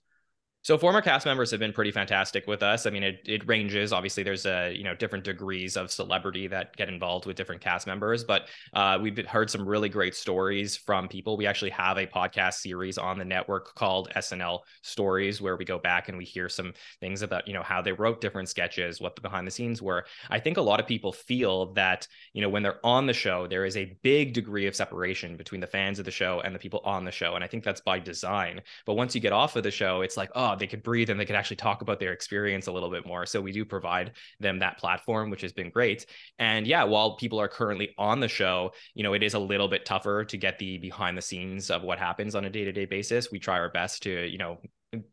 So 0.64 0.79
former 0.79 1.03
cast 1.03 1.27
members 1.27 1.51
have 1.51 1.59
been 1.59 1.72
pretty 1.72 1.90
fantastic 1.90 2.46
with 2.46 2.62
us. 2.62 2.87
I 2.87 2.90
mean, 2.90 3.03
it, 3.03 3.20
it 3.25 3.48
ranges. 3.48 3.92
Obviously, 3.92 4.22
there's 4.22 4.46
a 4.46 4.72
you 4.72 4.85
know 4.85 4.94
different 4.94 5.25
degrees 5.25 5.77
of 5.77 5.90
celebrity 5.90 6.46
that 6.46 6.77
get 6.77 6.88
involved 6.88 7.27
with 7.27 7.37
different 7.37 7.61
cast 7.61 7.88
members, 7.88 8.22
but 8.22 8.46
uh, 8.72 8.96
we've 9.03 9.18
heard 9.27 9.51
some 9.51 9.68
really 9.68 9.88
great 9.88 10.14
stories 10.14 10.77
from 10.77 11.09
people. 11.09 11.37
We 11.37 11.46
actually 11.48 11.70
have 11.70 11.98
a 11.98 12.07
podcast 12.07 12.55
series 12.55 12.96
on 12.96 13.18
the 13.18 13.25
network 13.25 13.75
called 13.75 14.11
SNL 14.14 14.61
Stories, 14.83 15.40
where 15.40 15.57
we 15.57 15.64
go 15.64 15.81
back 15.81 16.09
and 16.09 16.16
we 16.16 16.25
hear 16.25 16.48
some 16.48 16.75
things 17.01 17.22
about 17.22 17.48
you 17.48 17.55
know 17.55 17.62
how 17.64 17.83
they 17.83 17.92
wrote 17.92 18.20
different 18.20 18.48
sketches, 18.48 19.01
what 19.01 19.16
the 19.16 19.20
behind 19.20 19.48
the 19.48 19.51
scenes 19.51 19.83
were. 19.83 20.05
I 20.31 20.38
think 20.38 20.59
a 20.59 20.62
lot 20.62 20.79
of 20.79 20.87
people 20.87 21.12
feel 21.12 21.72
that 21.72 22.07
you 22.35 22.40
know 22.40 22.48
when 22.48 22.62
they're 22.62 22.87
on 22.87 23.07
the 23.07 23.12
show, 23.12 23.48
there 23.48 23.64
is 23.64 23.77
a 23.77 23.96
big 24.03 24.33
degree 24.33 24.68
of 24.68 24.77
separation 24.77 25.37
between 25.37 25.61
the 25.61 25.66
fans 25.66 25.98
of 25.98 26.05
the 26.05 26.12
show 26.12 26.40
and 26.44 26.55
the 26.55 26.61
people 26.61 26.83
on 26.85 27.05
the 27.05 27.11
show, 27.11 27.35
and 27.35 27.42
I 27.42 27.48
think 27.48 27.64
that's 27.64 27.81
by 27.81 27.98
design. 27.98 28.61
But 28.87 28.94
once 28.94 29.12
you 29.16 29.20
get 29.20 29.33
off 29.33 29.57
of 29.57 29.64
the 29.64 29.72
show, 29.72 30.03
it's 30.03 30.16
like 30.16 30.31
oh 30.37 30.52
they 30.55 30.67
could 30.67 30.83
breathe 30.83 31.11
and 31.11 31.19
they 31.19 31.25
could 31.25 31.37
actually 31.37 31.57
talk 31.57 31.83
about 31.83 32.01
their 32.01 32.12
experience 32.12 32.67
a 32.67 32.73
little 32.73 32.91
bit 32.91 33.07
more. 33.07 33.27
So 33.27 33.41
we 33.41 33.53
do 33.53 33.65
provide 33.65 34.12
them 34.41 34.59
that 34.61 34.79
platform, 34.79 35.31
which 35.31 35.43
has 35.43 35.53
been 35.53 35.71
great. 35.71 36.07
And 36.38 36.67
yeah, 36.67 36.85
while 36.85 37.17
people 37.17 37.41
are 37.41 37.49
currently 37.49 37.95
on 37.99 38.21
the 38.21 38.29
show, 38.29 38.73
you 38.95 39.03
know, 39.03 39.15
it 39.15 39.23
is 39.23 39.35
a 39.35 39.38
little 39.38 39.69
bit 39.69 39.85
tougher 39.85 40.25
to 40.25 40.37
get 40.37 40.59
the 40.59 40.79
behind 40.79 41.17
the 41.17 41.23
scenes 41.23 41.71
of 41.71 41.83
what 41.83 41.99
happens 41.99 42.35
on 42.35 42.45
a 42.45 42.51
day 42.51 42.65
to 42.65 42.73
day 42.73 42.85
basis. 42.85 43.31
We 43.31 43.38
try 43.38 43.59
our 43.59 43.71
best 43.71 44.03
to, 44.05 44.27
you 44.27 44.38
know, 44.38 44.59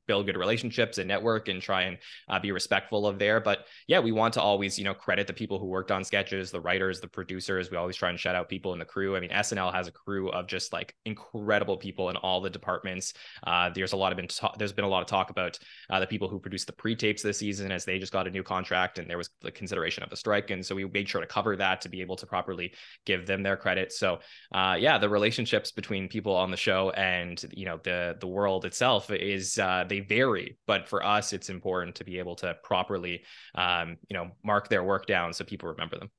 build 0.07 0.25
good 0.25 0.37
relationships 0.37 0.97
and 0.97 1.07
network 1.07 1.47
and 1.47 1.61
try 1.61 1.83
and 1.83 1.97
uh, 2.27 2.39
be 2.39 2.51
respectful 2.51 3.07
of 3.07 3.17
there. 3.19 3.39
But 3.39 3.65
yeah 3.87 3.99
we 3.99 4.11
want 4.11 4.33
to 4.33 4.41
always 4.41 4.77
you 4.77 4.85
know 4.85 4.93
credit 4.93 5.27
the 5.27 5.33
people 5.33 5.59
who 5.59 5.65
worked 5.65 5.91
on 5.91 6.03
sketches 6.03 6.51
the 6.51 6.59
writers 6.59 6.99
the 6.99 7.07
producers. 7.07 7.71
We 7.71 7.77
always 7.77 7.95
try 7.95 8.09
and 8.09 8.19
shout 8.19 8.35
out 8.35 8.49
people 8.49 8.73
in 8.73 8.79
the 8.79 8.85
crew. 8.85 9.15
I 9.15 9.19
mean 9.19 9.29
snl 9.29 9.73
has 9.73 9.87
a 9.87 9.91
crew 9.91 10.29
of 10.29 10.47
just 10.47 10.73
like 10.73 10.95
incredible 11.05 11.77
people 11.77 12.09
in 12.09 12.17
all 12.17 12.41
the 12.41 12.49
departments. 12.49 13.13
Uh, 13.45 13.69
there's 13.69 13.93
a 13.93 13.97
lot 13.97 14.11
of 14.11 14.17
been 14.17 14.27
ta- 14.27 14.53
there's 14.57 14.73
been 14.73 14.85
a 14.85 14.89
lot 14.89 15.01
of 15.01 15.07
talk 15.07 15.29
about 15.29 15.57
uh, 15.89 15.99
the 15.99 16.07
people 16.07 16.27
who 16.27 16.39
produced 16.39 16.67
the 16.67 16.73
pre-tapes 16.73 17.23
this 17.23 17.39
season 17.39 17.71
as 17.71 17.85
they 17.85 17.99
just 17.99 18.11
got 18.11 18.27
a 18.27 18.31
new 18.31 18.43
contract 18.43 18.99
and 18.99 19.09
there 19.09 19.17
was 19.17 19.29
the 19.41 19.51
consideration 19.51 20.03
of 20.03 20.11
a 20.11 20.15
strike. 20.15 20.49
And 20.49 20.65
so 20.65 20.75
we 20.75 20.85
made 20.85 21.07
sure 21.07 21.21
to 21.21 21.27
cover 21.27 21.55
that 21.55 21.81
to 21.81 21.89
be 21.89 22.01
able 22.01 22.15
to 22.17 22.25
properly 22.25 22.73
give 23.05 23.25
them 23.25 23.43
their 23.43 23.57
credit. 23.57 23.93
So 23.93 24.19
uh, 24.53 24.75
yeah 24.77 24.97
the 24.97 25.09
relationships 25.09 25.71
between 25.71 26.09
people 26.09 26.35
on 26.35 26.51
the 26.51 26.57
show 26.57 26.89
and 26.91 27.43
you 27.53 27.65
know 27.65 27.79
the 27.83 28.17
the 28.19 28.27
world 28.27 28.65
itself 28.65 29.09
is 29.11 29.57
uh, 29.69 29.84
they 29.84 29.99
vary, 29.99 30.58
but 30.65 30.89
for 30.89 31.05
us, 31.05 31.32
it's 31.32 31.47
important 31.47 31.93
to 31.95 32.03
be 32.03 32.17
able 32.17 32.36
to 32.36 32.58
properly, 32.63 33.21
um, 33.53 33.97
you 34.10 34.17
know, 34.17 34.32
mark 34.43 34.67
their 34.67 34.84
work 34.84 35.05
down 35.05 35.32
so 35.32 35.45
people 35.45 35.69
remember 35.69 35.95
them. 35.95 36.10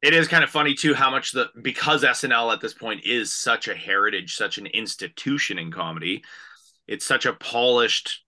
It 0.00 0.14
is 0.14 0.28
kind 0.28 0.44
of 0.44 0.50
funny 0.50 0.74
too 0.74 0.94
how 0.94 1.10
much 1.10 1.32
the 1.32 1.48
because 1.60 2.04
SNL 2.04 2.52
at 2.52 2.60
this 2.60 2.72
point 2.72 3.04
is 3.04 3.32
such 3.32 3.66
a 3.66 3.74
heritage, 3.74 4.36
such 4.36 4.58
an 4.58 4.66
institution 4.66 5.58
in 5.58 5.72
comedy. 5.72 6.22
It's 6.86 7.04
such 7.04 7.26
a 7.26 7.32
polished 7.32 8.22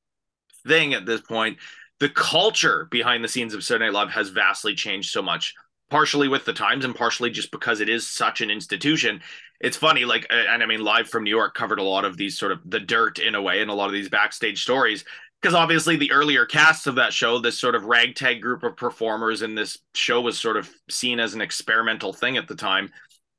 thing 0.66 0.94
at 0.94 1.06
this 1.06 1.20
point. 1.20 1.58
The 2.00 2.08
culture 2.08 2.88
behind 2.90 3.22
the 3.22 3.28
scenes 3.28 3.54
of 3.54 3.62
Saturday 3.62 3.84
Night 3.84 3.94
Live 3.94 4.10
has 4.10 4.30
vastly 4.30 4.74
changed 4.74 5.12
so 5.12 5.22
much 5.22 5.54
partially 5.90 6.26
with 6.26 6.44
the 6.44 6.52
times 6.52 6.84
and 6.84 6.96
partially 6.96 7.30
just 7.30 7.52
because 7.52 7.80
it 7.80 7.88
is 7.88 8.04
such 8.04 8.40
an 8.40 8.50
institution 8.50 9.20
it's 9.60 9.76
funny 9.76 10.04
like 10.04 10.26
and 10.30 10.62
i 10.62 10.66
mean 10.66 10.80
live 10.80 11.08
from 11.08 11.24
new 11.24 11.30
york 11.30 11.54
covered 11.54 11.78
a 11.78 11.82
lot 11.82 12.04
of 12.04 12.16
these 12.16 12.38
sort 12.38 12.52
of 12.52 12.60
the 12.66 12.80
dirt 12.80 13.18
in 13.18 13.34
a 13.34 13.42
way 13.42 13.62
and 13.62 13.70
a 13.70 13.74
lot 13.74 13.86
of 13.86 13.92
these 13.92 14.08
backstage 14.08 14.62
stories 14.62 15.04
because 15.40 15.54
obviously 15.54 15.96
the 15.96 16.10
earlier 16.10 16.44
casts 16.46 16.86
of 16.86 16.96
that 16.96 17.12
show, 17.12 17.38
this 17.38 17.58
sort 17.58 17.74
of 17.74 17.84
ragtag 17.84 18.40
group 18.40 18.62
of 18.62 18.76
performers 18.76 19.42
in 19.42 19.54
this 19.54 19.78
show 19.94 20.20
was 20.20 20.38
sort 20.38 20.56
of 20.56 20.68
seen 20.90 21.20
as 21.20 21.34
an 21.34 21.40
experimental 21.40 22.12
thing 22.12 22.36
at 22.36 22.48
the 22.48 22.54
time. 22.54 22.90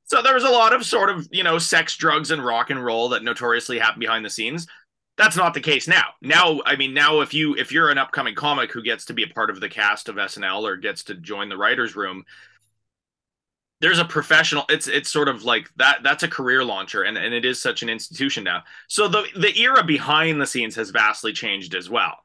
So 0.04 0.22
there 0.22 0.34
was 0.34 0.44
a 0.44 0.48
lot 0.48 0.72
of 0.72 0.86
sort 0.86 1.10
of, 1.10 1.28
you 1.30 1.42
know, 1.42 1.58
sex, 1.58 1.96
drugs, 1.96 2.30
and 2.30 2.42
rock 2.42 2.70
and 2.70 2.82
roll 2.82 3.10
that 3.10 3.24
notoriously 3.24 3.78
happened 3.78 4.00
behind 4.00 4.24
the 4.24 4.30
scenes. 4.30 4.66
That's 5.18 5.36
not 5.36 5.52
the 5.52 5.60
case 5.60 5.88
now. 5.88 6.06
Now, 6.22 6.60
I 6.64 6.76
mean, 6.76 6.94
now 6.94 7.20
if 7.20 7.34
you 7.34 7.54
if 7.56 7.72
you're 7.72 7.90
an 7.90 7.98
upcoming 7.98 8.36
comic 8.36 8.72
who 8.72 8.82
gets 8.82 9.04
to 9.06 9.12
be 9.12 9.24
a 9.24 9.34
part 9.34 9.50
of 9.50 9.60
the 9.60 9.68
cast 9.68 10.08
of 10.08 10.16
SNL 10.16 10.62
or 10.62 10.76
gets 10.76 11.02
to 11.04 11.14
join 11.14 11.48
the 11.48 11.58
writers' 11.58 11.96
room, 11.96 12.24
there's 13.80 13.98
a 13.98 14.04
professional 14.04 14.64
it's 14.68 14.88
it's 14.88 15.10
sort 15.10 15.28
of 15.28 15.44
like 15.44 15.70
that 15.76 16.00
that's 16.02 16.22
a 16.22 16.28
career 16.28 16.64
launcher 16.64 17.02
and, 17.02 17.16
and 17.16 17.32
it 17.32 17.44
is 17.44 17.60
such 17.60 17.82
an 17.82 17.88
institution 17.88 18.44
now. 18.44 18.62
So 18.88 19.08
the 19.08 19.26
the 19.36 19.56
era 19.58 19.84
behind 19.84 20.40
the 20.40 20.46
scenes 20.46 20.74
has 20.76 20.90
vastly 20.90 21.32
changed 21.32 21.74
as 21.74 21.88
well 21.88 22.18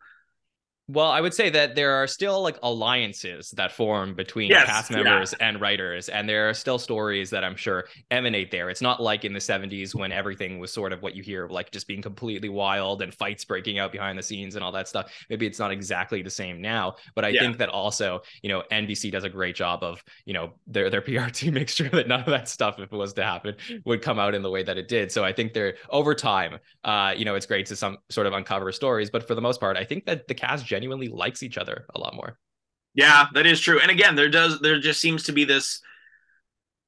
well, 0.90 1.10
I 1.10 1.22
would 1.22 1.34
say 1.34 1.50
that 1.50 1.76
there 1.76 1.94
are 1.94 2.08
still 2.08 2.42
like 2.42 2.58
alliances 2.62 3.52
that 3.52 3.72
form 3.72 4.16
between 4.16 4.50
yes, 4.50 4.66
cast 4.66 4.92
members 4.92 5.34
yeah. 5.40 5.48
and 5.48 5.62
writers, 5.62 6.10
and 6.10 6.28
there 6.28 6.50
are 6.50 6.54
still 6.54 6.78
stories 6.78 7.30
that 7.30 7.42
I'm 7.42 7.56
sure 7.56 7.86
emanate 8.12 8.52
there. 8.52 8.70
It's 8.70 8.82
not 8.82 9.02
like 9.02 9.24
in 9.24 9.32
the 9.32 9.40
70s 9.40 9.96
when 9.96 10.12
everything 10.12 10.60
was 10.60 10.74
sort 10.74 10.92
of 10.92 11.02
what 11.02 11.16
you 11.16 11.24
hear 11.24 11.46
of 11.46 11.52
like 11.52 11.72
just 11.72 11.88
being 11.88 12.02
completely 12.02 12.50
wild 12.50 13.02
and 13.02 13.14
fights 13.14 13.46
breaking 13.46 13.80
out 13.80 13.94
behind 13.94 14.20
the 14.20 14.24
scenes 14.24 14.56
and 14.56 14.64
all 14.64 14.74
that 14.74 14.90
stuff. 14.90 15.14
Maybe 15.30 15.46
it's 15.46 15.58
not 15.58 15.72
exactly 15.72 16.22
the 16.22 16.30
same 16.30 16.62
now, 16.62 16.96
but 17.16 17.24
I 17.24 17.30
yeah. 17.30 17.40
think 17.40 17.60
that 17.60 17.70
also, 17.70 18.22
you 18.42 18.50
know, 18.50 18.64
NBC 18.70 19.10
does 19.10 19.24
a 19.24 19.30
great 19.30 19.56
job 19.56 19.84
of, 19.84 20.04
you 20.26 20.34
know, 20.34 20.52
their 20.68 20.90
their 20.90 21.02
PR 21.02 21.30
team 21.30 21.54
makes 21.54 21.76
sure 21.76 21.90
that 21.90 22.10
none 22.10 22.20
of 22.20 22.26
that 22.26 22.50
stuff, 22.50 22.78
if 22.80 22.92
it 22.92 22.96
was 22.96 23.14
to 23.14 23.24
happen, 23.24 23.56
would 23.86 24.02
come 24.02 24.20
out 24.20 24.36
in 24.36 24.42
the 24.42 24.50
way 24.50 24.64
that 24.64 24.78
it 24.78 24.90
did. 24.90 25.14
So 25.14 25.24
I 25.24 25.32
think 25.32 25.54
they're 25.54 25.76
over 25.92 26.14
time, 26.14 26.60
uh, 26.84 27.14
you 27.16 27.24
know, 27.24 27.36
it's 27.36 27.46
great 27.46 27.68
to 27.68 27.78
some 27.78 28.00
sort 28.10 28.28
of 28.28 28.34
uncover 28.34 28.70
stories, 28.74 29.10
but 29.10 29.26
for 29.26 29.34
the 29.34 29.42
most 29.42 29.62
part, 29.62 29.78
I 29.78 29.86
think 29.86 30.06
that 30.08 30.28
the 30.28 30.34
cast 30.34 30.66
genuinely 30.74 31.08
likes 31.08 31.44
each 31.44 31.58
other 31.58 31.86
a 31.94 32.00
lot 32.00 32.16
more. 32.16 32.40
Yeah, 32.96 33.28
that 33.34 33.46
is 33.46 33.60
true. 33.60 33.80
And 33.80 33.92
again, 33.92 34.16
there 34.16 34.30
does 34.30 34.60
there 34.60 34.80
just 34.80 35.00
seems 35.00 35.24
to 35.24 35.32
be 35.32 35.46
this 35.46 35.82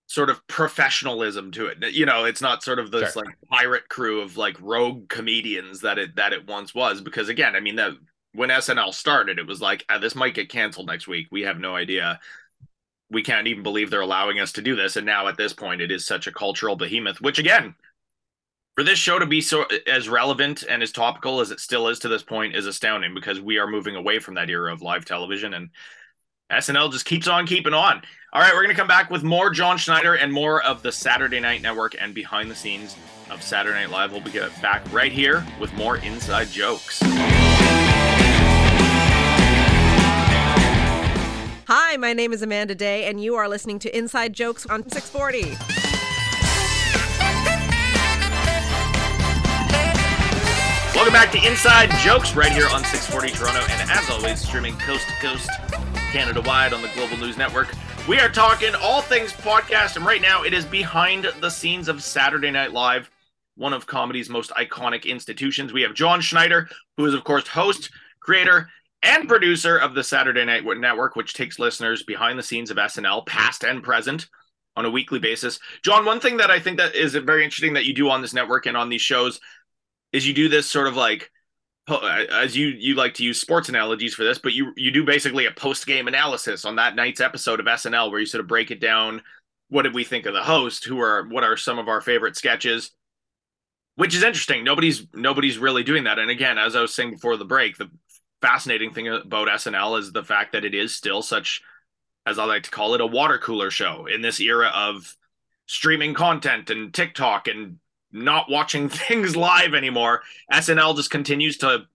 sort 0.07 0.29
of 0.29 0.45
professionalism 0.47 1.51
to 1.51 1.67
it. 1.67 1.93
You 1.93 2.05
know, 2.05 2.25
it's 2.25 2.41
not 2.41 2.63
sort 2.63 2.79
of 2.79 2.91
this 2.91 3.13
sure. 3.13 3.23
like 3.23 3.35
pirate 3.49 3.87
crew 3.89 4.21
of 4.21 4.37
like 4.37 4.55
rogue 4.59 5.07
comedians 5.09 5.81
that 5.81 5.97
it 5.97 6.15
that 6.15 6.33
it 6.33 6.47
once 6.47 6.73
was. 6.73 7.01
Because 7.01 7.29
again, 7.29 7.55
I 7.55 7.59
mean 7.59 7.75
that 7.75 7.93
when 8.33 8.49
SNL 8.49 8.93
started, 8.93 9.39
it 9.39 9.47
was 9.47 9.61
like 9.61 9.85
ah, 9.89 9.99
this 9.99 10.15
might 10.15 10.33
get 10.35 10.49
canceled 10.49 10.87
next 10.87 11.07
week. 11.07 11.27
We 11.31 11.43
have 11.43 11.59
no 11.59 11.75
idea. 11.75 12.19
We 13.11 13.21
can't 13.21 13.47
even 13.47 13.61
believe 13.61 13.91
they're 13.91 14.01
allowing 14.01 14.39
us 14.39 14.51
to 14.53 14.63
do 14.63 14.75
this. 14.75 14.95
And 14.95 15.05
now 15.05 15.27
at 15.27 15.37
this 15.37 15.53
point, 15.53 15.81
it 15.81 15.91
is 15.91 16.05
such 16.05 16.25
a 16.25 16.31
cultural 16.31 16.75
behemoth. 16.75 17.21
Which 17.21 17.39
again, 17.39 17.75
for 18.75 18.83
this 18.83 18.99
show 18.99 19.17
to 19.17 19.25
be 19.25 19.39
so 19.41 19.65
as 19.87 20.09
relevant 20.09 20.63
and 20.69 20.83
as 20.83 20.91
topical 20.91 21.39
as 21.39 21.49
it 21.49 21.61
still 21.61 21.87
is 21.87 21.99
to 21.99 22.09
this 22.09 22.23
point 22.23 22.55
is 22.55 22.65
astounding 22.67 23.13
because 23.13 23.39
we 23.39 23.57
are 23.57 23.67
moving 23.67 23.95
away 23.95 24.19
from 24.19 24.35
that 24.35 24.49
era 24.49 24.71
of 24.71 24.81
live 24.81 25.05
television 25.05 25.53
and 25.53 25.69
SNL 26.51 26.91
just 26.91 27.05
keeps 27.05 27.27
on 27.27 27.47
keeping 27.47 27.73
on. 27.73 28.01
All 28.33 28.41
right, 28.41 28.53
we're 28.53 28.63
going 28.63 28.75
to 28.75 28.79
come 28.79 28.87
back 28.87 29.09
with 29.09 29.23
more 29.23 29.49
Jon 29.49 29.77
Schneider 29.77 30.15
and 30.15 30.31
more 30.31 30.61
of 30.61 30.83
the 30.83 30.91
Saturday 30.91 31.39
Night 31.39 31.61
Network 31.61 31.95
and 31.99 32.13
behind 32.13 32.51
the 32.51 32.55
scenes 32.55 32.97
of 33.31 33.41
Saturday 33.41 33.79
Night 33.79 33.89
Live. 33.89 34.11
We'll 34.11 34.21
be 34.21 34.37
back 34.61 34.83
right 34.93 35.11
here 35.11 35.43
with 35.59 35.73
more 35.73 35.97
inside 35.97 36.49
jokes. 36.49 37.01
Hi, 41.67 41.97
my 41.97 42.13
name 42.13 42.31
is 42.31 42.43
Amanda 42.43 42.75
Day, 42.75 43.05
and 43.05 43.23
you 43.23 43.35
are 43.35 43.47
listening 43.47 43.79
to 43.79 43.97
Inside 43.97 44.33
Jokes 44.33 44.67
on 44.67 44.87
640. 44.87 45.84
Welcome 50.95 51.11
back 51.11 51.29
to 51.33 51.45
Inside 51.45 51.91
Jokes 52.05 52.37
right 52.37 52.53
here 52.53 52.69
on 52.69 52.81
640 52.85 53.31
Toronto, 53.31 53.59
and 53.69 53.91
as 53.91 54.09
always, 54.09 54.39
streaming 54.39 54.77
coast 54.77 55.05
to 55.05 55.27
coast, 55.27 55.49
Canada 56.13 56.39
wide 56.39 56.71
on 56.71 56.81
the 56.81 56.87
Global 56.95 57.17
News 57.17 57.37
Network. 57.37 57.67
We 58.07 58.17
are 58.21 58.29
talking 58.29 58.73
all 58.81 59.01
things 59.01 59.33
podcast, 59.33 59.97
and 59.97 60.05
right 60.05 60.21
now 60.21 60.43
it 60.43 60.53
is 60.53 60.63
behind 60.63 61.25
the 61.41 61.49
scenes 61.49 61.89
of 61.89 62.01
Saturday 62.01 62.49
Night 62.49 62.71
Live, 62.71 63.11
one 63.57 63.73
of 63.73 63.85
comedy's 63.85 64.29
most 64.29 64.51
iconic 64.51 65.05
institutions. 65.05 65.73
We 65.73 65.81
have 65.81 65.93
Jon 65.93 66.21
Schneider, 66.21 66.69
who 66.95 67.05
is, 67.05 67.13
of 67.13 67.25
course, 67.25 67.45
host, 67.45 67.91
creator, 68.21 68.69
and 69.03 69.27
producer 69.27 69.77
of 69.77 69.95
the 69.95 70.03
Saturday 70.03 70.45
Night 70.45 70.63
Network, 70.63 71.17
which 71.17 71.33
takes 71.33 71.59
listeners 71.59 72.03
behind 72.03 72.39
the 72.39 72.43
scenes 72.43 72.71
of 72.71 72.77
SNL, 72.77 73.25
past 73.25 73.65
and 73.65 73.83
present, 73.83 74.27
on 74.77 74.85
a 74.85 74.89
weekly 74.89 75.19
basis. 75.19 75.59
Jon, 75.83 76.05
one 76.05 76.21
thing 76.21 76.37
that 76.37 76.51
I 76.51 76.59
think 76.59 76.77
that 76.77 76.95
is 76.95 77.15
very 77.15 77.43
interesting 77.43 77.73
that 77.73 77.85
you 77.85 77.93
do 77.93 78.09
on 78.09 78.21
this 78.21 78.33
network 78.33 78.65
and 78.65 78.77
on 78.77 78.87
these 78.87 79.01
shows 79.01 79.41
is 80.15 80.25
you 80.25 80.33
do 80.33 80.47
this 80.47 80.69
sort 80.69 80.87
of 80.87 80.95
like 80.95 81.29
uh, 81.87 82.25
as 82.31 82.55
you 82.55 82.67
you 82.67 82.95
like 82.95 83.13
to 83.15 83.23
use 83.23 83.39
sports 83.39 83.69
analogies 83.69 84.13
for 84.13 84.23
this, 84.23 84.39
but 84.39 84.53
you 84.53 84.71
you 84.77 84.91
do 84.91 85.03
basically 85.03 85.45
a 85.45 85.51
post 85.51 85.85
game 85.85 86.07
analysis 86.07 86.65
on 86.65 86.77
that 86.77 86.95
night's 86.95 87.19
episode 87.19 87.59
of 87.59 87.65
SNL 87.65 88.09
where 88.09 88.19
you 88.19 88.25
sort 88.25 88.41
of 88.41 88.47
break 88.47 88.71
it 88.71 88.79
down. 88.79 89.21
What 89.69 89.81
did 89.83 89.93
we 89.93 90.03
think 90.03 90.25
of 90.25 90.33
the 90.33 90.41
host? 90.41 90.85
Who 90.85 90.99
are 90.99 91.27
what 91.27 91.43
are 91.43 91.57
some 91.57 91.77
of 91.77 91.89
our 91.89 92.01
favorite 92.01 92.37
sketches? 92.37 92.91
Which 93.95 94.15
is 94.15 94.23
interesting. 94.23 94.63
Nobody's 94.63 95.05
nobody's 95.13 95.57
really 95.57 95.83
doing 95.83 96.05
that. 96.05 96.17
And 96.17 96.31
again, 96.31 96.57
as 96.57 96.75
I 96.75 96.81
was 96.81 96.95
saying 96.95 97.11
before 97.11 97.37
the 97.37 97.45
break, 97.45 97.77
the 97.77 97.91
fascinating 98.41 98.93
thing 98.93 99.07
about 99.09 99.47
SNL 99.47 99.99
is 99.99 100.11
the 100.11 100.23
fact 100.23 100.53
that 100.53 100.65
it 100.65 100.73
is 100.73 100.95
still 100.95 101.21
such, 101.21 101.61
as 102.25 102.39
I 102.39 102.45
like 102.45 102.63
to 102.63 102.71
call 102.71 102.95
it, 102.95 103.01
a 103.01 103.05
water 103.05 103.37
cooler 103.37 103.69
show 103.69 104.05
in 104.05 104.21
this 104.21 104.39
era 104.39 104.71
of 104.73 105.15
streaming 105.67 106.13
content 106.13 106.69
and 106.69 106.93
TikTok 106.93 107.47
and 107.47 107.79
not 108.15 108.49
watching 108.49 108.89
things 109.07 109.35
live 109.35 109.73
anymore. 109.73 110.21
SNL 110.51 110.95
just 110.95 111.11
continues 111.11 111.57
to 111.59 111.85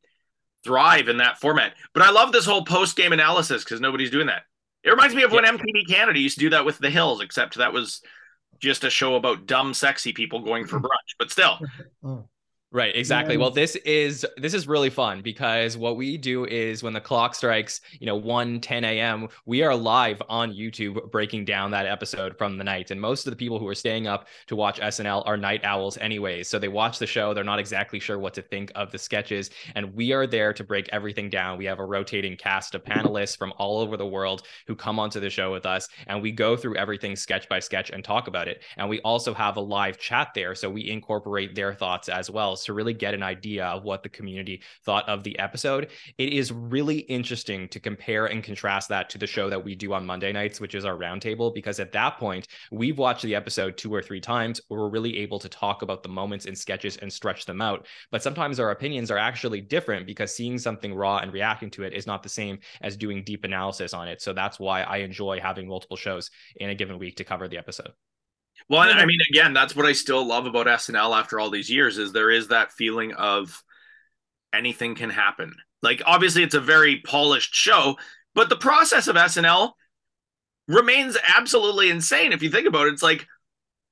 thrive 0.62 1.08
in 1.08 1.16
that 1.16 1.40
format. 1.40 1.74
But 1.94 2.02
I 2.02 2.10
love 2.10 2.32
this 2.32 2.44
whole 2.46 2.64
post 2.64 2.96
game 2.96 3.12
analysis 3.12 3.64
because 3.64 3.80
nobody's 3.80 4.10
doing 4.10 4.26
that. 4.26 4.42
It 4.84 4.90
reminds 4.90 5.14
me 5.14 5.22
of 5.22 5.32
when 5.32 5.44
MTV 5.44 5.88
Canada 5.88 6.18
used 6.18 6.36
to 6.38 6.44
do 6.44 6.50
that 6.50 6.64
with 6.64 6.78
The 6.78 6.90
Hills, 6.90 7.20
except 7.20 7.56
that 7.56 7.72
was 7.72 8.02
just 8.58 8.84
a 8.84 8.90
show 8.90 9.16
about 9.16 9.46
dumb, 9.46 9.74
sexy 9.74 10.12
people 10.12 10.40
going 10.40 10.66
for 10.66 10.80
brunch. 10.80 11.16
But 11.18 11.30
still, 11.30 11.58
oh. 12.04 12.28
Right, 12.72 12.94
exactly. 12.94 13.36
Well, 13.36 13.50
this 13.50 13.74
is 13.74 14.24
this 14.36 14.54
is 14.54 14.68
really 14.68 14.90
fun 14.90 15.22
because 15.22 15.76
what 15.76 15.96
we 15.96 16.16
do 16.16 16.44
is 16.44 16.84
when 16.84 16.92
the 16.92 17.00
clock 17.00 17.34
strikes, 17.34 17.80
you 17.98 18.06
know, 18.06 18.14
1 18.14 18.60
10 18.60 18.84
a.m., 18.84 19.28
we 19.44 19.64
are 19.64 19.74
live 19.74 20.22
on 20.28 20.52
YouTube 20.52 21.10
breaking 21.10 21.46
down 21.46 21.72
that 21.72 21.86
episode 21.86 22.38
from 22.38 22.58
the 22.58 22.62
night. 22.62 22.92
And 22.92 23.00
most 23.00 23.26
of 23.26 23.32
the 23.32 23.36
people 23.36 23.58
who 23.58 23.66
are 23.66 23.74
staying 23.74 24.06
up 24.06 24.28
to 24.46 24.54
watch 24.54 24.78
SNL 24.78 25.24
are 25.26 25.36
night 25.36 25.64
owls 25.64 25.98
anyways. 25.98 26.46
So 26.46 26.60
they 26.60 26.68
watch 26.68 27.00
the 27.00 27.08
show, 27.08 27.34
they're 27.34 27.42
not 27.42 27.58
exactly 27.58 27.98
sure 27.98 28.20
what 28.20 28.34
to 28.34 28.42
think 28.42 28.70
of 28.76 28.92
the 28.92 28.98
sketches, 28.98 29.50
and 29.74 29.92
we 29.92 30.12
are 30.12 30.28
there 30.28 30.52
to 30.52 30.62
break 30.62 30.88
everything 30.92 31.28
down. 31.28 31.58
We 31.58 31.64
have 31.64 31.80
a 31.80 31.84
rotating 31.84 32.36
cast 32.36 32.76
of 32.76 32.84
panelists 32.84 33.36
from 33.36 33.52
all 33.58 33.80
over 33.80 33.96
the 33.96 34.06
world 34.06 34.42
who 34.68 34.76
come 34.76 35.00
onto 35.00 35.18
the 35.18 35.28
show 35.28 35.50
with 35.50 35.66
us, 35.66 35.88
and 36.06 36.22
we 36.22 36.30
go 36.30 36.56
through 36.56 36.76
everything 36.76 37.16
sketch 37.16 37.48
by 37.48 37.58
sketch 37.58 37.90
and 37.90 38.04
talk 38.04 38.28
about 38.28 38.46
it. 38.46 38.62
And 38.76 38.88
we 38.88 39.00
also 39.00 39.34
have 39.34 39.56
a 39.56 39.60
live 39.60 39.98
chat 39.98 40.28
there, 40.36 40.54
so 40.54 40.70
we 40.70 40.88
incorporate 40.88 41.56
their 41.56 41.74
thoughts 41.74 42.08
as 42.08 42.30
well 42.30 42.59
to 42.64 42.72
really 42.72 42.94
get 42.94 43.14
an 43.14 43.22
idea 43.22 43.66
of 43.66 43.84
what 43.84 44.02
the 44.02 44.08
community 44.08 44.62
thought 44.84 45.08
of 45.08 45.22
the 45.22 45.38
episode. 45.38 45.88
It 46.18 46.32
is 46.32 46.52
really 46.52 46.98
interesting 46.98 47.68
to 47.68 47.80
compare 47.80 48.26
and 48.26 48.42
contrast 48.42 48.88
that 48.88 49.10
to 49.10 49.18
the 49.18 49.26
show 49.26 49.50
that 49.50 49.64
we 49.64 49.74
do 49.74 49.92
on 49.92 50.06
Monday 50.06 50.32
nights, 50.32 50.60
which 50.60 50.74
is 50.74 50.84
our 50.84 50.96
roundtable, 50.96 51.54
because 51.54 51.80
at 51.80 51.92
that 51.92 52.18
point, 52.18 52.46
we've 52.70 52.98
watched 52.98 53.22
the 53.22 53.34
episode 53.34 53.76
two 53.76 53.94
or 53.94 54.02
three 54.02 54.20
times. 54.20 54.60
We're 54.68 54.88
really 54.88 55.18
able 55.18 55.38
to 55.38 55.48
talk 55.48 55.82
about 55.82 56.02
the 56.02 56.08
moments 56.08 56.46
and 56.46 56.56
sketches 56.56 56.96
and 56.96 57.12
stretch 57.12 57.46
them 57.46 57.60
out. 57.60 57.86
But 58.10 58.22
sometimes 58.22 58.60
our 58.60 58.70
opinions 58.70 59.10
are 59.10 59.18
actually 59.18 59.60
different 59.60 60.06
because 60.06 60.34
seeing 60.34 60.58
something 60.58 60.94
raw 60.94 61.18
and 61.18 61.32
reacting 61.32 61.70
to 61.70 61.82
it 61.84 61.92
is 61.92 62.06
not 62.06 62.22
the 62.22 62.28
same 62.28 62.58
as 62.80 62.96
doing 62.96 63.24
deep 63.24 63.44
analysis 63.44 63.94
on 63.94 64.08
it. 64.08 64.22
So 64.22 64.32
that's 64.32 64.58
why 64.58 64.82
I 64.82 64.98
enjoy 64.98 65.40
having 65.40 65.68
multiple 65.68 65.96
shows 65.96 66.30
in 66.56 66.70
a 66.70 66.74
given 66.74 66.98
week 66.98 67.16
to 67.16 67.24
cover 67.24 67.48
the 67.48 67.58
episode. 67.58 67.92
Well, 68.68 68.80
I 68.80 69.04
mean, 69.04 69.18
again, 69.30 69.52
that's 69.52 69.74
what 69.74 69.86
I 69.86 69.92
still 69.92 70.24
love 70.24 70.46
about 70.46 70.66
SNL 70.66 71.18
after 71.18 71.40
all 71.40 71.50
these 71.50 71.70
years 71.70 71.98
is 71.98 72.12
there 72.12 72.30
is 72.30 72.48
that 72.48 72.72
feeling 72.72 73.12
of 73.14 73.62
anything 74.52 74.94
can 74.94 75.10
happen. 75.10 75.54
Like, 75.82 76.02
obviously, 76.06 76.42
it's 76.42 76.54
a 76.54 76.60
very 76.60 77.00
polished 77.00 77.54
show, 77.54 77.96
but 78.34 78.48
the 78.48 78.56
process 78.56 79.08
of 79.08 79.16
SNL 79.16 79.72
remains 80.68 81.16
absolutely 81.36 81.90
insane. 81.90 82.32
If 82.32 82.42
you 82.42 82.50
think 82.50 82.68
about 82.68 82.86
it, 82.86 82.92
it's 82.92 83.02
like 83.02 83.26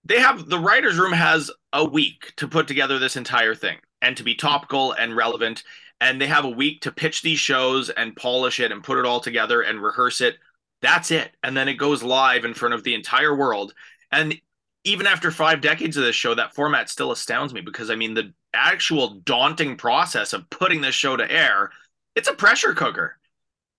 they 0.05 0.21
have 0.21 0.49
the 0.49 0.59
writers' 0.59 0.99
room 0.99 1.13
has 1.13 1.51
a 1.73 1.85
week 1.85 2.33
to 2.37 2.47
put 2.47 2.69
together 2.69 2.99
this 2.99 3.17
entire 3.17 3.55
thing 3.55 3.79
and 4.01 4.17
to 4.17 4.23
be 4.23 4.35
topical 4.35 4.93
and 4.93 5.17
relevant. 5.17 5.65
And 6.01 6.21
they 6.21 6.29
have 6.29 6.45
a 6.45 6.51
week 6.51 6.83
to 6.83 6.93
pitch 6.93 7.23
these 7.23 7.41
shows 7.41 7.91
and 7.91 8.15
polish 8.15 8.61
it 8.61 8.71
and 8.71 8.85
put 8.85 8.99
it 8.99 9.05
all 9.05 9.21
together 9.21 9.63
and 9.63 9.83
rehearse 9.83 10.21
it. 10.21 10.37
That's 10.81 11.11
it. 11.11 11.33
And 11.43 11.57
then 11.57 11.69
it 11.69 11.75
goes 11.75 12.03
live 12.05 12.45
in 12.45 12.55
front 12.55 12.75
of 12.75 12.85
the 12.85 12.95
entire 12.95 13.35
world. 13.35 13.75
And 14.13 14.41
even 14.89 15.07
after 15.07 15.31
five 15.31 15.61
decades 15.61 15.97
of 15.97 16.05
this 16.05 16.17
show, 16.17 16.35
that 16.35 16.55
format 16.55 16.89
still 16.89 17.13
astounds 17.13 17.53
me 17.53 17.61
because 17.61 17.91
I 17.91 17.95
mean, 17.95 18.15
the 18.15 18.33
actual 18.55 19.21
daunting 19.21 19.77
process 19.77 20.33
of 20.33 20.49
putting 20.51 20.81
this 20.81 20.95
show 20.95 21.17
to 21.17 21.31
air, 21.31 21.71
it's 22.15 22.29
a 22.29 22.35
pressure 22.35 22.73
cooker. 22.73 23.18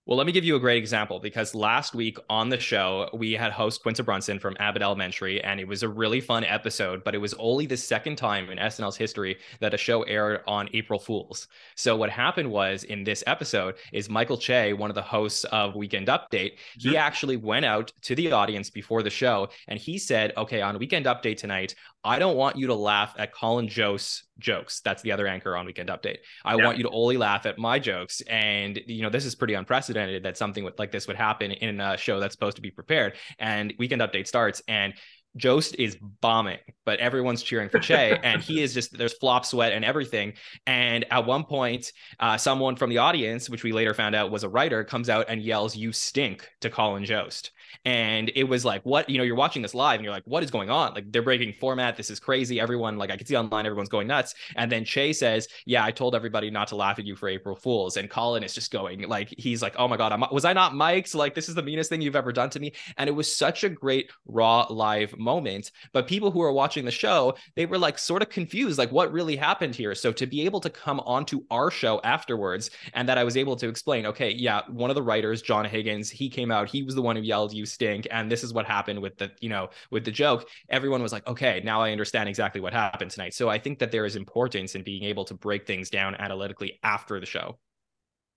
Well, 0.10 0.18
let 0.18 0.26
me 0.26 0.34
give 0.34 0.44
you 0.44 0.56
a 0.56 0.60
great 0.60 0.80
example 0.80 1.20
because 1.20 1.54
last 1.54 1.94
week 1.94 2.18
on 2.32 2.50
the 2.50 2.60
show, 2.60 3.12
we 3.14 3.34
had 3.34 3.52
host 3.52 3.84
Quinta 3.84 4.02
Brunson 4.02 4.40
from 4.40 4.58
Abbott 4.60 4.82
Elementary, 4.82 5.40
and 5.44 5.60
it 5.60 5.68
was 5.68 5.84
a 5.84 5.88
really 5.88 6.20
fun 6.20 6.44
episode, 6.44 7.04
but 7.04 7.14
it 7.14 7.20
was 7.20 7.36
only 7.36 7.68
the 7.68 7.78
second 7.78 8.16
time 8.16 8.50
in 8.50 8.58
SNL's 8.58 8.98
history 8.98 9.38
that 9.60 9.76
a 9.76 9.78
show 9.78 10.02
aired 10.02 10.42
on 10.48 10.68
April 10.74 10.98
Fools. 10.98 11.48
So 11.76 11.96
what 11.96 12.10
happened 12.10 12.50
was 12.50 12.86
in 12.86 13.04
this 13.04 13.24
episode 13.28 13.76
is 13.94 14.10
Michael 14.10 14.40
Che, 14.40 14.74
one 14.74 14.90
of 14.90 14.96
the 14.96 15.02
hosts 15.04 15.44
of 15.44 15.76
Weekend 15.76 16.08
Update, 16.08 16.54
he 16.80 16.98
actually 16.98 17.38
went 17.38 17.66
out 17.66 17.94
to 18.02 18.16
the 18.16 18.32
audience 18.32 18.72
before 18.72 19.04
the 19.04 19.12
show 19.12 19.50
and 19.68 19.78
he 19.78 20.00
said, 20.00 20.34
okay, 20.38 20.64
on 20.64 20.80
Weekend 20.80 21.06
Update 21.06 21.38
tonight, 21.38 21.76
I 22.04 22.18
don't 22.20 22.38
want 22.38 22.56
you 22.58 22.68
to 22.68 22.76
laugh 22.76 23.14
at 23.18 23.34
Colin 23.34 23.68
Jost 23.68 24.24
jokes. 24.38 24.80
That's 24.82 25.02
the 25.02 25.12
other 25.12 25.28
anchor 25.28 25.58
on 25.58 25.66
Weekend 25.66 25.90
Update. 25.90 26.20
I 26.46 26.56
Yeah. 26.56 26.66
want 26.66 26.78
you 26.78 26.84
to 26.84 26.90
only 26.92 27.18
laugh 27.18 27.46
at 27.46 27.58
my 27.58 27.78
jokes. 27.80 28.22
And, 28.22 28.80
you 28.88 29.02
know, 29.02 29.10
this 29.10 29.26
is 29.26 29.36
pretty 29.36 29.54
unprecedented 29.56 30.24
that 30.24 30.38
something 30.38 30.64
with- 30.64 30.80
like 30.80 30.92
this 30.92 31.08
would 31.08 31.18
happen 31.18 31.52
in 31.52 31.82
a 31.82 31.98
show 31.98 32.20
that's 32.20 32.34
supposed 32.34 32.56
to 32.56 32.62
be 32.62 32.72
prepared. 32.72 33.18
And 33.38 33.74
Weekend 33.78 34.02
Update 34.02 34.28
starts 34.28 34.62
and 34.68 34.94
Jost 35.38 35.76
is 35.78 35.96
bombing, 36.22 36.58
but 36.86 37.00
everyone's 37.00 37.44
cheering 37.44 37.70
for 37.70 37.78
Che, 37.80 38.18
and 38.24 38.42
he 38.42 38.64
is 38.64 38.74
just 38.74 38.98
there's 38.98 39.14
flop 39.14 39.46
sweat 39.46 39.74
and 39.74 39.86
everything. 39.86 40.34
And 40.66 41.06
at 41.12 41.26
one 41.28 41.44
point, 41.44 41.92
uh, 42.20 42.38
someone 42.38 42.76
from 42.78 42.90
the 42.90 42.98
audience, 42.98 43.48
which 43.48 43.64
we 43.64 43.72
later 43.72 43.94
found 43.94 44.16
out 44.16 44.32
was 44.32 44.44
a 44.44 44.50
writer, 44.50 44.84
comes 44.84 45.08
out 45.08 45.28
and 45.30 45.40
yells, 45.40 45.76
"You 45.76 45.92
stink" 45.92 46.50
to 46.62 46.72
Colin 46.72 47.06
Jost. 47.06 47.52
And 47.86 48.32
it 48.36 48.44
was 48.44 48.66
like, 48.66 48.84
what 48.84 49.10
you 49.10 49.18
know, 49.18 49.24
you're 49.24 49.36
watching 49.36 49.62
this 49.62 49.74
live, 49.74 49.96
and 49.96 50.04
you're 50.04 50.14
like, 50.14 50.24
what 50.26 50.44
is 50.44 50.52
going 50.52 50.70
on? 50.70 50.94
Like 50.94 51.12
they're 51.12 51.22
breaking 51.22 51.54
format. 51.54 51.98
This 51.98 52.10
is 52.10 52.20
crazy. 52.20 52.60
Everyone, 52.60 52.98
like 52.98 53.12
I 53.12 53.18
can 53.18 53.26
see 53.26 53.36
online, 53.36 53.66
everyone's 53.66 53.90
going 53.90 54.08
nuts. 54.08 54.36
And 54.56 54.72
then 54.72 54.86
Che 54.86 55.14
says, 55.14 55.48
"Yeah, 55.66 55.84
I 55.84 55.92
told 55.92 56.16
everybody 56.16 56.50
not 56.50 56.68
to 56.70 56.76
laugh 56.76 57.00
at 57.00 57.06
you 57.06 57.16
for 57.16 57.30
April 57.30 57.56
Fools." 57.56 57.98
And 57.98 58.10
Colin 58.10 58.44
is 58.44 58.54
just 58.54 58.72
going 58.72 59.08
like, 59.08 59.34
he's 59.38 59.62
like, 59.62 59.76
"Oh 59.78 59.88
my 59.88 59.98
god, 59.98 60.12
I'm, 60.12 60.24
was 60.32 60.46
I 60.46 60.54
not 60.54 60.76
mic'd? 60.76 61.14
Like 61.16 61.36
this 61.36 61.50
is 61.50 61.56
the 61.56 61.64
meanest 61.64 61.90
thing 61.90 62.02
you've 62.02 62.16
ever 62.16 62.32
done 62.32 62.50
to 62.52 62.60
me." 62.60 62.74
And 62.98 63.08
it 63.08 63.14
was 63.14 63.36
such 63.36 63.64
a 63.64 63.70
great 63.70 64.12
raw 64.26 64.66
live 64.70 65.18
moment. 65.18 65.72
But 65.94 66.08
people 66.08 66.32
who 66.32 66.42
are 66.42 66.54
watching 66.54 66.86
the 66.86 66.92
show, 66.92 67.36
they 67.56 67.66
were 67.66 67.78
like 67.78 67.98
sort 67.98 68.22
of 68.22 68.30
confused, 68.30 68.78
like 68.78 68.92
what 68.92 69.12
really 69.12 69.36
happened 69.36 69.76
here. 69.76 69.96
So 69.96 70.12
to 70.12 70.26
be 70.26 70.42
able 70.42 70.60
to 70.62 70.70
come 70.70 71.00
onto 71.02 71.44
our 71.52 71.72
show 71.72 72.00
afterwards, 72.04 72.70
and 72.94 73.08
that 73.08 73.18
I 73.18 73.24
was 73.24 73.38
able 73.38 73.56
to 73.58 73.68
explain, 73.68 74.06
okay, 74.06 74.32
yeah, 74.32 74.62
one 74.70 74.90
of 74.90 74.96
the 74.96 75.04
writers, 75.04 75.42
John 75.42 75.66
Higgins, 75.66 76.10
he 76.10 76.30
came 76.30 76.52
out, 76.52 76.70
he 76.70 76.84
was 76.84 76.96
the 76.96 77.02
one 77.02 77.16
who 77.16 77.22
yelled, 77.22 77.54
"You 77.60 77.66
stink," 77.66 78.08
and 78.10 78.32
this 78.32 78.44
is 78.44 78.54
what 78.54 78.66
happened 78.66 79.02
with 79.02 79.18
the, 79.18 79.32
you 79.42 79.50
know, 79.50 79.70
with 79.92 80.06
the 80.06 80.12
joke. 80.12 80.48
Everyone 80.70 81.04
was 81.04 81.12
like, 81.12 81.28
okay, 81.28 81.62
now 81.64 81.82
I 81.82 81.92
understand 81.92 82.30
exactly 82.30 82.62
what 82.62 82.74
happened 82.74 83.12
tonight. 83.12 83.34
So 83.34 83.50
I 83.50 83.60
think 83.60 83.80
that 83.80 83.92
there 83.92 84.06
is 84.06 84.16
importance 84.16 84.76
in 84.76 84.84
being 84.84 85.04
able 85.04 85.26
to 85.26 85.34
break 85.34 85.68
things 85.68 85.90
down 85.90 86.16
analytically 86.16 86.80
after 86.84 87.20
the 87.20 87.26
show. 87.26 87.60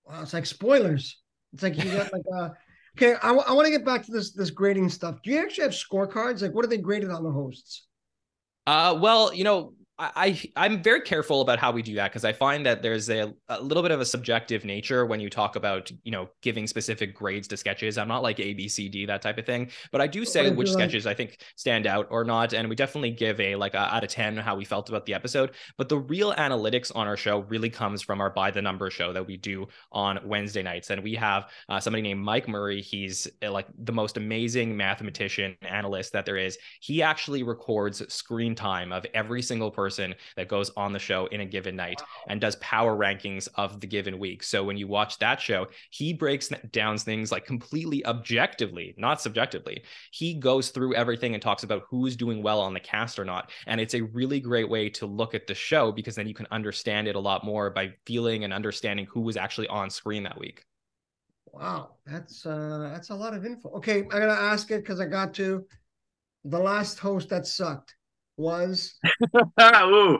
Wow, 0.05 0.21
it's 0.21 0.33
like 0.33 0.45
spoilers. 0.45 1.21
It's 1.53 1.63
like 1.63 1.77
you 1.77 1.91
got 1.91 2.11
like 2.11 2.23
uh 2.35 2.49
okay, 2.97 3.15
I, 3.21 3.31
want 3.31 3.65
to 3.65 3.71
get 3.71 3.85
back 3.85 4.05
to 4.05 4.11
this 4.11 4.33
this 4.33 4.51
grading 4.51 4.89
stuff. 4.89 5.21
Do 5.23 5.31
you 5.31 5.39
actually 5.39 5.63
have 5.63 5.71
scorecards? 5.71 6.41
Like 6.41 6.53
what 6.53 6.65
are 6.65 6.69
they 6.69 6.77
graded 6.77 7.09
on 7.09 7.23
the 7.23 7.31
hosts? 7.31 7.87
Uh, 8.65 8.97
well, 9.01 9.33
you 9.33 9.43
know, 9.43 9.73
I, 9.99 10.41
I 10.55 10.65
am 10.65 10.81
very 10.81 11.01
careful 11.01 11.41
about 11.41 11.59
how 11.59 11.71
we 11.71 11.83
do 11.83 11.93
that 11.95 12.11
because 12.11 12.25
I 12.25 12.33
find 12.33 12.65
that 12.65 12.81
there's 12.81 13.11
a, 13.11 13.31
a 13.47 13.61
little 13.61 13.83
bit 13.83 13.91
of 13.91 14.01
a 14.01 14.05
subjective 14.05 14.65
nature 14.65 15.05
when 15.05 15.19
you 15.19 15.29
talk 15.29 15.55
about 15.55 15.91
you 16.03 16.11
know 16.11 16.29
giving 16.41 16.65
specific 16.65 17.13
grades 17.13 17.47
to 17.49 17.57
sketches. 17.57 17.99
I'm 17.99 18.07
not 18.07 18.23
like 18.23 18.39
A 18.39 18.55
B 18.55 18.67
C 18.67 18.89
D 18.89 19.05
that 19.05 19.21
type 19.21 19.37
of 19.37 19.45
thing, 19.45 19.69
but 19.91 20.01
I 20.01 20.07
do 20.07 20.25
say 20.25 20.49
which 20.49 20.71
sketches 20.71 21.05
I 21.05 21.13
think 21.13 21.41
stand 21.57 21.85
out 21.85 22.07
or 22.09 22.23
not, 22.23 22.53
and 22.53 22.67
we 22.69 22.75
definitely 22.75 23.11
give 23.11 23.39
a 23.39 23.55
like 23.55 23.75
a 23.75 23.93
out 23.93 24.03
of 24.03 24.09
ten 24.09 24.35
how 24.35 24.55
we 24.55 24.65
felt 24.65 24.89
about 24.89 25.05
the 25.05 25.13
episode. 25.13 25.51
But 25.77 25.89
the 25.89 25.99
real 25.99 26.33
analytics 26.33 26.91
on 26.95 27.07
our 27.07 27.17
show 27.17 27.41
really 27.41 27.69
comes 27.69 28.01
from 28.01 28.19
our 28.19 28.31
by 28.31 28.49
the 28.49 28.63
number 28.63 28.89
show 28.89 29.13
that 29.13 29.27
we 29.27 29.37
do 29.37 29.67
on 29.91 30.19
Wednesday 30.25 30.63
nights, 30.63 30.89
and 30.89 31.03
we 31.03 31.13
have 31.15 31.51
uh, 31.69 31.79
somebody 31.79 32.01
named 32.01 32.21
Mike 32.21 32.47
Murray. 32.47 32.81
He's 32.81 33.27
uh, 33.45 33.51
like 33.51 33.67
the 33.77 33.93
most 33.93 34.17
amazing 34.17 34.75
mathematician 34.75 35.55
analyst 35.61 36.13
that 36.13 36.25
there 36.25 36.37
is. 36.37 36.57
He 36.81 37.03
actually 37.03 37.43
records 37.43 38.01
screen 38.11 38.55
time 38.55 38.91
of 38.91 39.05
every 39.13 39.43
single 39.43 39.69
person 39.69 39.82
that 39.89 40.47
goes 40.47 40.69
on 40.77 40.93
the 40.93 40.99
show 40.99 41.25
in 41.27 41.41
a 41.41 41.45
given 41.45 41.75
night 41.75 42.01
and 42.27 42.39
does 42.39 42.55
power 42.57 42.95
rankings 42.95 43.47
of 43.55 43.79
the 43.79 43.87
given 43.87 44.19
week. 44.19 44.43
So 44.43 44.63
when 44.63 44.77
you 44.77 44.87
watch 44.87 45.17
that 45.19 45.41
show, 45.41 45.67
he 45.89 46.13
breaks 46.13 46.49
down 46.71 46.97
things 46.97 47.31
like 47.31 47.45
completely 47.45 48.05
objectively, 48.05 48.93
not 48.97 49.21
subjectively. 49.21 49.83
He 50.11 50.35
goes 50.35 50.69
through 50.69 50.95
everything 50.95 51.33
and 51.33 51.41
talks 51.41 51.63
about 51.63 51.83
who's 51.89 52.15
doing 52.15 52.43
well 52.43 52.59
on 52.59 52.73
the 52.73 52.79
cast 52.79 53.19
or 53.19 53.25
not. 53.25 53.51
And 53.67 53.81
it's 53.81 53.93
a 53.93 54.01
really 54.01 54.39
great 54.39 54.69
way 54.69 54.89
to 54.89 55.05
look 55.05 55.33
at 55.33 55.47
the 55.47 55.55
show 55.55 55.91
because 55.91 56.15
then 56.15 56.27
you 56.27 56.33
can 56.33 56.47
understand 56.51 57.07
it 57.07 57.15
a 57.15 57.19
lot 57.19 57.43
more 57.43 57.69
by 57.69 57.93
feeling 58.05 58.43
and 58.43 58.53
understanding 58.53 59.05
who 59.05 59.21
was 59.21 59.37
actually 59.37 59.67
on 59.67 59.89
screen 59.89 60.23
that 60.23 60.39
week. 60.39 60.65
Wow, 61.53 61.91
that's 62.05 62.45
uh 62.45 62.89
that's 62.91 63.11
a 63.11 63.15
lot 63.15 63.35
of 63.35 63.45
info. 63.45 63.69
Okay, 63.69 63.99
I'm 63.99 64.07
gonna 64.07 64.31
ask 64.31 64.71
it 64.71 64.81
because 64.81 64.99
I 64.99 65.05
got 65.05 65.33
to. 65.35 65.65
The 66.45 66.59
last 66.59 66.99
host 66.99 67.29
that 67.29 67.45
sucked 67.45 67.95
was 68.37 68.95
Ooh. 69.61 70.19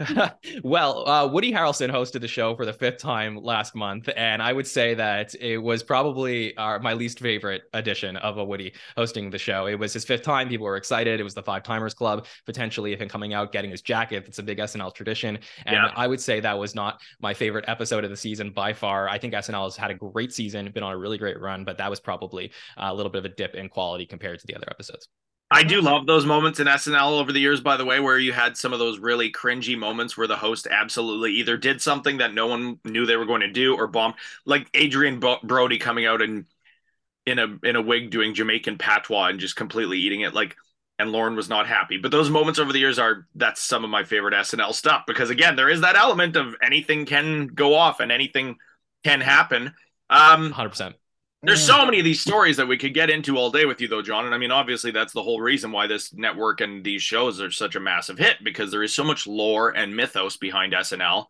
well, 0.64 1.08
uh, 1.08 1.28
Woody 1.28 1.52
Harrelson 1.52 1.88
hosted 1.88 2.20
the 2.20 2.26
show 2.26 2.56
for 2.56 2.66
the 2.66 2.72
fifth 2.72 2.98
time 2.98 3.36
last 3.36 3.76
month, 3.76 4.08
and 4.16 4.42
I 4.42 4.52
would 4.52 4.66
say 4.66 4.94
that 4.94 5.36
it 5.36 5.58
was 5.58 5.84
probably 5.84 6.56
our, 6.56 6.80
my 6.80 6.94
least 6.94 7.20
favorite 7.20 7.62
edition 7.72 8.16
of 8.16 8.36
a 8.38 8.44
Woody 8.44 8.72
hosting 8.96 9.30
the 9.30 9.38
show. 9.38 9.66
It 9.66 9.78
was 9.78 9.92
his 9.92 10.04
fifth 10.04 10.22
time; 10.22 10.48
people 10.48 10.66
were 10.66 10.76
excited. 10.76 11.20
It 11.20 11.22
was 11.22 11.34
the 11.34 11.44
Five 11.44 11.62
Timers 11.62 11.94
Club, 11.94 12.26
potentially 12.44 12.92
of 12.92 13.00
him 13.00 13.08
coming 13.08 13.34
out, 13.34 13.52
getting 13.52 13.70
his 13.70 13.82
jacket. 13.82 14.24
It's 14.26 14.40
a 14.40 14.42
big 14.42 14.58
SNL 14.58 14.92
tradition, 14.92 15.38
and 15.64 15.76
Yeah. 15.76 15.92
I 15.94 16.08
would 16.08 16.20
say 16.20 16.40
that 16.40 16.58
was 16.58 16.74
not 16.74 17.00
my 17.20 17.32
favorite 17.32 17.66
episode 17.68 18.02
of 18.02 18.10
the 18.10 18.16
season 18.16 18.50
by 18.50 18.72
far. 18.72 19.08
I 19.08 19.18
think 19.18 19.32
SNL 19.32 19.64
has 19.64 19.76
had 19.76 19.92
a 19.92 19.94
great 19.94 20.32
season, 20.32 20.68
been 20.72 20.82
on 20.82 20.92
a 20.92 20.98
really 20.98 21.18
great 21.18 21.40
run, 21.40 21.64
but 21.64 21.78
that 21.78 21.88
was 21.88 22.00
probably 22.00 22.50
a 22.76 22.92
little 22.92 23.10
bit 23.10 23.20
of 23.20 23.26
a 23.26 23.34
dip 23.34 23.54
in 23.54 23.68
quality 23.68 24.06
compared 24.06 24.40
to 24.40 24.46
the 24.48 24.56
other 24.56 24.66
episodes. 24.70 25.08
I 25.54 25.62
do 25.62 25.80
love 25.80 26.04
those 26.06 26.26
moments 26.26 26.58
in 26.58 26.66
SNL 26.66 27.20
over 27.20 27.30
the 27.30 27.38
years, 27.38 27.60
by 27.60 27.76
the 27.76 27.84
way, 27.84 28.00
where 28.00 28.18
you 28.18 28.32
had 28.32 28.56
some 28.56 28.72
of 28.72 28.80
those 28.80 28.98
really 28.98 29.30
cringy 29.30 29.78
moments 29.78 30.16
where 30.16 30.26
the 30.26 30.36
host 30.36 30.66
absolutely 30.68 31.30
either 31.34 31.56
did 31.56 31.80
something 31.80 32.18
that 32.18 32.34
no 32.34 32.48
one 32.48 32.80
knew 32.84 33.06
they 33.06 33.16
were 33.16 33.24
going 33.24 33.42
to 33.42 33.52
do 33.52 33.76
or 33.76 33.86
bombed, 33.86 34.14
like 34.44 34.68
Adrien 34.76 35.20
Brody 35.44 35.78
coming 35.78 36.06
out 36.06 36.22
and 36.22 36.46
in 37.24 37.38
a 37.38 37.56
in 37.62 37.76
a 37.76 37.82
wig 37.82 38.10
doing 38.10 38.34
Jamaican 38.34 38.78
patois 38.78 39.28
and 39.28 39.38
just 39.38 39.54
completely 39.54 39.98
eating 39.98 40.22
it, 40.22 40.34
like. 40.34 40.56
And 40.96 41.10
Lorne 41.10 41.34
was 41.34 41.48
not 41.48 41.66
happy, 41.66 41.96
but 41.96 42.12
those 42.12 42.30
moments 42.30 42.60
over 42.60 42.72
the 42.72 42.78
years 42.78 43.00
are 43.00 43.26
that's 43.34 43.60
some 43.60 43.82
of 43.82 43.90
my 43.90 44.04
favorite 44.04 44.32
SNL 44.32 44.72
stuff 44.72 45.02
because 45.08 45.28
again, 45.28 45.56
there 45.56 45.68
is 45.68 45.80
that 45.80 45.96
element 45.96 46.36
of 46.36 46.54
anything 46.62 47.04
can 47.04 47.48
go 47.48 47.74
off 47.74 47.98
and 47.98 48.12
anything 48.12 48.58
can 49.02 49.20
happen. 49.20 49.74
Um, 50.08 50.52
100%. 50.52 50.94
There's 51.44 51.64
so 51.64 51.84
many 51.84 51.98
of 51.98 52.04
these 52.04 52.20
stories 52.20 52.56
that 52.56 52.68
we 52.68 52.78
could 52.78 52.94
get 52.94 53.10
into 53.10 53.36
all 53.36 53.50
day 53.50 53.64
with 53.64 53.80
you, 53.80 53.88
though, 53.88 54.02
Jon. 54.02 54.26
And 54.26 54.34
I 54.34 54.38
mean, 54.38 54.50
obviously, 54.50 54.90
that's 54.90 55.12
the 55.12 55.22
whole 55.22 55.40
reason 55.40 55.72
why 55.72 55.86
this 55.86 56.12
network 56.12 56.60
and 56.60 56.84
these 56.84 57.02
shows 57.02 57.40
are 57.40 57.50
such 57.50 57.76
a 57.76 57.80
massive 57.80 58.18
hit 58.18 58.36
because 58.42 58.70
there 58.70 58.82
is 58.82 58.94
so 58.94 59.04
much 59.04 59.26
lore 59.26 59.70
and 59.70 59.94
mythos 59.94 60.36
behind 60.36 60.72
SNL, 60.72 61.26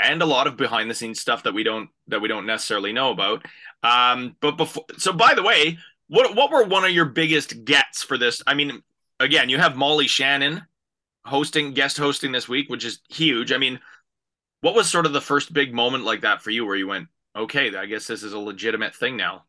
and 0.00 0.22
a 0.22 0.26
lot 0.26 0.46
of 0.46 0.56
behind 0.56 0.90
the 0.90 0.94
scenes 0.94 1.20
stuff 1.20 1.42
that 1.44 1.54
we 1.54 1.62
don't 1.62 1.90
that 2.08 2.20
we 2.20 2.28
don't 2.28 2.46
necessarily 2.46 2.92
know 2.92 3.10
about. 3.10 3.46
Um, 3.82 4.36
but 4.40 4.56
before, 4.56 4.84
so 4.96 5.12
by 5.12 5.34
the 5.34 5.42
way, 5.42 5.78
what 6.08 6.34
what 6.34 6.50
were 6.50 6.64
one 6.64 6.84
of 6.84 6.90
your 6.90 7.06
biggest 7.06 7.64
gets 7.64 8.02
for 8.02 8.18
this? 8.18 8.42
I 8.46 8.54
mean, 8.54 8.82
again, 9.20 9.48
you 9.48 9.58
have 9.58 9.76
Molly 9.76 10.06
Shannon 10.06 10.62
hosting 11.24 11.74
guest 11.74 11.98
hosting 11.98 12.32
this 12.32 12.48
week, 12.48 12.68
which 12.68 12.84
is 12.84 13.00
huge. 13.08 13.52
I 13.52 13.58
mean, 13.58 13.78
what 14.60 14.74
was 14.74 14.90
sort 14.90 15.06
of 15.06 15.12
the 15.12 15.20
first 15.20 15.52
big 15.52 15.74
moment 15.74 16.04
like 16.04 16.22
that 16.22 16.42
for 16.42 16.50
you 16.50 16.66
where 16.66 16.76
you 16.76 16.88
went, 16.88 17.08
okay, 17.36 17.74
I 17.76 17.86
guess 17.86 18.06
this 18.06 18.22
is 18.22 18.32
a 18.32 18.38
legitimate 18.38 18.94
thing 18.94 19.16
now? 19.16 19.44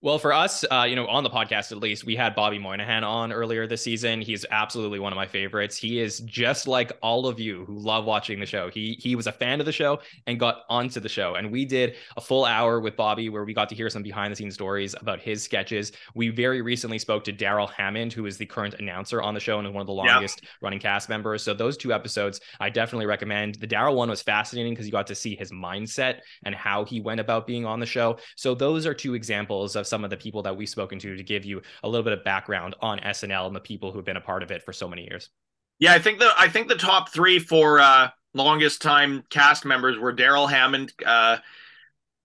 Well, 0.00 0.20
for 0.20 0.32
us, 0.32 0.64
uh, 0.70 0.86
you 0.88 0.94
know, 0.94 1.08
on 1.08 1.24
the 1.24 1.30
podcast 1.30 1.72
at 1.72 1.78
least, 1.78 2.04
we 2.04 2.14
had 2.14 2.36
Bobby 2.36 2.56
Moynihan 2.56 3.02
on 3.02 3.32
earlier 3.32 3.66
this 3.66 3.82
season. 3.82 4.20
He's 4.20 4.46
absolutely 4.52 5.00
one 5.00 5.12
of 5.12 5.16
my 5.16 5.26
favorites. 5.26 5.76
He 5.76 5.98
is 5.98 6.20
just 6.20 6.68
like 6.68 6.92
all 7.02 7.26
of 7.26 7.40
you 7.40 7.64
who 7.64 7.76
love 7.76 8.04
watching 8.04 8.38
the 8.38 8.46
show. 8.46 8.70
He 8.70 8.96
he 9.00 9.16
was 9.16 9.26
a 9.26 9.32
fan 9.32 9.58
of 9.58 9.66
the 9.66 9.72
show 9.72 9.98
and 10.28 10.38
got 10.38 10.62
onto 10.70 11.00
the 11.00 11.08
show. 11.08 11.34
And 11.34 11.50
we 11.50 11.64
did 11.64 11.96
a 12.16 12.20
full 12.20 12.44
hour 12.44 12.78
with 12.78 12.94
Bobby 12.94 13.28
where 13.28 13.44
we 13.44 13.52
got 13.52 13.68
to 13.70 13.74
hear 13.74 13.90
some 13.90 14.04
behind 14.04 14.30
the 14.30 14.36
scenes 14.36 14.54
stories 14.54 14.94
about 15.00 15.18
his 15.18 15.42
sketches. 15.42 15.90
We 16.14 16.28
very 16.28 16.62
recently 16.62 17.00
spoke 17.00 17.24
to 17.24 17.32
Darrell 17.32 17.66
Hammond, 17.66 18.12
who 18.12 18.26
is 18.26 18.38
the 18.38 18.46
current 18.46 18.74
announcer 18.74 19.20
on 19.20 19.34
the 19.34 19.40
show 19.40 19.58
and 19.58 19.66
is 19.66 19.74
one 19.74 19.80
of 19.80 19.88
the 19.88 19.94
longest 19.94 20.42
running 20.62 20.78
cast 20.78 21.08
members. 21.08 21.42
So 21.42 21.54
those 21.54 21.76
two 21.76 21.92
episodes 21.92 22.40
I 22.60 22.70
definitely 22.70 23.06
recommend. 23.06 23.56
The 23.56 23.66
Darrell 23.66 23.96
one 23.96 24.10
was 24.10 24.22
fascinating 24.22 24.74
because 24.74 24.86
you 24.86 24.92
got 24.92 25.08
to 25.08 25.16
see 25.16 25.34
his 25.34 25.50
mindset 25.50 26.20
and 26.44 26.54
how 26.54 26.84
he 26.84 27.00
went 27.00 27.18
about 27.18 27.48
being 27.48 27.66
on 27.66 27.80
the 27.80 27.86
show. 27.86 28.18
So 28.36 28.54
those 28.54 28.86
are 28.86 28.94
two 28.94 29.14
examples 29.14 29.74
of 29.74 29.87
some 29.88 30.04
of 30.04 30.10
the 30.10 30.16
people 30.16 30.42
that 30.42 30.56
we've 30.56 30.68
spoken 30.68 30.98
to 31.00 31.16
to 31.16 31.22
give 31.22 31.44
you 31.44 31.62
a 31.82 31.88
little 31.88 32.04
bit 32.04 32.12
of 32.12 32.24
background 32.24 32.74
on 32.80 32.98
SNL 33.00 33.46
and 33.46 33.56
the 33.56 33.60
people 33.60 33.92
who've 33.92 34.04
been 34.04 34.16
a 34.16 34.20
part 34.20 34.42
of 34.42 34.50
it 34.50 34.62
for 34.62 34.72
so 34.72 34.88
many 34.88 35.02
years. 35.02 35.30
Yeah, 35.78 35.94
I 35.94 35.98
think 35.98 36.18
the 36.18 36.30
I 36.36 36.48
think 36.48 36.68
the 36.68 36.74
top 36.76 37.10
three 37.10 37.38
for 37.38 37.78
uh, 37.80 38.08
longest 38.34 38.82
time 38.82 39.24
cast 39.30 39.64
members 39.64 39.98
were 39.98 40.12
Darrell 40.12 40.46
Hammond, 40.48 40.92
uh, 41.06 41.38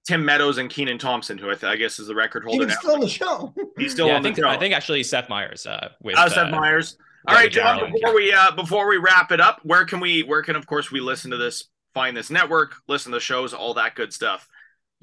Tim 0.07 0.25
Meadows, 0.25 0.57
and 0.57 0.69
Kenan 0.69 0.97
Thompson, 0.97 1.37
who 1.37 1.49
I, 1.49 1.53
th- 1.53 1.63
I 1.63 1.75
guess 1.75 1.99
is 1.99 2.07
the 2.07 2.15
record 2.15 2.43
holder 2.43 2.55
Even 2.63 2.67
now. 2.69 2.75
still 2.75 2.93
on 2.95 2.99
the 2.99 3.07
show. 3.09 3.53
He's 3.77 3.91
still 3.93 4.07
yeah, 4.07 4.15
on 4.15 4.19
I 4.19 4.23
think 4.23 4.35
the 4.35 4.41
show. 4.41 4.49
I 4.49 4.57
think 4.57 4.73
actually 4.73 5.03
Seth 5.03 5.29
Meyers 5.29 5.65
uh, 5.65 5.89
with 6.01 6.15
Oh, 6.17 6.27
Seth 6.27 6.37
uh, 6.37 6.49
Meyers. 6.49 6.97
All 7.27 7.35
yeah, 7.35 7.39
right, 7.41 7.51
Jon. 7.51 7.77
Darrell 7.77 7.91
Before 7.91 8.15
we 8.15 8.33
uh, 8.33 8.51
before 8.51 8.89
we 8.89 8.97
wrap 8.97 9.31
it 9.31 9.39
up, 9.39 9.59
where 9.63 9.85
can 9.85 9.99
we 9.99 10.23
where 10.23 10.41
can 10.41 10.55
of 10.55 10.65
course 10.65 10.91
we 10.91 10.99
listen 10.99 11.31
to 11.31 11.37
this, 11.37 11.65
find 11.93 12.17
this 12.17 12.29
network, 12.29 12.75
listen 12.87 13.11
to 13.11 13.17
the 13.17 13.21
shows, 13.21 13.53
all 13.53 13.75
that 13.75 13.95
good 13.95 14.11
stuff. 14.11 14.49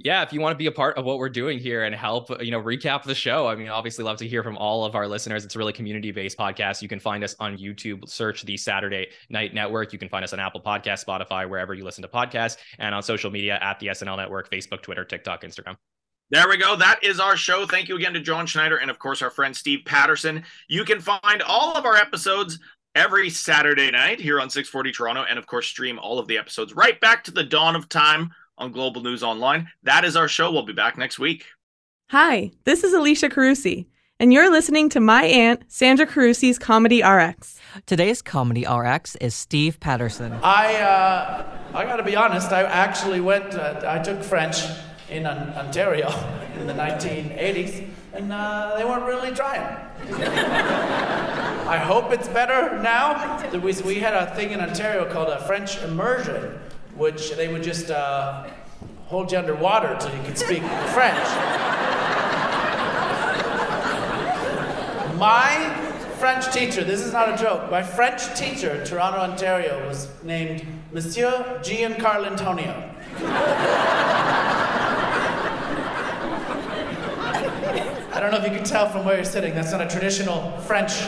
Yeah, 0.03 0.23
if 0.23 0.33
you 0.33 0.41
want 0.41 0.55
to 0.55 0.57
be 0.57 0.65
a 0.65 0.73
part 0.73 0.97
of 0.97 1.05
what 1.05 1.19
we're 1.19 1.29
doing 1.29 1.59
here 1.59 1.85
and 1.85 1.95
help, 1.95 2.31
you 2.43 2.51
know, 2.51 2.63
recap 2.63 3.03
the 3.03 3.15
show, 3.15 3.47
I 3.47 3.55
mean, 3.55 3.69
obviously 3.69 4.03
love 4.03 4.17
to 4.19 4.27
hear 4.27 4.43
from 4.43 4.57
all 4.57 4.87
of 4.87 4.95
our 4.95 5.07
listeners. 5.07 5.45
It's 5.45 5.55
a 5.57 5.59
really 5.59 5.75
community-based 5.75 6.39
podcast. 6.39 6.81
You 6.81 6.89
can 6.89 6.99
find 6.99 7.23
us 7.23 7.37
on 7.39 7.59
YouTube, 7.59 8.09
search 8.09 8.43
the 8.45 8.57
Saturday 8.57 9.09
Night 9.29 9.53
Network. 9.53 9.93
You 9.93 9.99
can 9.99 10.09
find 10.09 10.25
us 10.25 10.33
on 10.33 10.41
Apple 10.41 10.63
Podcast, 10.63 11.05
Spotify, 11.05 11.47
wherever 11.47 11.75
you 11.75 11.85
listen 11.85 12.01
to 12.01 12.09
podcasts, 12.09 12.57
and 12.79 12.95
on 12.95 13.03
social 13.03 13.31
media 13.31 13.59
at 13.61 13.79
the 13.79 13.89
SNL 13.89 14.17
Network, 14.17 14.51
Facebook, 14.51 14.81
Twitter, 14.81 15.05
TikTok, 15.05 15.43
Instagram. 15.43 15.77
There 16.31 16.49
we 16.49 16.57
go. 16.57 16.77
That 16.77 17.05
is 17.05 17.21
our 17.21 17.37
show. 17.37 17.67
Thank 17.67 17.91
you 17.91 17.97
again 17.97 18.15
to 18.15 18.21
Jon 18.21 18.47
Schneider 18.47 18.79
and, 18.79 18.91
of 18.91 18.99
course, 18.99 19.21
our 19.21 19.31
friend 19.31 19.55
Steve 19.55 19.81
Patterson. 19.85 20.45
You 20.69 20.85
can 20.85 21.01
find 21.01 21.43
all 21.47 21.77
of 21.77 21.85
our 21.85 21.97
episodes 21.97 22.59
every 22.95 23.29
Saturday 23.29 23.91
night 23.91 24.19
here 24.19 24.41
on 24.41 24.49
640 24.49 24.93
Toronto, 24.93 25.27
and, 25.29 25.39
of 25.39 25.47
course, 25.47 25.67
stream 25.67 25.99
all 25.99 26.19
of 26.19 26.27
the 26.27 26.39
episodes 26.39 26.75
right 26.75 26.99
back 27.01 27.23
to 27.25 27.31
the 27.31 27.45
dawn 27.45 27.77
of 27.77 27.87
time 27.91 28.31
on 28.61 28.71
Global 28.73 29.03
News 29.03 29.23
Online. 29.23 29.69
That 29.83 30.05
is 30.05 30.15
our 30.15 30.29
show. 30.29 30.53
We'll 30.53 30.67
be 30.67 30.75
back 30.75 30.99
next 30.99 31.19
week. 31.19 31.47
Hi, 32.11 32.51
this 32.65 32.85
is 32.85 32.93
Alicia 32.93 33.31
Carusi, 33.31 33.87
and 34.19 34.33
you're 34.33 34.51
listening 34.51 34.89
to 34.91 35.01
my 35.01 35.25
aunt, 35.25 35.63
Sandra 35.69 36.07
Carusi's 36.07 36.59
Comedy 36.59 37.03
RX. 37.03 37.59
Today's 37.87 38.21
Comedy 38.21 38.67
RX 38.67 39.17
is 39.17 39.35
Steve 39.35 39.81
Patterson. 39.81 40.33
I, 40.43 40.75
uh, 40.77 41.59
I 41.73 41.85
gotta 41.85 42.03
be 42.03 42.17
honest, 42.17 42.53
I 42.53 42.65
actually 42.65 43.21
went, 43.21 43.55
uh, 43.55 43.81
I 43.87 44.01
took 44.01 44.23
French 44.23 44.59
in 45.09 45.25
Ontario 45.25 46.09
in 46.61 46.67
the 46.67 46.75
1980s, 46.75 47.89
and 48.13 48.31
uh, 48.33 48.75
they 48.77 48.85
weren't 48.85 49.07
really 49.07 49.33
trying. 49.35 49.63
I 51.69 51.79
hope 51.79 52.13
it's 52.13 52.29
better 52.29 52.83
now. 52.83 53.41
We, 53.53 53.73
we 53.83 53.95
had 54.01 54.15
a 54.15 54.35
thing 54.35 54.51
in 54.51 54.61
Ontario 54.61 55.11
called 55.11 55.29
a 55.29 55.47
French 55.47 55.81
immersion 55.83 56.59
which 57.01 57.33
they 57.33 57.49
would 57.49 57.63
just 57.63 57.91
uh, 57.91 58.47
hold 59.07 59.33
you 59.33 59.39
underwater 59.39 59.97
till 59.99 60.15
you 60.15 60.23
could 60.23 60.37
speak 60.37 60.63
French. 60.93 61.27
My 65.17 65.75
French 66.19 66.53
teacher, 66.53 66.85
this 66.85 67.01
is 67.01 67.15
not 67.15 67.33
a 67.33 67.43
joke, 67.43 67.71
my 67.71 67.83
French 67.83 68.23
teacher 68.39 68.73
in 68.73 68.85
Toronto, 68.87 69.19
Ontario 69.19 69.89
was 69.89 70.09
named 70.23 70.63
Monsieur 70.93 71.59
Giancarlo 71.63 72.27
Antonio. 72.27 72.95
I 78.13 78.21
don't 78.21 78.31
know 78.31 78.37
if 78.37 78.45
you 78.45 78.55
can 78.55 78.65
tell 78.65 78.91
from 78.91 79.07
where 79.07 79.17
you're 79.17 79.25
sitting, 79.25 79.55
that's 79.55 79.73
not 79.73 79.81
a 79.81 79.89
traditional 79.89 80.51
French 80.59 81.01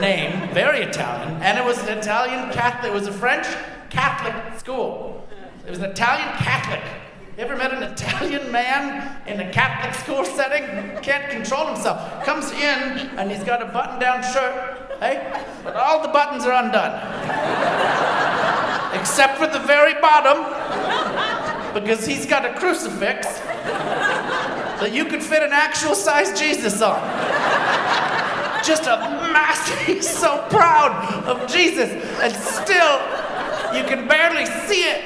name, 0.00 0.48
very 0.54 0.78
Italian. 0.82 1.42
And 1.42 1.58
it 1.58 1.64
was 1.64 1.82
an 1.88 1.98
Italian 1.98 2.52
Catholic, 2.52 2.92
it 2.92 2.94
was 2.94 3.08
a 3.08 3.12
French 3.12 3.48
Catholic 3.90 4.51
school. 4.62 5.26
It 5.66 5.70
was 5.70 5.80
an 5.80 5.90
Italian 5.90 6.28
Catholic. 6.38 6.84
You 7.36 7.42
ever 7.42 7.56
met 7.56 7.72
an 7.72 7.82
Italian 7.82 8.52
man 8.52 9.20
in 9.26 9.40
a 9.40 9.50
Catholic 9.50 9.92
school 9.92 10.24
setting? 10.24 10.62
Can't 11.02 11.28
control 11.32 11.66
himself. 11.66 12.24
Comes 12.24 12.52
in 12.52 13.10
and 13.18 13.28
he's 13.28 13.42
got 13.42 13.60
a 13.60 13.66
button 13.66 13.98
down 13.98 14.22
shirt, 14.22 15.00
hey? 15.00 15.42
But 15.64 15.74
all 15.74 16.00
the 16.00 16.12
buttons 16.12 16.44
are 16.44 16.52
undone. 16.62 16.94
Except 19.00 19.36
for 19.36 19.48
the 19.48 19.58
very 19.66 19.94
bottom, 19.94 20.44
because 21.74 22.06
he's 22.06 22.24
got 22.24 22.44
a 22.44 22.54
crucifix 22.54 23.26
that 24.78 24.92
you 24.92 25.06
could 25.06 25.24
fit 25.24 25.42
an 25.42 25.52
actual 25.52 25.96
size 25.96 26.38
Jesus 26.38 26.80
on. 26.80 27.00
Just 28.64 28.84
a 28.84 28.96
mass, 29.32 29.68
he's 29.86 30.08
so 30.22 30.46
proud 30.50 31.24
of 31.26 31.50
Jesus, 31.50 31.90
and 32.22 32.32
still 32.32 33.21
you 33.74 33.84
can 33.84 34.06
barely 34.06 34.46
see 34.66 34.84
it 34.84 35.02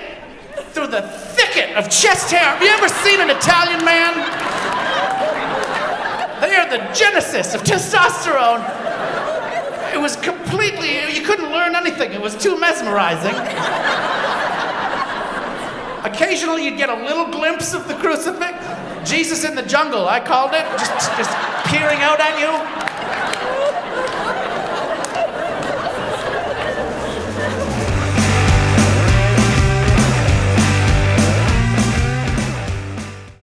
through 0.73 0.89
the 0.89 1.03
thicket 1.03 1.77
of 1.77 1.89
chest 1.91 2.31
hair. 2.31 2.43
Have 2.43 2.63
you 2.63 2.69
ever 2.69 2.89
seen 2.89 3.21
an 3.21 3.31
Italian 3.31 3.85
man? 3.85 4.13
They 6.41 6.55
are 6.55 6.69
the 6.69 6.85
genesis 6.93 7.55
of 7.55 7.63
testosterone. 7.63 8.63
It 9.95 9.99
was 9.99 10.17
completely, 10.17 11.15
you 11.15 11.25
couldn't 11.25 11.51
learn 11.51 11.75
anything. 11.75 12.13
It 12.13 12.21
was 12.21 12.37
too 12.37 12.59
mesmerizing. 12.61 13.35
Occasionally, 16.05 16.65
you'd 16.65 16.77
get 16.77 16.89
a 16.89 16.95
little 16.95 17.27
glimpse 17.27 17.73
of 17.73 17.89
the 17.89 17.95
crucifix. 17.95 18.59
Jesus 19.09 19.45
in 19.45 19.55
the 19.55 19.63
jungle, 19.63 20.09
I 20.09 20.21
called 20.21 20.53
it, 20.53 20.65
just, 20.79 20.93
just 21.17 21.31
peering 21.67 22.01
out 22.03 22.21
at 22.21 22.39
you. 22.39 22.86